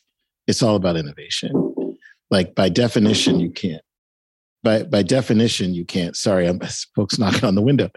it's 0.48 0.64
all 0.64 0.76
about 0.76 0.96
innovation. 0.96 1.76
Like 2.32 2.56
by 2.56 2.70
definition, 2.70 3.40
you 3.40 3.52
can't. 3.52 3.82
By 4.64 4.84
by 4.84 5.04
definition, 5.04 5.74
you 5.74 5.86
can't. 5.86 6.16
Sorry, 6.16 6.48
I'm 6.48 6.60
folks 6.96 7.20
knocking 7.20 7.46
on 7.46 7.56
the 7.56 7.62
window. 7.62 7.90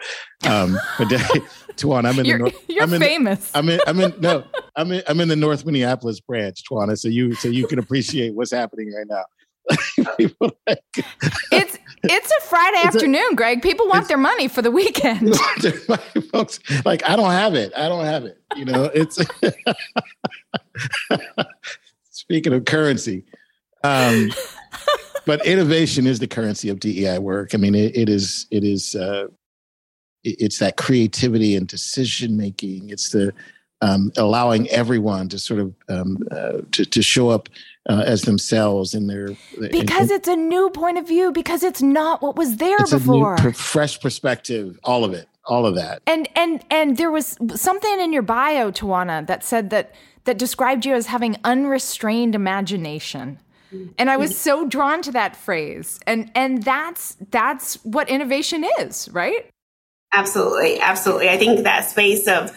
Um, 0.47 0.79
but 0.99 1.13
Tuan, 1.77 2.05
I'm 2.05 2.19
in 2.19 2.27
you're, 2.27 2.39
the 2.39 2.43
north. 2.45 2.65
You're 2.69 2.83
I'm 2.83 2.93
in 2.93 3.01
famous. 3.01 3.51
I'm 3.55 3.69
in. 3.69 3.81
I'm 3.87 4.01
in. 4.01 4.15
No, 4.21 4.45
I'm 4.77 4.93
in. 4.93 5.03
I'm 5.09 5.21
in 5.21 5.29
the 5.29 5.37
North 5.37 5.65
Minneapolis 5.65 6.21
branch, 6.21 6.63
Tawanna. 6.71 6.99
So 6.99 7.09
you 7.09 7.35
so 7.35 7.49
you 7.49 7.67
can 7.67 7.79
appreciate 7.79 8.35
what's 8.35 8.53
happening 8.53 8.93
right 8.93 9.07
now. 9.09 9.25
It's 11.53 11.79
it's 12.03 12.31
a 12.31 12.47
Friday 12.47 12.79
it's 12.79 12.97
afternoon, 12.97 13.33
a, 13.33 13.37
Greg. 13.37 13.63
People 13.63 13.89
want 13.89 14.09
their 14.09 14.19
money 14.19 14.49
for 14.49 14.63
the 14.63 14.71
weekend. 14.71 15.35
folks, 16.33 16.61
like 16.85 17.09
I 17.09 17.17
don't 17.17 17.31
have 17.31 17.55
it. 17.55 17.73
I 17.77 17.89
don't 17.89 18.05
have 18.05 18.25
it. 18.25 18.41
You 18.57 18.65
know, 18.65 18.91
it's 18.95 19.19
Speaking 22.11 22.53
of 22.53 22.65
currency, 22.65 23.25
um, 23.83 24.31
but 25.27 25.45
innovation 25.45 26.07
is 26.07 26.19
the 26.19 26.29
currency 26.29 26.69
of 26.69 26.81
DEI 26.81 27.19
work. 27.19 27.55
I 27.55 27.59
mean, 27.59 27.75
it, 27.75 27.97
it 27.97 28.09
is 28.09 28.47
it 28.51 28.65
is 28.65 28.95
uh, 28.95 29.27
it, 30.25 30.37
it's 30.39 30.59
that 30.59 30.77
creativity 30.77 31.57
and 31.57 31.67
decision 31.67 32.37
making. 32.37 32.91
It's 32.91 33.11
the 33.11 33.33
um, 33.81 34.13
allowing 34.17 34.69
everyone 34.69 35.29
to 35.31 35.39
sort 35.39 35.61
of 35.61 35.75
um, 35.89 36.19
uh, 36.31 36.59
to 36.73 36.85
to 36.85 37.03
show 37.03 37.31
up 37.31 37.49
uh, 37.89 38.03
as 38.07 38.23
themselves 38.23 38.95
in 38.95 39.07
their 39.07 39.29
because 39.71 40.11
in, 40.11 40.17
it's 40.17 40.29
a 40.29 40.37
new 40.37 40.71
point 40.71 40.99
of 40.99 41.09
view 41.09 41.33
because 41.33 41.63
it's 41.63 41.83
not 41.83 42.23
what 42.23 42.37
was 42.37 42.57
there 42.57 42.79
before. 42.79 43.37
New, 43.43 43.53
fresh 43.53 44.01
perspective, 44.01 44.79
all 44.85 45.05
of 45.05 45.15
it, 45.15 45.29
all 45.47 45.67
of 45.67 45.75
that. 45.77 46.03
And 46.07 46.29
and 46.37 46.65
and 46.71 46.97
there 46.97 47.11
was 47.11 47.37
something 47.55 48.01
in 48.01 48.13
your 48.13 48.23
bio, 48.23 48.71
Tawanna, 48.71 49.27
that 49.27 49.43
said 49.45 49.71
that 49.71 49.95
that 50.25 50.39
described 50.39 50.85
you 50.85 50.95
as 50.95 51.07
having 51.07 51.37
unrestrained 51.45 52.35
imagination. 52.35 53.39
And 53.99 54.11
I 54.11 54.17
was 54.17 54.37
so 54.37 54.67
drawn 54.67 55.01
to 55.03 55.13
that 55.13 55.37
phrase. 55.37 56.01
And 56.07 56.31
and 56.35 56.63
that's 56.63 57.17
that's 57.31 57.77
what 57.85 58.09
innovation 58.09 58.67
is, 58.81 59.09
right? 59.13 59.49
Absolutely. 60.13 60.81
Absolutely. 60.81 61.29
I 61.29 61.39
think 61.39 61.63
that 61.63 61.89
space 61.89 62.27
of 62.27 62.51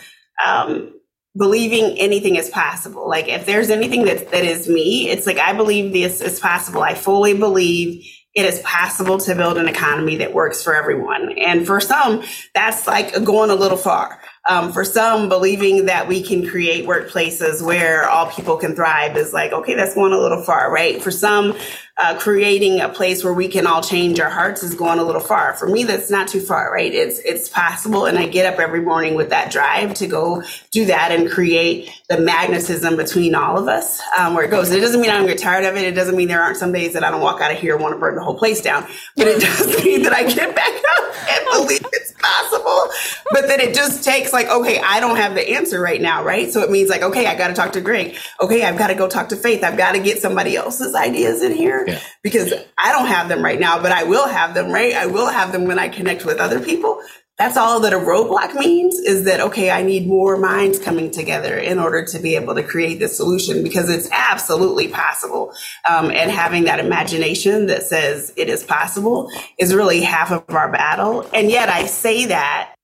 um, 0.44 0.94
believing 1.36 1.98
anything 1.98 2.36
is 2.36 2.50
possible. 2.50 3.08
Like 3.08 3.28
if 3.28 3.46
there's 3.46 3.70
anything 3.70 4.06
that 4.06 4.32
that 4.32 4.44
is 4.44 4.68
me, 4.68 5.10
it's 5.10 5.26
like 5.26 5.38
I 5.38 5.54
believe 5.54 5.94
this 5.94 6.22
is 6.22 6.40
possible. 6.40 6.82
I 6.82 6.94
fully 6.94 7.34
believe 7.34 8.06
it 8.34 8.46
is 8.46 8.60
possible 8.62 9.20
to 9.20 9.36
build 9.36 9.58
an 9.58 9.68
economy 9.68 10.18
that 10.18 10.34
works 10.34 10.64
for 10.64 10.76
everyone. 10.76 11.34
And 11.38 11.68
for 11.68 11.80
some, 11.80 12.24
that's 12.56 12.88
like 12.88 13.24
going 13.24 13.52
a 13.52 13.56
little 13.56 13.78
far. 13.78 14.20
Um, 14.50 14.74
for 14.74 14.84
some, 14.84 15.30
believing 15.30 15.86
that 15.86 16.08
we 16.08 16.22
can 16.24 16.48
create 16.48 16.86
workplaces 16.86 17.62
where 17.64 18.10
all 18.10 18.30
people 18.32 18.58
can 18.58 18.76
thrive 18.76 19.16
is 19.18 19.34
like, 19.34 19.54
okay, 19.54 19.76
that's 19.76 19.94
going 19.94 20.14
a 20.14 20.18
little 20.18 20.44
far, 20.44 20.72
right? 20.72 21.02
For 21.02 21.12
some, 21.12 21.56
uh, 21.96 22.18
creating 22.18 22.82
a 22.82 22.90
place 22.90 23.24
where 23.24 23.34
we 23.34 23.48
can 23.48 23.68
all 23.68 23.82
change 23.82 24.20
our 24.20 24.30
hearts 24.30 24.64
is 24.64 24.74
going 24.74 24.98
a 24.98 25.04
little 25.04 25.22
far. 25.22 25.54
For 25.54 25.68
me, 25.68 25.84
that's 25.84 26.10
not 26.10 26.28
too 26.28 26.40
far, 26.40 26.74
right? 26.74 26.92
It's 26.92 27.20
it's 27.20 27.50
possible, 27.50 28.06
and 28.08 28.18
I 28.18 28.26
get 28.26 28.52
up 28.52 28.60
every 28.60 28.82
morning 28.82 29.14
with 29.14 29.30
that 29.30 29.52
drive 29.52 29.94
to 29.96 30.08
go 30.08 30.42
do 30.72 30.86
that 30.86 31.12
and 31.12 31.30
create 31.30 31.92
the 32.10 32.20
magnetism 32.20 32.96
between 32.96 33.36
all 33.36 33.60
of 33.60 33.68
us 33.68 34.02
um, 34.18 34.34
where 34.34 34.44
it 34.44 34.50
goes. 34.50 34.70
And 34.70 34.78
it 34.78 34.82
doesn't 34.82 35.02
mean 35.02 35.12
I'm 35.12 35.28
get 35.28 35.38
tired 35.38 35.66
of 35.66 35.76
it. 35.76 35.84
It 35.84 35.94
doesn't 35.94 36.16
mean 36.16 36.30
there 36.30 36.42
aren't 36.42 36.58
some 36.58 36.72
days 36.72 36.94
that 36.94 37.04
I 37.04 37.12
don't 37.12 37.22
walk 37.22 37.42
out 37.42 37.52
of 37.52 37.60
here 37.60 37.76
and 37.76 37.84
want 37.84 37.94
to 37.94 38.00
burn 38.00 38.16
the 38.16 38.24
whole 38.24 38.38
place 38.38 38.62
down. 38.62 38.88
But 39.16 39.28
it 39.28 39.42
does 39.42 39.84
mean 39.86 40.02
that 40.04 40.14
I 40.14 40.24
get 40.24 40.56
back 40.56 40.74
up 40.74 41.30
and 41.30 41.46
believe 41.52 41.86
it's 41.94 42.14
possible. 42.14 42.90
But 43.32 43.48
then 43.48 43.60
it 43.60 43.76
just 43.76 44.04
takes 44.04 44.34
like, 44.34 44.48
okay, 44.48 44.82
I 44.84 45.00
don't 45.00 45.18
have 45.18 45.36
the 45.36 45.48
answer 45.52 45.80
right 45.80 46.02
now, 46.02 46.24
right? 46.24 46.52
So 46.52 46.62
it 46.62 46.72
means 46.72 46.90
like, 46.90 47.02
okay, 47.04 47.28
I 47.28 47.36
got 47.36 47.50
to 47.50 47.54
talk 47.54 47.74
to 47.74 47.82
Greg. 47.82 48.16
Okay, 48.42 48.64
I've 48.64 48.78
got 48.78 48.88
to 48.88 48.96
go 48.96 49.08
talk 49.08 49.30
to 49.30 49.36
Faith. 49.36 49.64
I've 49.64 49.78
got 49.78 49.94
to 49.94 50.00
get 50.00 50.20
somebody 50.22 50.56
else's 50.56 50.96
ideas 50.96 51.44
in 51.44 51.52
here 51.52 51.83
yeah. 51.88 52.00
because 52.22 52.54
I 52.78 52.92
don't 52.92 53.08
have 53.08 53.30
them 53.30 53.44
right 53.44 53.60
now, 53.60 53.82
but 53.82 53.92
I 53.92 54.04
will 54.04 54.28
have 54.28 54.54
them, 54.54 54.72
right? 54.72 54.94
I 54.94 55.08
will 55.08 55.28
have 55.28 55.52
them 55.52 55.66
when 55.66 55.80
I 55.80 55.90
connect 55.90 56.26
with 56.26 56.40
other 56.40 56.60
people 56.60 57.02
that's 57.38 57.58
all 57.58 57.80
that 57.80 57.94
a 57.94 57.98
roadblock 57.98 58.54
means 58.54 59.00
is 59.00 59.26
that, 59.26 59.40
okay, 59.40 59.72
I 59.72 59.82
need 59.82 60.08
more 60.08 60.38
minds 60.38 60.78
coming 60.78 61.10
together 61.10 61.58
in 61.58 61.80
order 61.80 62.06
to 62.06 62.20
be 62.20 62.36
able 62.36 62.54
to 62.54 62.64
create 62.64 63.00
this 63.00 63.18
solution 63.18 63.64
because 63.64 63.90
it's 63.90 64.08
absolutely 64.12 64.88
possible. 64.88 65.52
Um, 65.90 66.12
and 66.12 66.30
having 66.30 66.66
that 66.66 66.80
imagination 66.80 67.66
that 67.68 67.84
says 67.84 68.34
it 68.38 68.50
is 68.50 68.64
possible 68.64 69.32
is 69.58 69.74
really 69.74 70.02
half 70.02 70.32
of 70.32 70.46
our 70.50 70.72
battle. 70.72 71.28
And 71.34 71.50
yet 71.50 71.70
I 71.70 71.88
say 71.88 72.28
that 72.28 72.76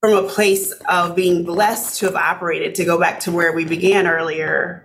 from 0.00 0.12
a 0.12 0.28
place 0.28 0.70
of 0.86 1.16
being 1.16 1.44
blessed 1.44 2.00
to 2.00 2.06
have 2.06 2.16
operated, 2.16 2.74
to 2.74 2.84
go 2.84 3.00
back 3.00 3.20
to 3.20 3.32
where 3.32 3.54
we 3.54 3.64
began 3.64 4.06
earlier. 4.06 4.84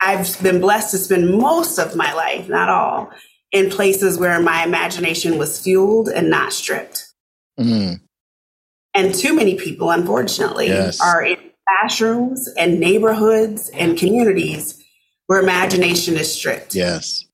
I've 0.00 0.40
been 0.42 0.60
blessed 0.60 0.90
to 0.92 0.98
spend 0.98 1.30
most 1.30 1.78
of 1.78 1.96
my 1.96 2.12
life, 2.12 2.48
not 2.48 2.68
all, 2.68 3.10
in 3.52 3.70
places 3.70 4.18
where 4.18 4.40
my 4.40 4.64
imagination 4.64 5.38
was 5.38 5.58
fueled 5.62 6.08
and 6.08 6.28
not 6.28 6.52
stripped. 6.52 7.12
Mm. 7.58 8.00
And 8.94 9.14
too 9.14 9.34
many 9.34 9.56
people, 9.56 9.90
unfortunately, 9.90 10.68
yes. 10.68 11.00
are 11.00 11.22
in 11.22 11.38
classrooms 11.68 12.48
and 12.56 12.78
neighborhoods 12.80 13.70
and 13.70 13.98
communities 13.98 14.82
where 15.26 15.40
imagination 15.40 16.16
is 16.16 16.32
stripped. 16.32 16.74
Yes. 16.74 17.24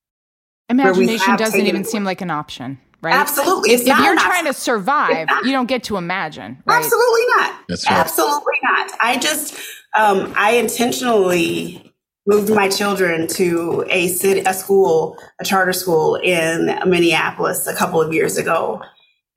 Imagination 0.69 1.35
doesn't 1.35 1.65
even 1.65 1.83
seem 1.83 2.03
like 2.03 2.21
an 2.21 2.31
option, 2.31 2.79
right? 3.01 3.13
Absolutely. 3.13 3.71
If, 3.71 3.81
if 3.81 3.87
you're 3.87 4.17
trying 4.17 4.45
to 4.45 4.53
survive, 4.53 5.27
you 5.43 5.51
don't 5.51 5.67
get 5.67 5.83
to 5.83 5.97
imagine. 5.97 6.61
Right? 6.65 6.77
Absolutely 6.83 7.25
not. 7.35 7.55
That's 7.67 7.89
right. 7.89 7.99
Absolutely 7.99 8.55
not. 8.63 8.91
I 8.99 9.17
just, 9.17 9.55
um, 9.95 10.33
I 10.35 10.53
intentionally 10.53 11.92
moved 12.25 12.49
my 12.49 12.69
children 12.69 13.27
to 13.27 13.85
a 13.89 14.07
city, 14.07 14.41
a 14.45 14.53
school, 14.53 15.17
a 15.39 15.43
charter 15.43 15.73
school 15.73 16.15
in 16.15 16.65
Minneapolis 16.89 17.67
a 17.67 17.75
couple 17.75 18.01
of 18.01 18.13
years 18.13 18.37
ago 18.37 18.81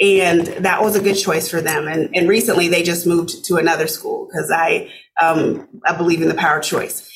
and 0.00 0.46
that 0.46 0.82
was 0.82 0.94
a 0.94 1.00
good 1.00 1.14
choice 1.14 1.48
for 1.48 1.60
them. 1.60 1.88
And, 1.88 2.14
and 2.14 2.28
recently 2.28 2.68
they 2.68 2.82
just 2.82 3.06
moved 3.06 3.44
to 3.46 3.56
another 3.56 3.86
school 3.86 4.26
because 4.26 4.50
I, 4.50 4.90
um, 5.20 5.68
I 5.84 5.96
believe 5.96 6.20
in 6.20 6.28
the 6.28 6.34
power 6.34 6.58
of 6.58 6.64
choice. 6.64 7.10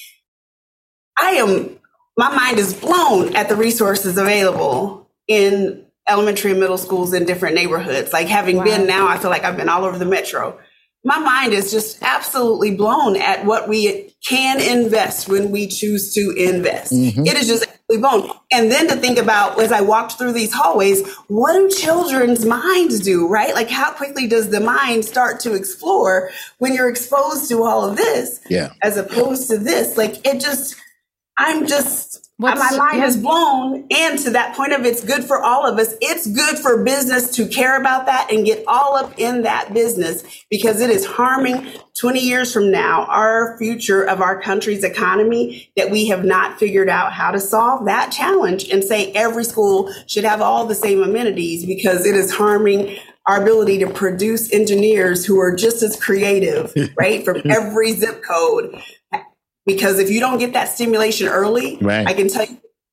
I 1.18 1.32
am, 1.32 1.78
my 2.16 2.34
mind 2.34 2.58
is 2.58 2.72
blown 2.72 3.36
at 3.36 3.48
the 3.48 3.56
resources 3.56 4.16
available 4.16 5.10
in 5.28 5.84
elementary 6.08 6.52
and 6.52 6.60
middle 6.60 6.78
schools 6.78 7.12
in 7.12 7.26
different 7.26 7.54
neighborhoods. 7.54 8.12
Like 8.12 8.28
having 8.28 8.56
wow. 8.56 8.64
been 8.64 8.86
now, 8.86 9.08
I 9.08 9.18
feel 9.18 9.30
like 9.30 9.44
I've 9.44 9.56
been 9.56 9.68
all 9.68 9.84
over 9.84 9.98
the 9.98 10.06
metro. 10.06 10.58
My 11.02 11.18
mind 11.18 11.54
is 11.54 11.70
just 11.70 12.02
absolutely 12.02 12.74
blown 12.74 13.16
at 13.16 13.46
what 13.46 13.68
we 13.68 14.14
can 14.28 14.60
invest 14.60 15.28
when 15.28 15.50
we 15.50 15.66
choose 15.66 16.12
to 16.14 16.34
invest. 16.36 16.92
Mm-hmm. 16.92 17.26
It 17.26 17.36
is 17.38 17.46
just 17.46 17.62
absolutely 17.62 17.98
blown. 17.98 18.36
And 18.52 18.70
then 18.70 18.86
to 18.88 18.96
think 18.96 19.18
about 19.18 19.58
as 19.58 19.72
I 19.72 19.80
walked 19.80 20.18
through 20.18 20.32
these 20.32 20.52
hallways, 20.52 21.06
what 21.28 21.54
do 21.54 21.70
children's 21.70 22.44
minds 22.44 23.00
do, 23.00 23.26
right? 23.26 23.54
Like 23.54 23.70
how 23.70 23.92
quickly 23.92 24.26
does 24.26 24.50
the 24.50 24.60
mind 24.60 25.06
start 25.06 25.40
to 25.40 25.54
explore 25.54 26.30
when 26.58 26.74
you're 26.74 26.90
exposed 26.90 27.48
to 27.48 27.62
all 27.62 27.88
of 27.88 27.96
this? 27.96 28.40
Yeah. 28.50 28.72
As 28.82 28.98
opposed 28.98 29.48
to 29.48 29.56
this. 29.56 29.96
Like 29.96 30.26
it 30.26 30.40
just 30.40 30.76
I'm 31.38 31.66
just 31.66 32.29
What's, 32.40 32.58
my 32.58 32.74
mind 32.78 33.00
yeah. 33.00 33.06
is 33.06 33.18
blown. 33.18 33.86
And 33.90 34.18
to 34.20 34.30
that 34.30 34.56
point 34.56 34.72
of 34.72 34.86
it's 34.86 35.04
good 35.04 35.24
for 35.24 35.42
all 35.42 35.66
of 35.66 35.78
us. 35.78 35.94
It's 36.00 36.26
good 36.26 36.56
for 36.58 36.82
business 36.82 37.36
to 37.36 37.46
care 37.46 37.78
about 37.78 38.06
that 38.06 38.32
and 38.32 38.46
get 38.46 38.64
all 38.66 38.96
up 38.96 39.18
in 39.18 39.42
that 39.42 39.74
business 39.74 40.24
because 40.48 40.80
it 40.80 40.88
is 40.88 41.04
harming 41.04 41.70
20 41.98 42.18
years 42.18 42.50
from 42.50 42.70
now 42.70 43.04
our 43.10 43.58
future 43.58 44.02
of 44.02 44.22
our 44.22 44.40
country's 44.40 44.84
economy 44.84 45.70
that 45.76 45.90
we 45.90 46.08
have 46.08 46.24
not 46.24 46.58
figured 46.58 46.88
out 46.88 47.12
how 47.12 47.30
to 47.30 47.38
solve 47.38 47.84
that 47.84 48.10
challenge 48.10 48.70
and 48.70 48.82
say 48.82 49.12
every 49.12 49.44
school 49.44 49.92
should 50.06 50.24
have 50.24 50.40
all 50.40 50.64
the 50.64 50.74
same 50.74 51.02
amenities 51.02 51.66
because 51.66 52.06
it 52.06 52.16
is 52.16 52.32
harming 52.32 52.96
our 53.26 53.42
ability 53.42 53.76
to 53.76 53.86
produce 53.86 54.50
engineers 54.50 55.26
who 55.26 55.38
are 55.38 55.54
just 55.54 55.82
as 55.82 55.94
creative, 55.94 56.72
right? 56.96 57.22
From 57.22 57.42
every 57.44 57.92
zip 57.92 58.22
code 58.22 58.82
because 59.74 59.98
if 59.98 60.10
you 60.10 60.20
don't 60.20 60.38
get 60.38 60.52
that 60.52 60.68
stimulation 60.68 61.28
early, 61.28 61.78
right. 61.80 62.06
I 62.06 62.12
can 62.12 62.28
tell 62.28 62.46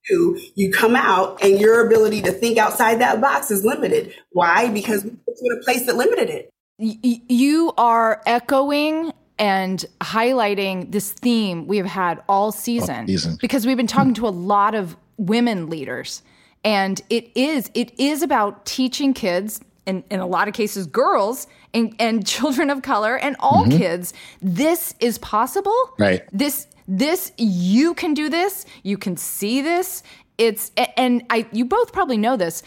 you 0.10 0.40
you 0.56 0.72
come 0.72 0.96
out 0.96 1.44
and 1.44 1.60
your 1.60 1.86
ability 1.86 2.22
to 2.22 2.32
think 2.32 2.58
outside 2.58 3.02
that 3.02 3.20
box 3.20 3.52
is 3.52 3.66
limited. 3.66 4.14
Why? 4.32 4.70
Because 4.70 5.04
we 5.04 5.10
put 5.10 5.36
you 5.42 5.52
in 5.52 5.60
a 5.60 5.64
place 5.64 5.86
that 5.86 5.96
limited 5.96 6.30
it. 6.30 6.50
You 6.80 7.74
are 7.78 8.22
echoing 8.26 9.12
and 9.40 9.84
highlighting 10.02 10.92
this 10.92 11.12
theme 11.12 11.68
we 11.68 11.78
have 11.78 11.88
had 11.88 12.24
all 12.30 12.52
season, 12.52 13.02
all 13.02 13.08
season. 13.08 13.38
because 13.42 13.66
we've 13.66 13.78
been 13.78 13.88
talking 13.88 14.14
to 14.16 14.28
a 14.28 14.30
lot 14.30 14.76
of 14.76 14.96
women 15.18 15.70
leaders 15.70 16.22
and 16.64 17.02
it 17.10 17.32
is 17.36 17.70
it 17.74 17.92
is 18.00 18.22
about 18.22 18.66
teaching 18.66 19.14
kids 19.14 19.60
and 19.86 20.04
in 20.10 20.20
a 20.20 20.28
lot 20.28 20.48
of 20.48 20.54
cases 20.54 20.86
girls 20.88 21.48
and, 21.74 21.96
and 22.00 22.26
children 22.36 22.70
of 22.70 22.82
color 22.82 23.18
and 23.18 23.36
all 23.40 23.66
mm-hmm. 23.66 23.78
kids 23.78 24.14
this 24.42 24.94
is 25.00 25.18
possible 25.20 25.78
right 25.98 26.24
this 26.32 26.68
this 26.88 27.32
you 27.38 27.94
can 27.94 28.14
do 28.14 28.30
this 28.30 28.66
you 28.84 28.98
can 28.98 29.18
see 29.18 29.62
this 29.62 30.04
it's 30.38 30.72
and 30.96 31.24
i 31.30 31.46
you 31.52 31.66
both 31.66 31.92
probably 31.92 32.18
know 32.18 32.38
this 32.38 32.64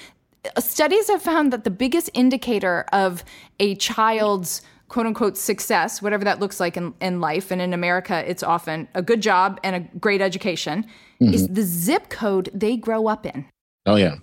studies 0.58 1.08
have 1.08 1.22
found 1.22 1.52
that 1.52 1.64
the 1.64 1.70
biggest 1.70 2.10
indicator 2.14 2.84
of 2.92 3.24
a 3.58 3.74
child's 3.76 4.62
quote 4.90 5.06
unquote 5.06 5.38
success, 5.38 6.02
whatever 6.02 6.24
that 6.24 6.40
looks 6.40 6.60
like 6.60 6.76
in, 6.76 6.92
in 7.00 7.20
life, 7.20 7.50
and 7.50 7.62
in 7.62 7.72
America, 7.72 8.28
it's 8.28 8.42
often 8.42 8.88
a 8.94 9.00
good 9.00 9.22
job 9.22 9.58
and 9.64 9.76
a 9.76 9.80
great 9.98 10.20
education, 10.20 10.84
mm-hmm. 11.20 11.32
is 11.32 11.48
the 11.48 11.62
zip 11.62 12.10
code 12.10 12.50
they 12.52 12.76
grow 12.76 13.06
up 13.06 13.24
in. 13.24 13.46
Oh, 13.86 13.96
yeah. 13.96 14.16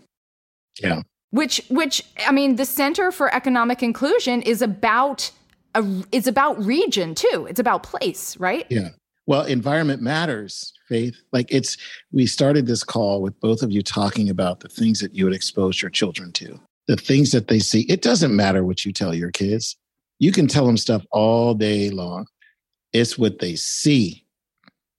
Yeah. 0.81 1.01
Which, 1.31 1.61
which, 1.69 2.03
I 2.25 2.31
mean, 2.31 2.55
the 2.55 2.65
Center 2.65 3.11
for 3.11 3.33
Economic 3.33 3.83
Inclusion 3.83 4.41
is 4.41 4.61
about 4.61 5.29
a, 5.75 5.85
it's 6.11 6.27
about 6.27 6.63
region 6.63 7.15
too. 7.15 7.47
It's 7.49 7.59
about 7.59 7.83
place, 7.83 8.37
right? 8.37 8.65
Yeah. 8.69 8.89
Well, 9.25 9.43
environment 9.43 10.01
matters, 10.01 10.73
Faith. 10.87 11.17
Like 11.33 11.47
it's, 11.51 11.75
we 12.13 12.25
started 12.25 12.65
this 12.65 12.83
call 12.83 13.21
with 13.21 13.37
both 13.41 13.61
of 13.61 13.71
you 13.71 13.81
talking 13.81 14.29
about 14.29 14.61
the 14.61 14.69
things 14.69 15.01
that 15.01 15.13
you 15.13 15.25
would 15.25 15.33
expose 15.33 15.81
your 15.81 15.91
children 15.91 16.31
to, 16.33 16.57
the 16.87 16.95
things 16.95 17.31
that 17.33 17.49
they 17.49 17.59
see. 17.59 17.81
It 17.89 18.01
doesn't 18.01 18.33
matter 18.33 18.63
what 18.63 18.85
you 18.85 18.93
tell 18.93 19.13
your 19.13 19.31
kids. 19.31 19.75
You 20.19 20.31
can 20.31 20.47
tell 20.47 20.65
them 20.65 20.77
stuff 20.77 21.05
all 21.11 21.53
day 21.53 21.89
long. 21.89 22.25
It's 22.93 23.17
what 23.17 23.39
they 23.39 23.57
see. 23.57 24.25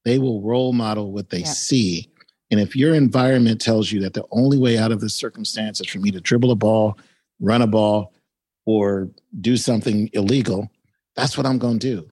They 0.05 0.19
will 0.19 0.43
role 0.43 0.75
model 0.75 1.11
what 1.11 1.31
they 1.31 1.41
yeah. 1.41 1.47
see. 1.47 2.11
And 2.51 2.61
if 2.61 2.75
your 2.75 2.95
environment 2.95 3.61
tells 3.61 3.93
you 3.93 4.01
that 4.01 4.15
the 4.15 4.25
only 4.31 4.59
way 4.59 4.79
out 4.79 4.93
of 4.93 5.01
this 5.01 5.15
circumstance 5.15 5.81
is 5.81 5.89
for 5.89 5.99
me 5.99 6.11
to 6.11 6.21
dribble 6.21 6.51
a 6.51 6.57
ball, 6.57 6.99
run 7.41 7.63
a 7.63 7.67
ball, 7.67 8.15
or 8.65 9.09
do 9.41 9.57
something 9.57 10.11
illegal, 10.13 10.71
that's 11.15 11.37
what 11.37 11.47
I'm 11.47 11.59
going 11.59 11.79
to 11.79 11.97
do. 11.97 12.11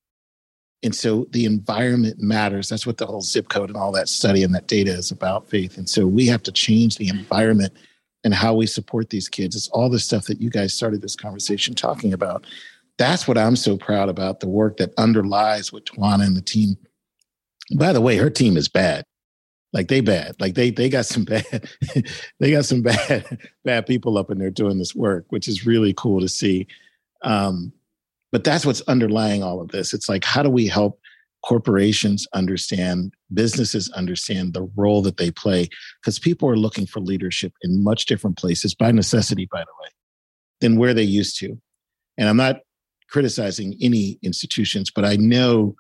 And 0.82 0.94
so 0.94 1.26
the 1.30 1.46
environment 1.46 2.20
matters. 2.20 2.68
That's 2.68 2.86
what 2.86 2.98
the 2.98 3.06
whole 3.06 3.22
zip 3.22 3.48
code 3.48 3.70
and 3.70 3.76
all 3.76 3.92
that 3.92 4.08
study 4.08 4.42
and 4.42 4.54
that 4.54 4.68
data 4.68 4.92
is 4.92 5.10
about, 5.10 5.48
Faith. 5.48 5.78
And 5.78 5.88
so 5.88 6.06
we 6.06 6.26
have 6.26 6.42
to 6.44 6.52
change 6.52 6.96
the 6.96 7.08
environment 7.08 7.72
and 8.24 8.34
how 8.34 8.54
we 8.54 8.66
support 8.66 9.10
these 9.10 9.28
kids. 9.28 9.56
It's 9.56 9.68
all 9.68 9.88
the 9.88 9.98
stuff 9.98 10.26
that 10.26 10.40
you 10.40 10.50
guys 10.50 10.74
started 10.74 11.00
this 11.00 11.16
conversation 11.16 11.74
talking 11.74 12.12
about. 12.12 12.46
That's 12.98 13.26
what 13.26 13.38
I'm 13.38 13.56
so 13.56 13.76
proud 13.76 14.08
about 14.08 14.40
the 14.40 14.48
work 14.48 14.76
that 14.78 14.92
underlies 14.98 15.72
what 15.72 15.86
Tawanna 15.86 16.26
and 16.26 16.36
the 16.36 16.42
team. 16.42 16.76
By 17.76 17.92
the 17.92 18.00
way, 18.00 18.16
her 18.16 18.30
team 18.30 18.56
is 18.56 18.68
bad. 18.68 19.04
Like 19.76 19.88
they 19.88 20.00
bad. 20.00 20.36
Like 20.40 20.54
they 20.54 20.70
they 20.70 20.88
got 20.88 21.04
some 21.04 21.24
bad 21.26 21.68
they 22.40 22.50
got 22.50 22.64
some 22.64 22.80
bad 22.80 23.38
bad 23.62 23.84
people 23.84 24.16
up 24.16 24.30
in 24.30 24.38
there 24.38 24.50
doing 24.50 24.78
this 24.78 24.94
work, 24.94 25.26
which 25.28 25.46
is 25.46 25.66
really 25.66 25.92
cool 25.92 26.20
to 26.20 26.28
see. 26.28 26.66
Um, 27.22 27.74
but 28.32 28.42
that's 28.42 28.64
what's 28.64 28.80
underlying 28.82 29.42
all 29.42 29.60
of 29.60 29.68
this. 29.68 29.92
It's 29.92 30.08
like, 30.08 30.24
how 30.24 30.42
do 30.42 30.48
we 30.48 30.66
help 30.66 30.98
corporations 31.44 32.26
understand, 32.32 33.12
businesses 33.34 33.90
understand 33.90 34.54
the 34.54 34.68
role 34.76 35.02
that 35.02 35.18
they 35.18 35.30
play? 35.30 35.68
Because 36.00 36.18
people 36.18 36.48
are 36.48 36.56
looking 36.56 36.86
for 36.86 37.00
leadership 37.00 37.52
in 37.60 37.84
much 37.84 38.06
different 38.06 38.38
places 38.38 38.74
by 38.74 38.92
necessity, 38.92 39.46
by 39.52 39.60
the 39.60 39.82
way, 39.82 39.90
than 40.60 40.78
where 40.78 40.94
they 40.94 41.02
used 41.02 41.38
to. 41.40 41.58
And 42.16 42.30
I'm 42.30 42.36
not 42.38 42.60
criticizing 43.10 43.76
any 43.82 44.18
institutions, 44.22 44.90
but 44.90 45.04
I 45.04 45.16
know 45.16 45.76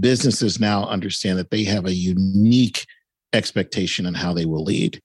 businesses 0.00 0.58
now 0.58 0.84
understand 0.88 1.38
that 1.38 1.50
they 1.50 1.62
have 1.62 1.86
a 1.86 1.94
unique 1.94 2.86
expectation 3.32 4.06
on 4.06 4.14
how 4.14 4.32
they 4.32 4.44
will 4.46 4.64
lead. 4.64 5.00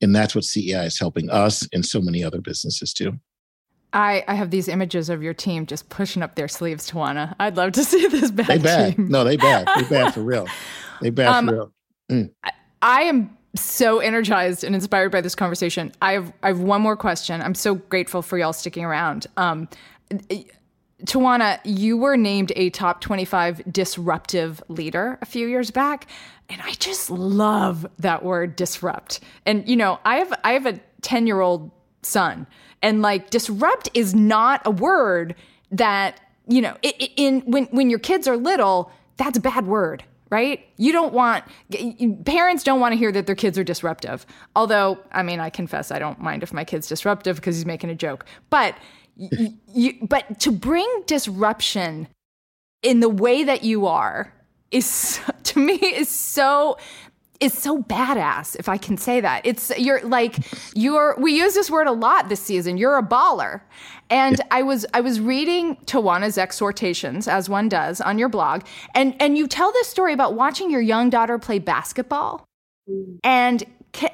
and 0.00 0.14
that's 0.16 0.34
what 0.34 0.44
CEI 0.44 0.86
is 0.86 0.98
helping 0.98 1.30
us 1.30 1.66
and 1.72 1.86
so 1.86 2.00
many 2.00 2.24
other 2.24 2.40
businesses 2.40 2.92
do. 2.92 3.18
I, 3.92 4.24
I 4.26 4.34
have 4.34 4.50
these 4.50 4.68
images 4.68 5.08
of 5.10 5.22
your 5.22 5.34
team 5.34 5.66
just 5.66 5.88
pushing 5.90 6.22
up 6.22 6.34
their 6.34 6.48
sleeves, 6.48 6.90
Tawanna. 6.90 7.36
I'd 7.38 7.56
love 7.56 7.72
to 7.72 7.84
see 7.92 8.06
this 8.08 8.30
bad 8.30 8.46
They 8.46 8.58
bad. 8.58 8.96
team. 8.96 9.08
No, 9.08 9.22
they 9.22 9.36
bad. 9.36 9.68
They 9.76 9.84
bad 9.88 10.14
for 10.14 10.22
real. 10.22 10.46
They 11.00 11.10
bad 11.10 11.28
um, 11.34 11.46
for 11.48 11.52
real. 11.54 11.72
Mm. 12.12 12.30
I, 12.44 12.50
I 12.80 13.02
am 13.02 13.36
so 13.56 13.98
energized 13.98 14.62
and 14.62 14.72
inspired 14.74 15.10
by 15.10 15.20
this 15.20 15.34
conversation. 15.34 15.90
I 16.00 16.12
have 16.12 16.32
I 16.44 16.48
have 16.48 16.60
one 16.60 16.80
more 16.80 16.96
question. 16.96 17.42
I'm 17.42 17.56
so 17.56 17.74
grateful 17.74 18.22
for 18.22 18.38
y'all 18.38 18.52
sticking 18.52 18.84
around. 18.84 19.26
Um, 19.36 19.68
Tawanna, 21.04 21.58
you 21.64 21.96
were 21.96 22.16
named 22.16 22.52
a 22.56 22.70
top 22.70 23.00
25 23.00 23.72
disruptive 23.72 24.62
leader 24.68 25.18
a 25.20 25.26
few 25.26 25.48
years 25.48 25.70
back, 25.70 26.06
and 26.48 26.60
I 26.62 26.72
just 26.74 27.10
love 27.10 27.86
that 27.98 28.24
word 28.24 28.56
disrupt. 28.56 29.20
And 29.46 29.68
you 29.68 29.76
know, 29.76 29.98
I 30.04 30.16
have 30.16 30.32
I 30.44 30.52
have 30.52 30.66
a 30.66 30.80
10 31.02 31.26
year 31.26 31.40
old 31.40 31.70
son, 32.02 32.46
and 32.82 33.02
like 33.02 33.30
disrupt 33.30 33.88
is 33.94 34.14
not 34.14 34.62
a 34.64 34.70
word 34.70 35.34
that 35.70 36.20
you 36.46 36.60
know 36.60 36.76
in 36.82 37.40
when 37.42 37.64
when 37.66 37.90
your 37.90 37.98
kids 37.98 38.28
are 38.28 38.36
little. 38.36 38.90
That's 39.16 39.38
a 39.38 39.40
bad 39.40 39.66
word 39.66 40.04
right? 40.32 40.66
You 40.78 40.92
don't 40.92 41.12
want 41.12 41.44
parents 42.24 42.64
don't 42.64 42.80
want 42.80 42.92
to 42.92 42.96
hear 42.96 43.12
that 43.12 43.26
their 43.26 43.34
kids 43.34 43.58
are 43.58 43.64
disruptive. 43.64 44.24
Although, 44.56 44.98
I 45.12 45.22
mean, 45.22 45.40
I 45.40 45.50
confess 45.50 45.92
I 45.92 45.98
don't 45.98 46.18
mind 46.20 46.42
if 46.42 46.54
my 46.54 46.64
kid's 46.64 46.88
disruptive 46.88 47.36
because 47.36 47.56
he's 47.56 47.66
making 47.66 47.90
a 47.90 47.94
joke. 47.94 48.24
But 48.48 48.74
you, 49.16 50.06
but 50.08 50.40
to 50.40 50.50
bring 50.50 50.88
disruption 51.06 52.08
in 52.82 53.00
the 53.00 53.08
way 53.08 53.44
that 53.44 53.62
you 53.62 53.86
are 53.86 54.32
is 54.70 55.20
to 55.44 55.58
me 55.58 55.74
is 55.74 56.08
so 56.08 56.76
is 57.40 57.52
so 57.52 57.82
badass 57.82 58.54
if 58.56 58.68
i 58.68 58.76
can 58.76 58.96
say 58.96 59.20
that. 59.20 59.44
It's 59.44 59.76
you're 59.76 60.00
like 60.02 60.36
you're 60.74 61.16
we 61.18 61.36
use 61.36 61.54
this 61.54 61.70
word 61.70 61.86
a 61.86 61.92
lot 61.92 62.28
this 62.28 62.40
season. 62.40 62.76
You're 62.76 62.98
a 62.98 63.02
baller. 63.02 63.62
And 64.10 64.38
yeah. 64.38 64.44
i 64.50 64.62
was 64.62 64.86
i 64.94 65.00
was 65.00 65.20
reading 65.20 65.76
tawanna's 65.86 66.38
exhortations 66.38 67.28
as 67.28 67.48
one 67.48 67.68
does 67.68 68.00
on 68.00 68.18
your 68.18 68.28
blog. 68.28 68.62
And 68.94 69.14
and 69.20 69.36
you 69.36 69.46
tell 69.46 69.72
this 69.72 69.88
story 69.88 70.12
about 70.12 70.34
watching 70.34 70.70
your 70.70 70.80
young 70.80 71.10
daughter 71.10 71.38
play 71.38 71.58
basketball. 71.58 72.46
Mm. 72.90 73.18
and 73.22 73.64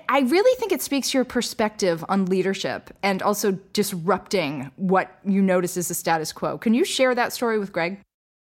I 0.09 0.21
really 0.21 0.59
think 0.59 0.73
it 0.73 0.83
speaks 0.83 1.11
to 1.11 1.19
your 1.19 1.25
perspective 1.25 2.05
on 2.09 2.27
leadership 2.27 2.91
and 3.03 3.23
also 3.23 3.53
disrupting 3.73 4.71
what 4.77 5.17
you 5.25 5.43
notice 5.43 5.77
is 5.77 5.89
the 5.89 5.95
status 5.95 6.33
quo. 6.33 6.59
Can 6.59 6.75
you 6.75 6.85
share 6.85 7.15
that 7.15 7.33
story 7.33 7.59
with 7.59 7.73
Greg? 7.73 8.01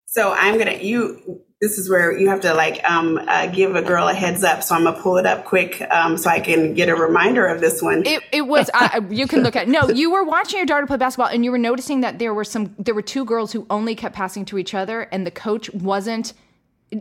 So 0.05 0.31
I'm 0.31 0.57
gonna 0.57 0.73
you. 0.73 1.41
This 1.59 1.77
is 1.77 1.89
where 1.89 2.15
you 2.15 2.27
have 2.27 2.41
to 2.41 2.53
like 2.53 2.83
um, 2.83 3.17
uh, 3.17 3.47
give 3.47 3.75
a 3.75 3.81
girl 3.81 4.09
a 4.09 4.13
heads 4.13 4.43
up. 4.43 4.61
So 4.61 4.75
I'm 4.75 4.83
gonna 4.83 5.01
pull 5.01 5.17
it 5.17 5.25
up 5.25 5.45
quick 5.45 5.81
um, 5.89 6.17
so 6.17 6.29
I 6.29 6.39
can 6.39 6.73
get 6.73 6.89
a 6.89 6.95
reminder 6.95 7.47
of 7.47 7.61
this 7.61 7.81
one. 7.81 8.05
It, 8.05 8.21
it 8.31 8.41
was 8.41 8.69
uh, 8.73 9.01
you 9.09 9.25
can 9.25 9.41
look 9.41 9.55
at 9.55 9.67
no. 9.67 9.89
You 9.89 10.11
were 10.11 10.23
watching 10.23 10.57
your 10.57 10.67
daughter 10.67 10.85
play 10.85 10.97
basketball 10.97 11.29
and 11.29 11.43
you 11.43 11.51
were 11.51 11.57
noticing 11.57 12.01
that 12.01 12.19
there 12.19 12.33
were 12.33 12.43
some 12.43 12.75
there 12.77 12.93
were 12.93 13.01
two 13.01 13.25
girls 13.25 13.53
who 13.53 13.65
only 13.69 13.95
kept 13.95 14.15
passing 14.15 14.45
to 14.45 14.57
each 14.57 14.73
other 14.75 15.01
and 15.03 15.25
the 15.25 15.31
coach 15.31 15.73
wasn't 15.73 16.33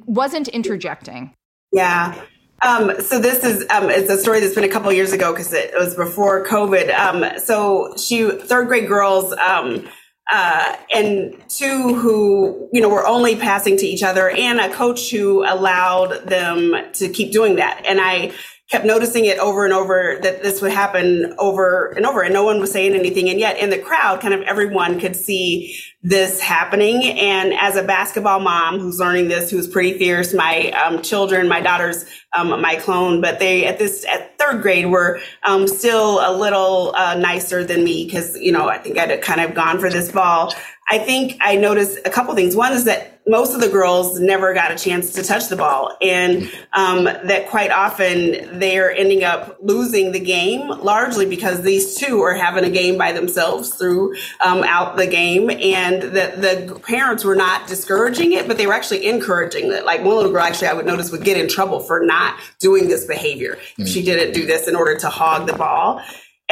wasn't 0.06 0.48
interjecting. 0.48 1.34
Yeah. 1.72 2.18
Um, 2.62 3.00
so 3.00 3.18
this 3.18 3.42
is 3.44 3.66
um, 3.70 3.90
it's 3.90 4.08
a 4.08 4.18
story 4.18 4.40
that's 4.40 4.54
been 4.54 4.64
a 4.64 4.68
couple 4.68 4.92
years 4.92 5.12
ago 5.12 5.32
because 5.32 5.52
it 5.52 5.72
was 5.76 5.94
before 5.94 6.44
COVID. 6.44 6.94
Um, 6.94 7.38
so 7.38 7.94
she 7.96 8.30
third 8.30 8.68
grade 8.68 8.86
girls 8.86 9.32
um, 9.32 9.88
uh, 10.32 10.76
and 10.94 11.34
two 11.48 11.94
who 11.94 12.68
you 12.72 12.80
know 12.80 12.88
were 12.88 13.06
only 13.06 13.34
passing 13.34 13.76
to 13.78 13.86
each 13.86 14.04
other, 14.04 14.30
and 14.30 14.60
a 14.60 14.72
coach 14.72 15.10
who 15.10 15.44
allowed 15.44 16.28
them 16.28 16.74
to 16.92 17.08
keep 17.08 17.32
doing 17.32 17.56
that. 17.56 17.84
And 17.86 18.00
I 18.00 18.32
kept 18.72 18.86
noticing 18.86 19.26
it 19.26 19.38
over 19.38 19.66
and 19.66 19.74
over 19.74 20.18
that 20.22 20.42
this 20.42 20.62
would 20.62 20.72
happen 20.72 21.34
over 21.36 21.88
and 21.88 22.06
over 22.06 22.22
and 22.22 22.32
no 22.32 22.42
one 22.42 22.58
was 22.58 22.72
saying 22.72 22.94
anything. 22.94 23.28
And 23.28 23.38
yet 23.38 23.58
in 23.58 23.68
the 23.68 23.76
crowd 23.76 24.22
kind 24.22 24.32
of 24.32 24.40
everyone 24.42 24.98
could 24.98 25.14
see 25.14 25.78
this 26.02 26.40
happening. 26.40 27.04
And 27.04 27.52
as 27.52 27.76
a 27.76 27.82
basketball 27.82 28.40
mom 28.40 28.80
who's 28.80 28.98
learning 28.98 29.28
this 29.28 29.50
who's 29.50 29.68
pretty 29.68 29.98
fierce 29.98 30.32
my 30.32 30.70
um, 30.70 31.02
children 31.02 31.48
my 31.48 31.60
daughters 31.60 32.06
um, 32.34 32.48
my 32.62 32.76
clone 32.76 33.20
but 33.20 33.38
they 33.38 33.66
at 33.66 33.78
this 33.78 34.06
at 34.06 34.38
third 34.38 34.62
grade 34.62 34.86
were 34.86 35.20
um, 35.42 35.68
still 35.68 36.20
a 36.20 36.32
little 36.34 36.94
uh, 36.96 37.14
nicer 37.14 37.62
than 37.62 37.84
me 37.84 38.06
because 38.06 38.38
you 38.38 38.50
know 38.50 38.68
i 38.68 38.78
think 38.78 38.96
i'd 38.98 39.20
kind 39.20 39.42
of 39.42 39.54
gone 39.54 39.78
for 39.78 39.90
this 39.90 40.10
ball. 40.10 40.52
I 40.88 40.98
think 40.98 41.38
I 41.40 41.56
noticed 41.56 41.98
a 42.04 42.10
couple 42.10 42.34
things. 42.34 42.56
One 42.56 42.72
is 42.72 42.84
that 42.84 43.11
most 43.26 43.54
of 43.54 43.60
the 43.60 43.68
girls 43.68 44.18
never 44.18 44.52
got 44.52 44.72
a 44.72 44.76
chance 44.76 45.12
to 45.12 45.22
touch 45.22 45.48
the 45.48 45.56
ball, 45.56 45.96
and 46.02 46.50
um, 46.72 47.04
that 47.04 47.48
quite 47.48 47.70
often 47.70 48.58
they're 48.58 48.90
ending 48.90 49.22
up 49.22 49.58
losing 49.60 50.12
the 50.12 50.20
game 50.20 50.68
largely 50.68 51.26
because 51.26 51.62
these 51.62 51.94
two 51.94 52.20
are 52.20 52.34
having 52.34 52.64
a 52.64 52.70
game 52.70 52.98
by 52.98 53.12
themselves 53.12 53.74
throughout 53.74 54.92
um, 54.92 54.96
the 54.96 55.06
game, 55.06 55.50
and 55.50 56.02
that 56.14 56.40
the 56.40 56.80
parents 56.80 57.24
were 57.24 57.36
not 57.36 57.68
discouraging 57.68 58.32
it, 58.32 58.48
but 58.48 58.56
they 58.56 58.66
were 58.66 58.72
actually 58.72 59.06
encouraging 59.06 59.70
it. 59.70 59.84
Like 59.84 60.02
one 60.02 60.16
little 60.16 60.32
girl, 60.32 60.42
actually, 60.42 60.68
I 60.68 60.72
would 60.74 60.86
notice 60.86 61.12
would 61.12 61.24
get 61.24 61.36
in 61.36 61.48
trouble 61.48 61.80
for 61.80 62.04
not 62.04 62.38
doing 62.58 62.88
this 62.88 63.04
behavior. 63.04 63.54
Mm-hmm. 63.54 63.84
She 63.84 64.02
didn't 64.02 64.34
do 64.34 64.46
this 64.46 64.66
in 64.66 64.74
order 64.74 64.96
to 64.98 65.08
hog 65.08 65.46
the 65.46 65.54
ball. 65.54 66.02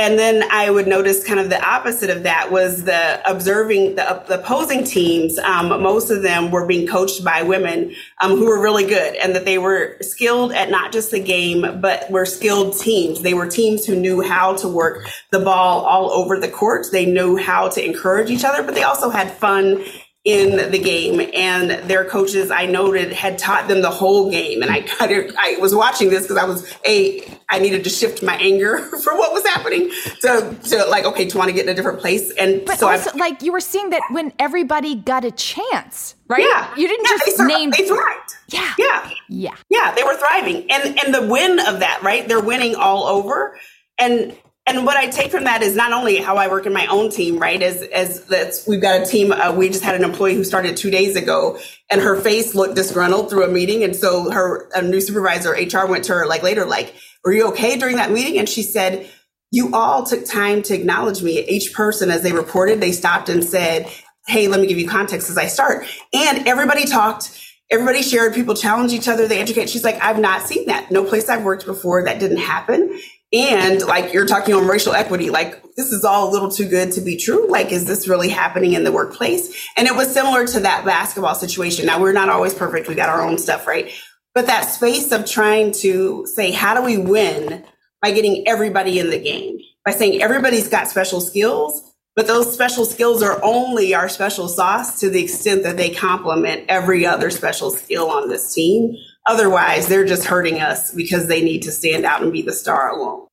And 0.01 0.19
then 0.19 0.43
I 0.51 0.71
would 0.71 0.87
notice 0.87 1.23
kind 1.23 1.39
of 1.39 1.51
the 1.51 1.63
opposite 1.63 2.09
of 2.09 2.23
that 2.23 2.51
was 2.51 2.85
the 2.85 3.21
observing 3.31 3.97
the, 3.97 4.25
the 4.29 4.41
opposing 4.41 4.83
teams. 4.83 5.39
Um, 5.39 5.69
most 5.83 6.11
of 6.11 6.23
them 6.23 6.51
were 6.51 6.65
being 6.67 6.87
coached 6.87 7.23
by 7.23 7.43
women 7.43 7.95
um, 8.23 8.31
who 8.31 8.47
were 8.47 8.63
really 8.63 8.87
good 8.87 9.15
and 9.17 9.37
that 9.37 9.45
they 9.45 9.59
were 9.59 9.99
skilled 10.01 10.53
at 10.53 10.71
not 10.71 10.91
just 10.91 11.11
the 11.11 11.21
game, 11.21 11.83
but 11.83 12.11
were 12.11 12.25
skilled 12.25 12.79
teams. 12.81 13.21
They 13.21 13.35
were 13.35 13.47
teams 13.47 13.85
who 13.85 13.95
knew 13.95 14.23
how 14.23 14.57
to 14.57 14.69
work 14.69 15.07
the 15.33 15.41
ball 15.41 15.85
all 15.85 16.11
over 16.13 16.41
the 16.41 16.49
court. 16.49 16.87
They 16.91 17.05
knew 17.05 17.37
how 17.37 17.69
to 17.69 17.85
encourage 17.85 18.31
each 18.31 18.43
other, 18.43 18.63
but 18.63 18.75
they 18.75 18.85
also 18.85 19.11
had 19.11 19.31
fun 19.31 19.85
in 20.25 20.71
the 20.71 20.79
game 20.79 21.19
and 21.35 21.71
their 21.89 22.05
coaches 22.05 22.51
I 22.51 22.67
noted 22.67 23.11
had 23.11 23.39
taught 23.39 23.69
them 23.69 23.81
the 23.81 23.91
whole 23.91 24.31
game. 24.31 24.61
And 24.61 24.71
I 24.71 24.83
kind 24.83 25.13
of 25.13 25.35
I 25.39 25.57
was 25.61 25.75
watching 25.75 26.11
this 26.11 26.23
because 26.23 26.37
I 26.37 26.45
was 26.45 26.71
a 26.87 27.23
I 27.49 27.59
needed 27.59 27.85
to 27.85 27.91
shift 27.91 28.23
my 28.23 28.37
anger 28.37 28.79
for 29.03 29.17
what 29.17 29.33
was 29.33 29.47
happening 29.47 29.91
to 30.21 30.57
to 30.63 30.85
like 30.87 31.07
okay 31.07 31.27
to 31.27 31.39
want 31.39 31.49
to 31.49 31.55
get 31.55 31.65
in 31.65 31.71
a 31.71 31.75
different 31.75 32.01
place? 32.01 32.31
And 32.33 32.65
but 32.67 32.79
so 32.79 32.91
also 32.91 33.11
I, 33.15 33.17
like 33.17 33.43
you 33.43 33.51
were 33.51 33.61
seeing 33.61 33.91
that 33.91 34.03
when 34.11 34.33
everybody 34.39 34.95
got 34.95 35.25
a 35.25 35.31
chance 35.31 36.17
right? 36.29 36.43
Yeah. 36.43 36.75
You 36.77 36.87
didn't 36.87 37.07
yeah, 37.07 37.17
just 37.25 37.39
they 37.39 37.45
name 37.47 37.71
they 37.71 37.89
thrived. 37.89 38.37
Yeah. 38.49 38.75
Yeah. 38.79 39.11
Yeah. 39.29 39.57
Yeah 39.71 39.95
they 39.95 40.03
were 40.03 40.17
thriving. 40.17 40.71
And 40.71 40.99
and 41.03 41.15
the 41.15 41.27
win 41.27 41.59
of 41.61 41.81
that 41.81 42.03
right? 42.03 42.29
They're 42.29 42.41
winning 42.41 42.75
all 42.75 43.05
over. 43.05 43.59
And 43.99 44.37
and 44.71 44.87
what 44.87 44.97
I 44.97 45.09
take 45.09 45.31
from 45.31 45.45
that 45.45 45.63
is 45.63 45.75
not 45.75 45.93
only 45.93 46.17
how 46.17 46.37
I 46.37 46.49
work 46.49 46.67
in 46.67 46.73
my 46.73 46.87
own 46.87 47.11
team, 47.11 47.39
right? 47.39 47.61
As 47.63 47.83
as 47.83 48.25
that's 48.25 48.67
we've 48.67 48.81
got 48.81 49.03
a 49.03 49.05
team. 49.07 49.33
Uh, 49.33 49.53
we 49.53 49.69
just 49.69 49.83
had 49.83 49.95
an 49.95 50.05
employee 50.05 50.35
who 50.35 50.45
started 50.45 50.77
two 50.77 50.91
days 50.91 51.17
ago, 51.17 51.59
and 51.91 52.01
her 52.01 52.21
face 52.21 52.55
looked 52.55 52.77
disgruntled 52.77 53.31
through 53.31 53.45
a 53.45 53.49
meeting, 53.49 53.83
and 53.85 53.95
so 53.95 54.31
her 54.31 54.69
new 54.83 55.01
supervisor, 55.01 55.53
HR, 55.53 55.87
went 55.87 56.05
to 56.05 56.15
her 56.15 56.27
like 56.27 56.43
later, 56.43 56.65
like, 56.65 56.95
"Were 57.25 57.33
you 57.33 57.49
okay 57.49 57.77
during 57.77 57.97
that 57.97 58.11
meeting?" 58.11 58.39
And 58.39 58.49
she 58.49 58.63
said, 58.63 59.09
"You 59.51 59.75
all 59.75 60.05
took 60.05 60.25
time 60.25 60.63
to 60.63 60.75
acknowledge 60.75 61.23
me. 61.23 61.45
Each 61.47 61.73
person, 61.73 62.11
as 62.11 62.23
they 62.23 62.33
reported, 62.33 62.81
they 62.81 62.93
stopped 62.93 63.29
and 63.29 63.45
said." 63.45 63.91
Hey, 64.27 64.47
let 64.47 64.61
me 64.61 64.67
give 64.67 64.79
you 64.79 64.87
context 64.87 65.31
as 65.31 65.39
I 65.39 65.47
start. 65.47 65.87
And 66.13 66.47
everybody 66.47 66.85
talked 66.85 67.37
everybody 67.71 68.03
shared 68.03 68.35
people 68.35 68.55
challenge 68.55 68.93
each 68.93 69.09
other 69.09 69.29
they 69.29 69.41
educate 69.41 69.71
she's 69.71 69.85
like 69.85 69.97
i've 70.03 70.19
not 70.19 70.47
seen 70.47 70.67
that 70.67 70.91
no 70.91 71.05
place 71.05 71.29
i've 71.29 71.45
worked 71.45 71.65
before 71.65 72.05
that 72.05 72.19
didn't 72.19 72.39
happen 72.39 72.99
and 73.33 73.83
like 73.83 74.13
you're 74.13 74.27
talking 74.27 74.55
on 74.55 74.67
racial 74.67 74.93
equity, 74.93 75.31
like 75.31 75.63
this 75.75 75.93
is 75.93 76.05
all 76.05 76.29
a 76.29 76.33
little 76.33 76.51
too 76.51 76.69
good 76.69 76.93
to 76.93 77.01
be 77.01 77.17
true. 77.17 77.49
Like, 77.49 77.71
is 77.71 77.87
this 77.87 78.09
really 78.09 78.29
happening 78.29 78.73
in 78.73 78.85
the 78.85 78.93
workplace? 78.93 79.69
And 79.77 79.87
it 79.87 79.95
was 79.95 80.13
similar 80.13 80.47
to 80.47 80.61
that 80.61 80.85
basketball 80.85 81.35
situation. 81.35 81.87
Now 81.87 82.01
we're 82.01 82.13
not 82.13 82.29
always 82.29 82.55
perfect. 82.55 82.89
We 82.89 82.95
got 82.95 83.09
our 83.09 83.23
own 83.23 83.39
stuff, 83.39 83.67
right? 83.67 83.93
But 84.35 84.47
that 84.47 84.63
space 84.63 85.13
of 85.13 85.27
trying 85.27 85.73
to 85.73 86.27
say, 86.27 86.51
how 86.51 86.75
do 86.75 86.83
we 86.83 86.99
win 86.99 87.65
by 88.03 88.13
getting 88.13 88.47
everybody 88.47 88.99
in 88.99 89.11
the 89.11 89.19
game? 89.19 89.59
By 89.85 89.93
saying 89.93 90.23
everybody's 90.23 90.69
got 90.69 90.89
special 90.89 91.21
skills, 91.21 91.83
but 92.17 92.27
those 92.27 92.53
special 92.53 92.85
skills 92.85 93.23
are 93.23 93.41
only 93.43 93.95
our 93.95 94.09
special 94.09 94.49
sauce 94.49 95.01
to 95.01 95.09
the 95.09 95.23
extent 95.23 95.63
that 95.63 95.77
they 95.77 95.91
complement 95.91 96.65
every 96.69 97.07
other 97.07 97.31
special 97.31 97.71
skill 97.71 98.11
on 98.11 98.29
this 98.29 98.53
team. 98.53 98.97
Otherwise, 99.27 99.87
they're 99.87 100.05
just 100.05 100.25
hurting 100.25 100.61
us 100.61 100.93
because 100.93 101.27
they 101.27 101.43
need 101.43 101.63
to 101.63 101.71
stand 101.71 102.05
out 102.05 102.23
and 102.23 102.33
be 102.33 102.43
the 102.43 102.53
star 102.53 102.91
alone. 102.91 103.27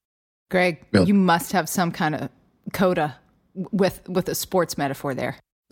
Greg, 0.49 0.85
Bill. 0.91 1.07
you 1.07 1.13
must 1.13 1.51
have 1.51 1.67
some 1.67 1.91
kind 1.91 2.15
of 2.15 2.29
coda 2.73 3.15
with 3.71 4.07
with 4.07 4.29
a 4.29 4.35
sports 4.35 4.77
metaphor 4.77 5.13
there. 5.13 5.37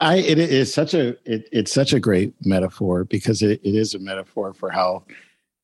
I 0.00 0.16
it 0.16 0.38
is 0.38 0.72
such 0.72 0.94
a 0.94 1.08
it, 1.24 1.48
it's 1.52 1.72
such 1.72 1.92
a 1.92 2.00
great 2.00 2.34
metaphor 2.44 3.04
because 3.04 3.42
it, 3.42 3.60
it 3.62 3.74
is 3.74 3.94
a 3.94 3.98
metaphor 3.98 4.52
for 4.52 4.70
how 4.70 5.04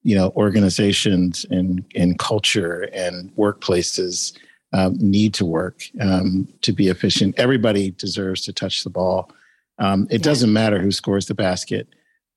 you 0.02 0.16
know 0.16 0.32
organizations 0.36 1.46
and 1.50 1.84
and 1.94 2.18
culture 2.18 2.88
and 2.92 3.34
workplaces 3.36 4.36
um, 4.72 4.96
need 4.98 5.34
to 5.34 5.44
work 5.44 5.82
um, 6.00 6.48
to 6.62 6.72
be 6.72 6.88
efficient. 6.88 7.38
Everybody 7.38 7.90
deserves 7.92 8.42
to 8.42 8.52
touch 8.52 8.84
the 8.84 8.90
ball. 8.90 9.30
Um, 9.78 10.06
it 10.10 10.20
yeah. 10.20 10.24
doesn't 10.24 10.52
matter 10.52 10.80
who 10.80 10.92
scores 10.92 11.26
the 11.26 11.34
basket 11.34 11.88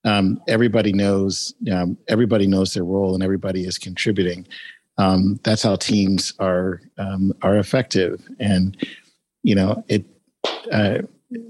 um, 0.06 0.42
everybody 0.48 0.94
knows 0.94 1.54
um, 1.72 1.98
everybody 2.08 2.48
knows 2.48 2.74
their 2.74 2.84
role 2.84 3.14
and 3.14 3.24
everybody 3.24 3.66
is 3.66 3.78
contributing 3.78 4.46
um, 4.98 5.40
that's 5.44 5.64
how 5.64 5.76
teams 5.76 6.34
are 6.40 6.82
um, 6.98 7.34
are 7.42 7.58
effective. 7.58 8.22
And 8.40 8.78
you 9.44 9.56
know, 9.56 9.84
it 9.88 10.06
uh, 10.72 11.00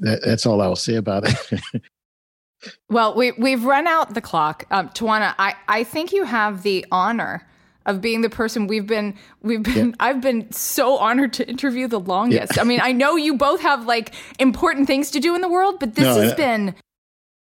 that, 0.02 0.22
that's 0.24 0.46
all 0.46 0.62
I'll 0.62 0.76
say 0.76 0.96
about 0.96 1.24
it. 1.28 1.84
well, 2.90 3.16
we 3.16 3.32
we've 3.34 3.64
run 3.64 3.88
out 3.88 4.14
the 4.14 4.22
clock, 4.22 4.66
um, 4.72 4.90
Tawanna. 4.90 5.36
I 5.38 5.56
I 5.68 5.84
think 5.84 6.14
you 6.14 6.24
have 6.24 6.64
the 6.64 6.86
honor 6.92 7.48
of 7.86 8.00
being 8.00 8.22
the 8.22 8.30
person 8.30 8.68
we've 8.68 8.88
been 8.88 9.14
we've 9.42 9.64
been 9.64 9.90
yeah. 9.90 9.96
I've 10.00 10.22
been 10.22 10.50
so 10.52 10.98
honored 10.98 11.34
to 11.34 11.48
interview 11.48 11.88
the 11.88 12.00
longest. 12.00 12.56
Yeah. 12.56 12.62
I 12.62 12.66
mean, 12.66 12.80
I 12.82 12.94
know 12.94 13.18
you 13.18 13.36
both 13.36 13.60
have 13.62 13.86
like 13.86 14.14
important 14.40 14.88
things 14.88 15.12
to 15.12 15.20
do 15.20 15.36
in 15.36 15.42
the 15.42 15.50
world, 15.50 15.80
but 15.82 15.96
this 15.96 16.06
no, 16.06 16.22
has 16.22 16.34
been 16.34 16.76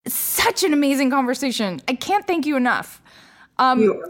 such 0.07 0.63
an 0.63 0.73
amazing 0.73 1.09
conversation. 1.09 1.81
I 1.87 1.95
can't 1.95 2.25
thank 2.27 2.45
you 2.45 2.55
enough. 2.55 3.01
Um, 3.57 3.81
you. 3.81 4.05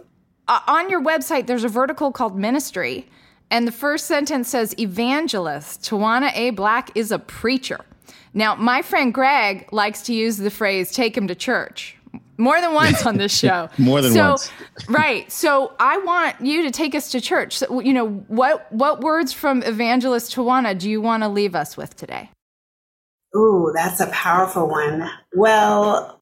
Uh, 0.47 0.59
on 0.67 0.89
your 0.89 1.01
website, 1.01 1.47
there's 1.47 1.63
a 1.63 1.69
vertical 1.69 2.11
called 2.11 2.37
ministry, 2.37 3.07
and 3.49 3.67
the 3.67 3.71
first 3.71 4.05
sentence 4.07 4.49
says, 4.49 4.75
"Evangelist 4.77 5.81
Tawanna 5.81 6.31
A. 6.35 6.49
Black 6.51 6.91
is 6.95 7.11
a 7.11 7.19
preacher." 7.19 7.79
Now, 8.33 8.55
my 8.55 8.81
friend 8.81 9.13
Greg 9.13 9.71
likes 9.71 10.01
to 10.03 10.13
use 10.13 10.37
the 10.37 10.49
phrase 10.49 10.91
"take 10.91 11.15
him 11.15 11.27
to 11.27 11.35
church." 11.35 11.97
more 12.37 12.59
than 12.61 12.73
once 12.73 13.05
on 13.05 13.17
this 13.17 13.37
show. 13.37 13.69
more 13.77 14.01
than 14.01 14.11
so, 14.11 14.29
once. 14.29 14.51
right. 14.89 15.31
So 15.31 15.73
I 15.79 15.97
want 15.99 16.41
you 16.41 16.63
to 16.63 16.71
take 16.71 16.95
us 16.95 17.11
to 17.11 17.21
church. 17.21 17.57
So, 17.57 17.79
you 17.79 17.93
know, 17.93 18.09
what 18.27 18.71
what 18.71 19.01
words 19.01 19.33
from 19.33 19.63
Evangelist 19.63 20.35
Tawanna 20.35 20.77
do 20.77 20.89
you 20.89 21.01
want 21.01 21.23
to 21.23 21.29
leave 21.29 21.55
us 21.55 21.77
with 21.77 21.95
today? 21.95 22.29
Ooh, 23.35 23.71
that's 23.73 23.99
a 23.99 24.07
powerful 24.07 24.67
one. 24.67 25.09
Well, 25.35 26.21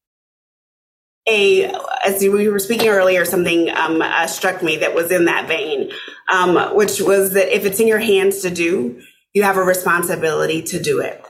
a 1.28 1.72
as 2.04 2.20
we 2.20 2.48
were 2.48 2.58
speaking 2.58 2.88
earlier, 2.88 3.24
something 3.24 3.70
um, 3.70 4.02
uh, 4.02 4.26
struck 4.26 4.62
me 4.62 4.78
that 4.78 4.94
was 4.94 5.10
in 5.10 5.26
that 5.26 5.46
vein, 5.46 5.90
um, 6.32 6.74
which 6.74 7.00
was 7.00 7.34
that 7.34 7.54
if 7.54 7.64
it's 7.64 7.80
in 7.80 7.86
your 7.86 7.98
hands 7.98 8.40
to 8.40 8.50
do, 8.50 9.00
you 9.34 9.42
have 9.42 9.56
a 9.56 9.62
responsibility 9.62 10.62
to 10.62 10.82
do 10.82 11.00
it. 11.00 11.24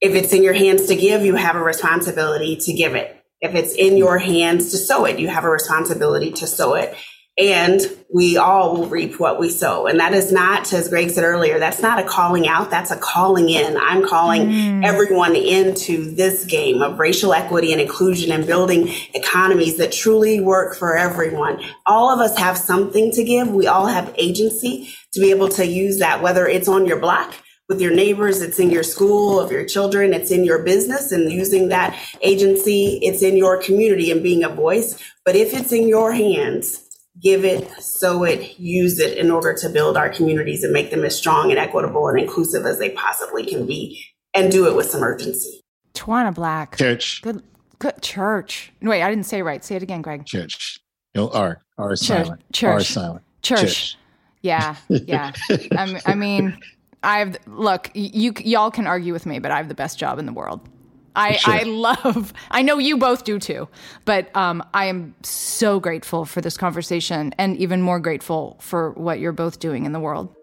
If 0.00 0.14
it's 0.14 0.32
in 0.32 0.42
your 0.42 0.52
hands 0.52 0.86
to 0.86 0.96
give, 0.96 1.24
you 1.24 1.36
have 1.36 1.56
a 1.56 1.62
responsibility 1.62 2.56
to 2.56 2.72
give 2.72 2.94
it. 2.94 3.12
If 3.40 3.54
it's 3.54 3.74
in 3.74 3.96
your 3.96 4.18
hands 4.18 4.70
to 4.70 4.78
sow 4.78 5.04
it, 5.04 5.18
you 5.18 5.28
have 5.28 5.44
a 5.44 5.50
responsibility 5.50 6.30
to 6.32 6.46
sow 6.46 6.74
it. 6.74 6.94
And 7.38 7.80
we 8.12 8.38
all 8.38 8.74
will 8.74 8.86
reap 8.86 9.20
what 9.20 9.38
we 9.38 9.50
sow. 9.50 9.86
And 9.86 10.00
that 10.00 10.14
is 10.14 10.32
not, 10.32 10.72
as 10.72 10.88
Greg 10.88 11.10
said 11.10 11.24
earlier, 11.24 11.58
that's 11.58 11.82
not 11.82 11.98
a 11.98 12.04
calling 12.04 12.48
out, 12.48 12.70
that's 12.70 12.90
a 12.90 12.96
calling 12.96 13.50
in. 13.50 13.76
I'm 13.76 14.06
calling 14.06 14.48
mm. 14.48 14.84
everyone 14.84 15.36
into 15.36 16.14
this 16.14 16.46
game 16.46 16.80
of 16.80 16.98
racial 16.98 17.34
equity 17.34 17.72
and 17.72 17.80
inclusion 17.80 18.32
and 18.32 18.46
building 18.46 18.88
economies 19.12 19.76
that 19.76 19.92
truly 19.92 20.40
work 20.40 20.76
for 20.76 20.96
everyone. 20.96 21.62
All 21.84 22.10
of 22.10 22.20
us 22.20 22.38
have 22.38 22.56
something 22.56 23.10
to 23.12 23.22
give. 23.22 23.48
We 23.48 23.66
all 23.66 23.86
have 23.86 24.14
agency 24.16 24.94
to 25.12 25.20
be 25.20 25.30
able 25.30 25.50
to 25.50 25.66
use 25.66 25.98
that, 25.98 26.22
whether 26.22 26.46
it's 26.46 26.68
on 26.68 26.86
your 26.86 27.00
block, 27.00 27.34
with 27.68 27.80
your 27.80 27.92
neighbors, 27.92 28.40
it's 28.42 28.58
in 28.58 28.70
your 28.70 28.84
school, 28.84 29.40
of 29.40 29.50
your 29.50 29.64
children, 29.64 30.14
it's 30.14 30.30
in 30.30 30.44
your 30.44 30.62
business 30.62 31.10
and 31.10 31.32
using 31.32 31.68
that 31.68 31.98
agency, 32.22 32.98
it's 33.02 33.22
in 33.22 33.36
your 33.36 33.60
community 33.60 34.10
and 34.10 34.22
being 34.22 34.44
a 34.44 34.48
voice. 34.48 35.02
But 35.24 35.36
if 35.36 35.52
it's 35.52 35.72
in 35.72 35.88
your 35.88 36.12
hands, 36.12 36.85
give 37.22 37.44
it, 37.44 37.68
sow 37.82 38.24
it, 38.24 38.58
use 38.58 38.98
it 38.98 39.16
in 39.18 39.30
order 39.30 39.54
to 39.54 39.68
build 39.68 39.96
our 39.96 40.08
communities 40.08 40.62
and 40.64 40.72
make 40.72 40.90
them 40.90 41.04
as 41.04 41.16
strong 41.16 41.50
and 41.50 41.58
equitable 41.58 42.08
and 42.08 42.18
inclusive 42.18 42.66
as 42.66 42.78
they 42.78 42.90
possibly 42.90 43.44
can 43.44 43.66
be 43.66 44.02
and 44.34 44.52
do 44.52 44.66
it 44.66 44.76
with 44.76 44.86
some 44.86 45.02
urgency. 45.02 45.60
Tawanna 45.94 46.34
Black. 46.34 46.76
Church. 46.76 47.22
Good 47.22 47.42
good 47.78 48.00
church. 48.02 48.72
Wait, 48.82 49.02
I 49.02 49.08
didn't 49.08 49.26
say 49.26 49.42
right. 49.42 49.64
Say 49.64 49.76
it 49.76 49.82
again, 49.82 50.02
Greg. 50.02 50.26
Church. 50.26 50.78
No 51.14 51.30
R. 51.30 51.62
R 51.78 51.92
is 51.92 52.00
church. 52.00 52.26
silent. 52.26 52.52
Church. 52.52 52.72
R 52.72 52.78
is 52.78 52.88
silent. 52.88 53.24
Church. 53.42 53.60
church. 53.60 53.96
Yeah, 54.42 54.76
yeah. 54.88 55.32
I, 55.50 56.00
I 56.06 56.14
mean, 56.14 56.58
I 57.02 57.18
have 57.18 57.38
look, 57.46 57.90
you 57.94 58.32
y'all 58.38 58.70
can 58.70 58.86
argue 58.86 59.12
with 59.12 59.26
me, 59.26 59.38
but 59.38 59.50
I 59.50 59.56
have 59.56 59.68
the 59.68 59.74
best 59.74 59.98
job 59.98 60.18
in 60.18 60.26
the 60.26 60.32
world. 60.32 60.68
I, 61.16 61.36
sure. 61.36 61.54
I 61.54 61.62
love 61.62 62.32
I 62.50 62.62
know 62.62 62.78
you 62.78 62.98
both 62.98 63.24
do 63.24 63.38
too, 63.38 63.68
but 64.04 64.34
um, 64.36 64.62
I 64.74 64.86
am 64.86 65.14
so 65.22 65.80
grateful 65.80 66.24
for 66.24 66.40
this 66.40 66.56
conversation 66.56 67.34
and 67.38 67.56
even 67.56 67.82
more 67.82 67.98
grateful 67.98 68.58
for 68.60 68.92
what 68.92 69.18
you're 69.18 69.32
both 69.32 69.58
doing 69.58 69.84
in 69.86 69.92
the 69.92 70.00
world. 70.00 70.34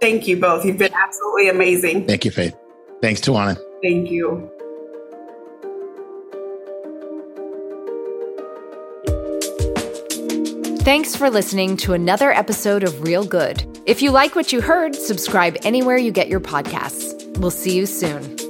Thank 0.00 0.26
you 0.26 0.40
both. 0.40 0.64
You've 0.64 0.78
been 0.78 0.94
absolutely 0.94 1.48
amazing. 1.48 2.06
Thank 2.06 2.24
you, 2.24 2.30
Faith. 2.30 2.56
Thanks, 3.00 3.20
Tawanna. 3.20 3.58
Thank 3.82 4.10
you. 4.10 4.50
Thanks 10.84 11.16
for 11.16 11.30
listening 11.30 11.78
to 11.78 11.94
another 11.94 12.30
episode 12.30 12.82
of 12.82 13.00
Real 13.02 13.24
Good. 13.24 13.66
If 13.86 14.02
you 14.02 14.10
like 14.10 14.34
what 14.34 14.52
you 14.52 14.60
heard, 14.60 14.94
subscribe 14.94 15.56
anywhere 15.62 15.96
you 15.96 16.12
get 16.12 16.28
your 16.28 16.40
podcasts. 16.40 17.38
We'll 17.38 17.50
see 17.50 17.74
you 17.74 17.86
soon. 17.86 18.43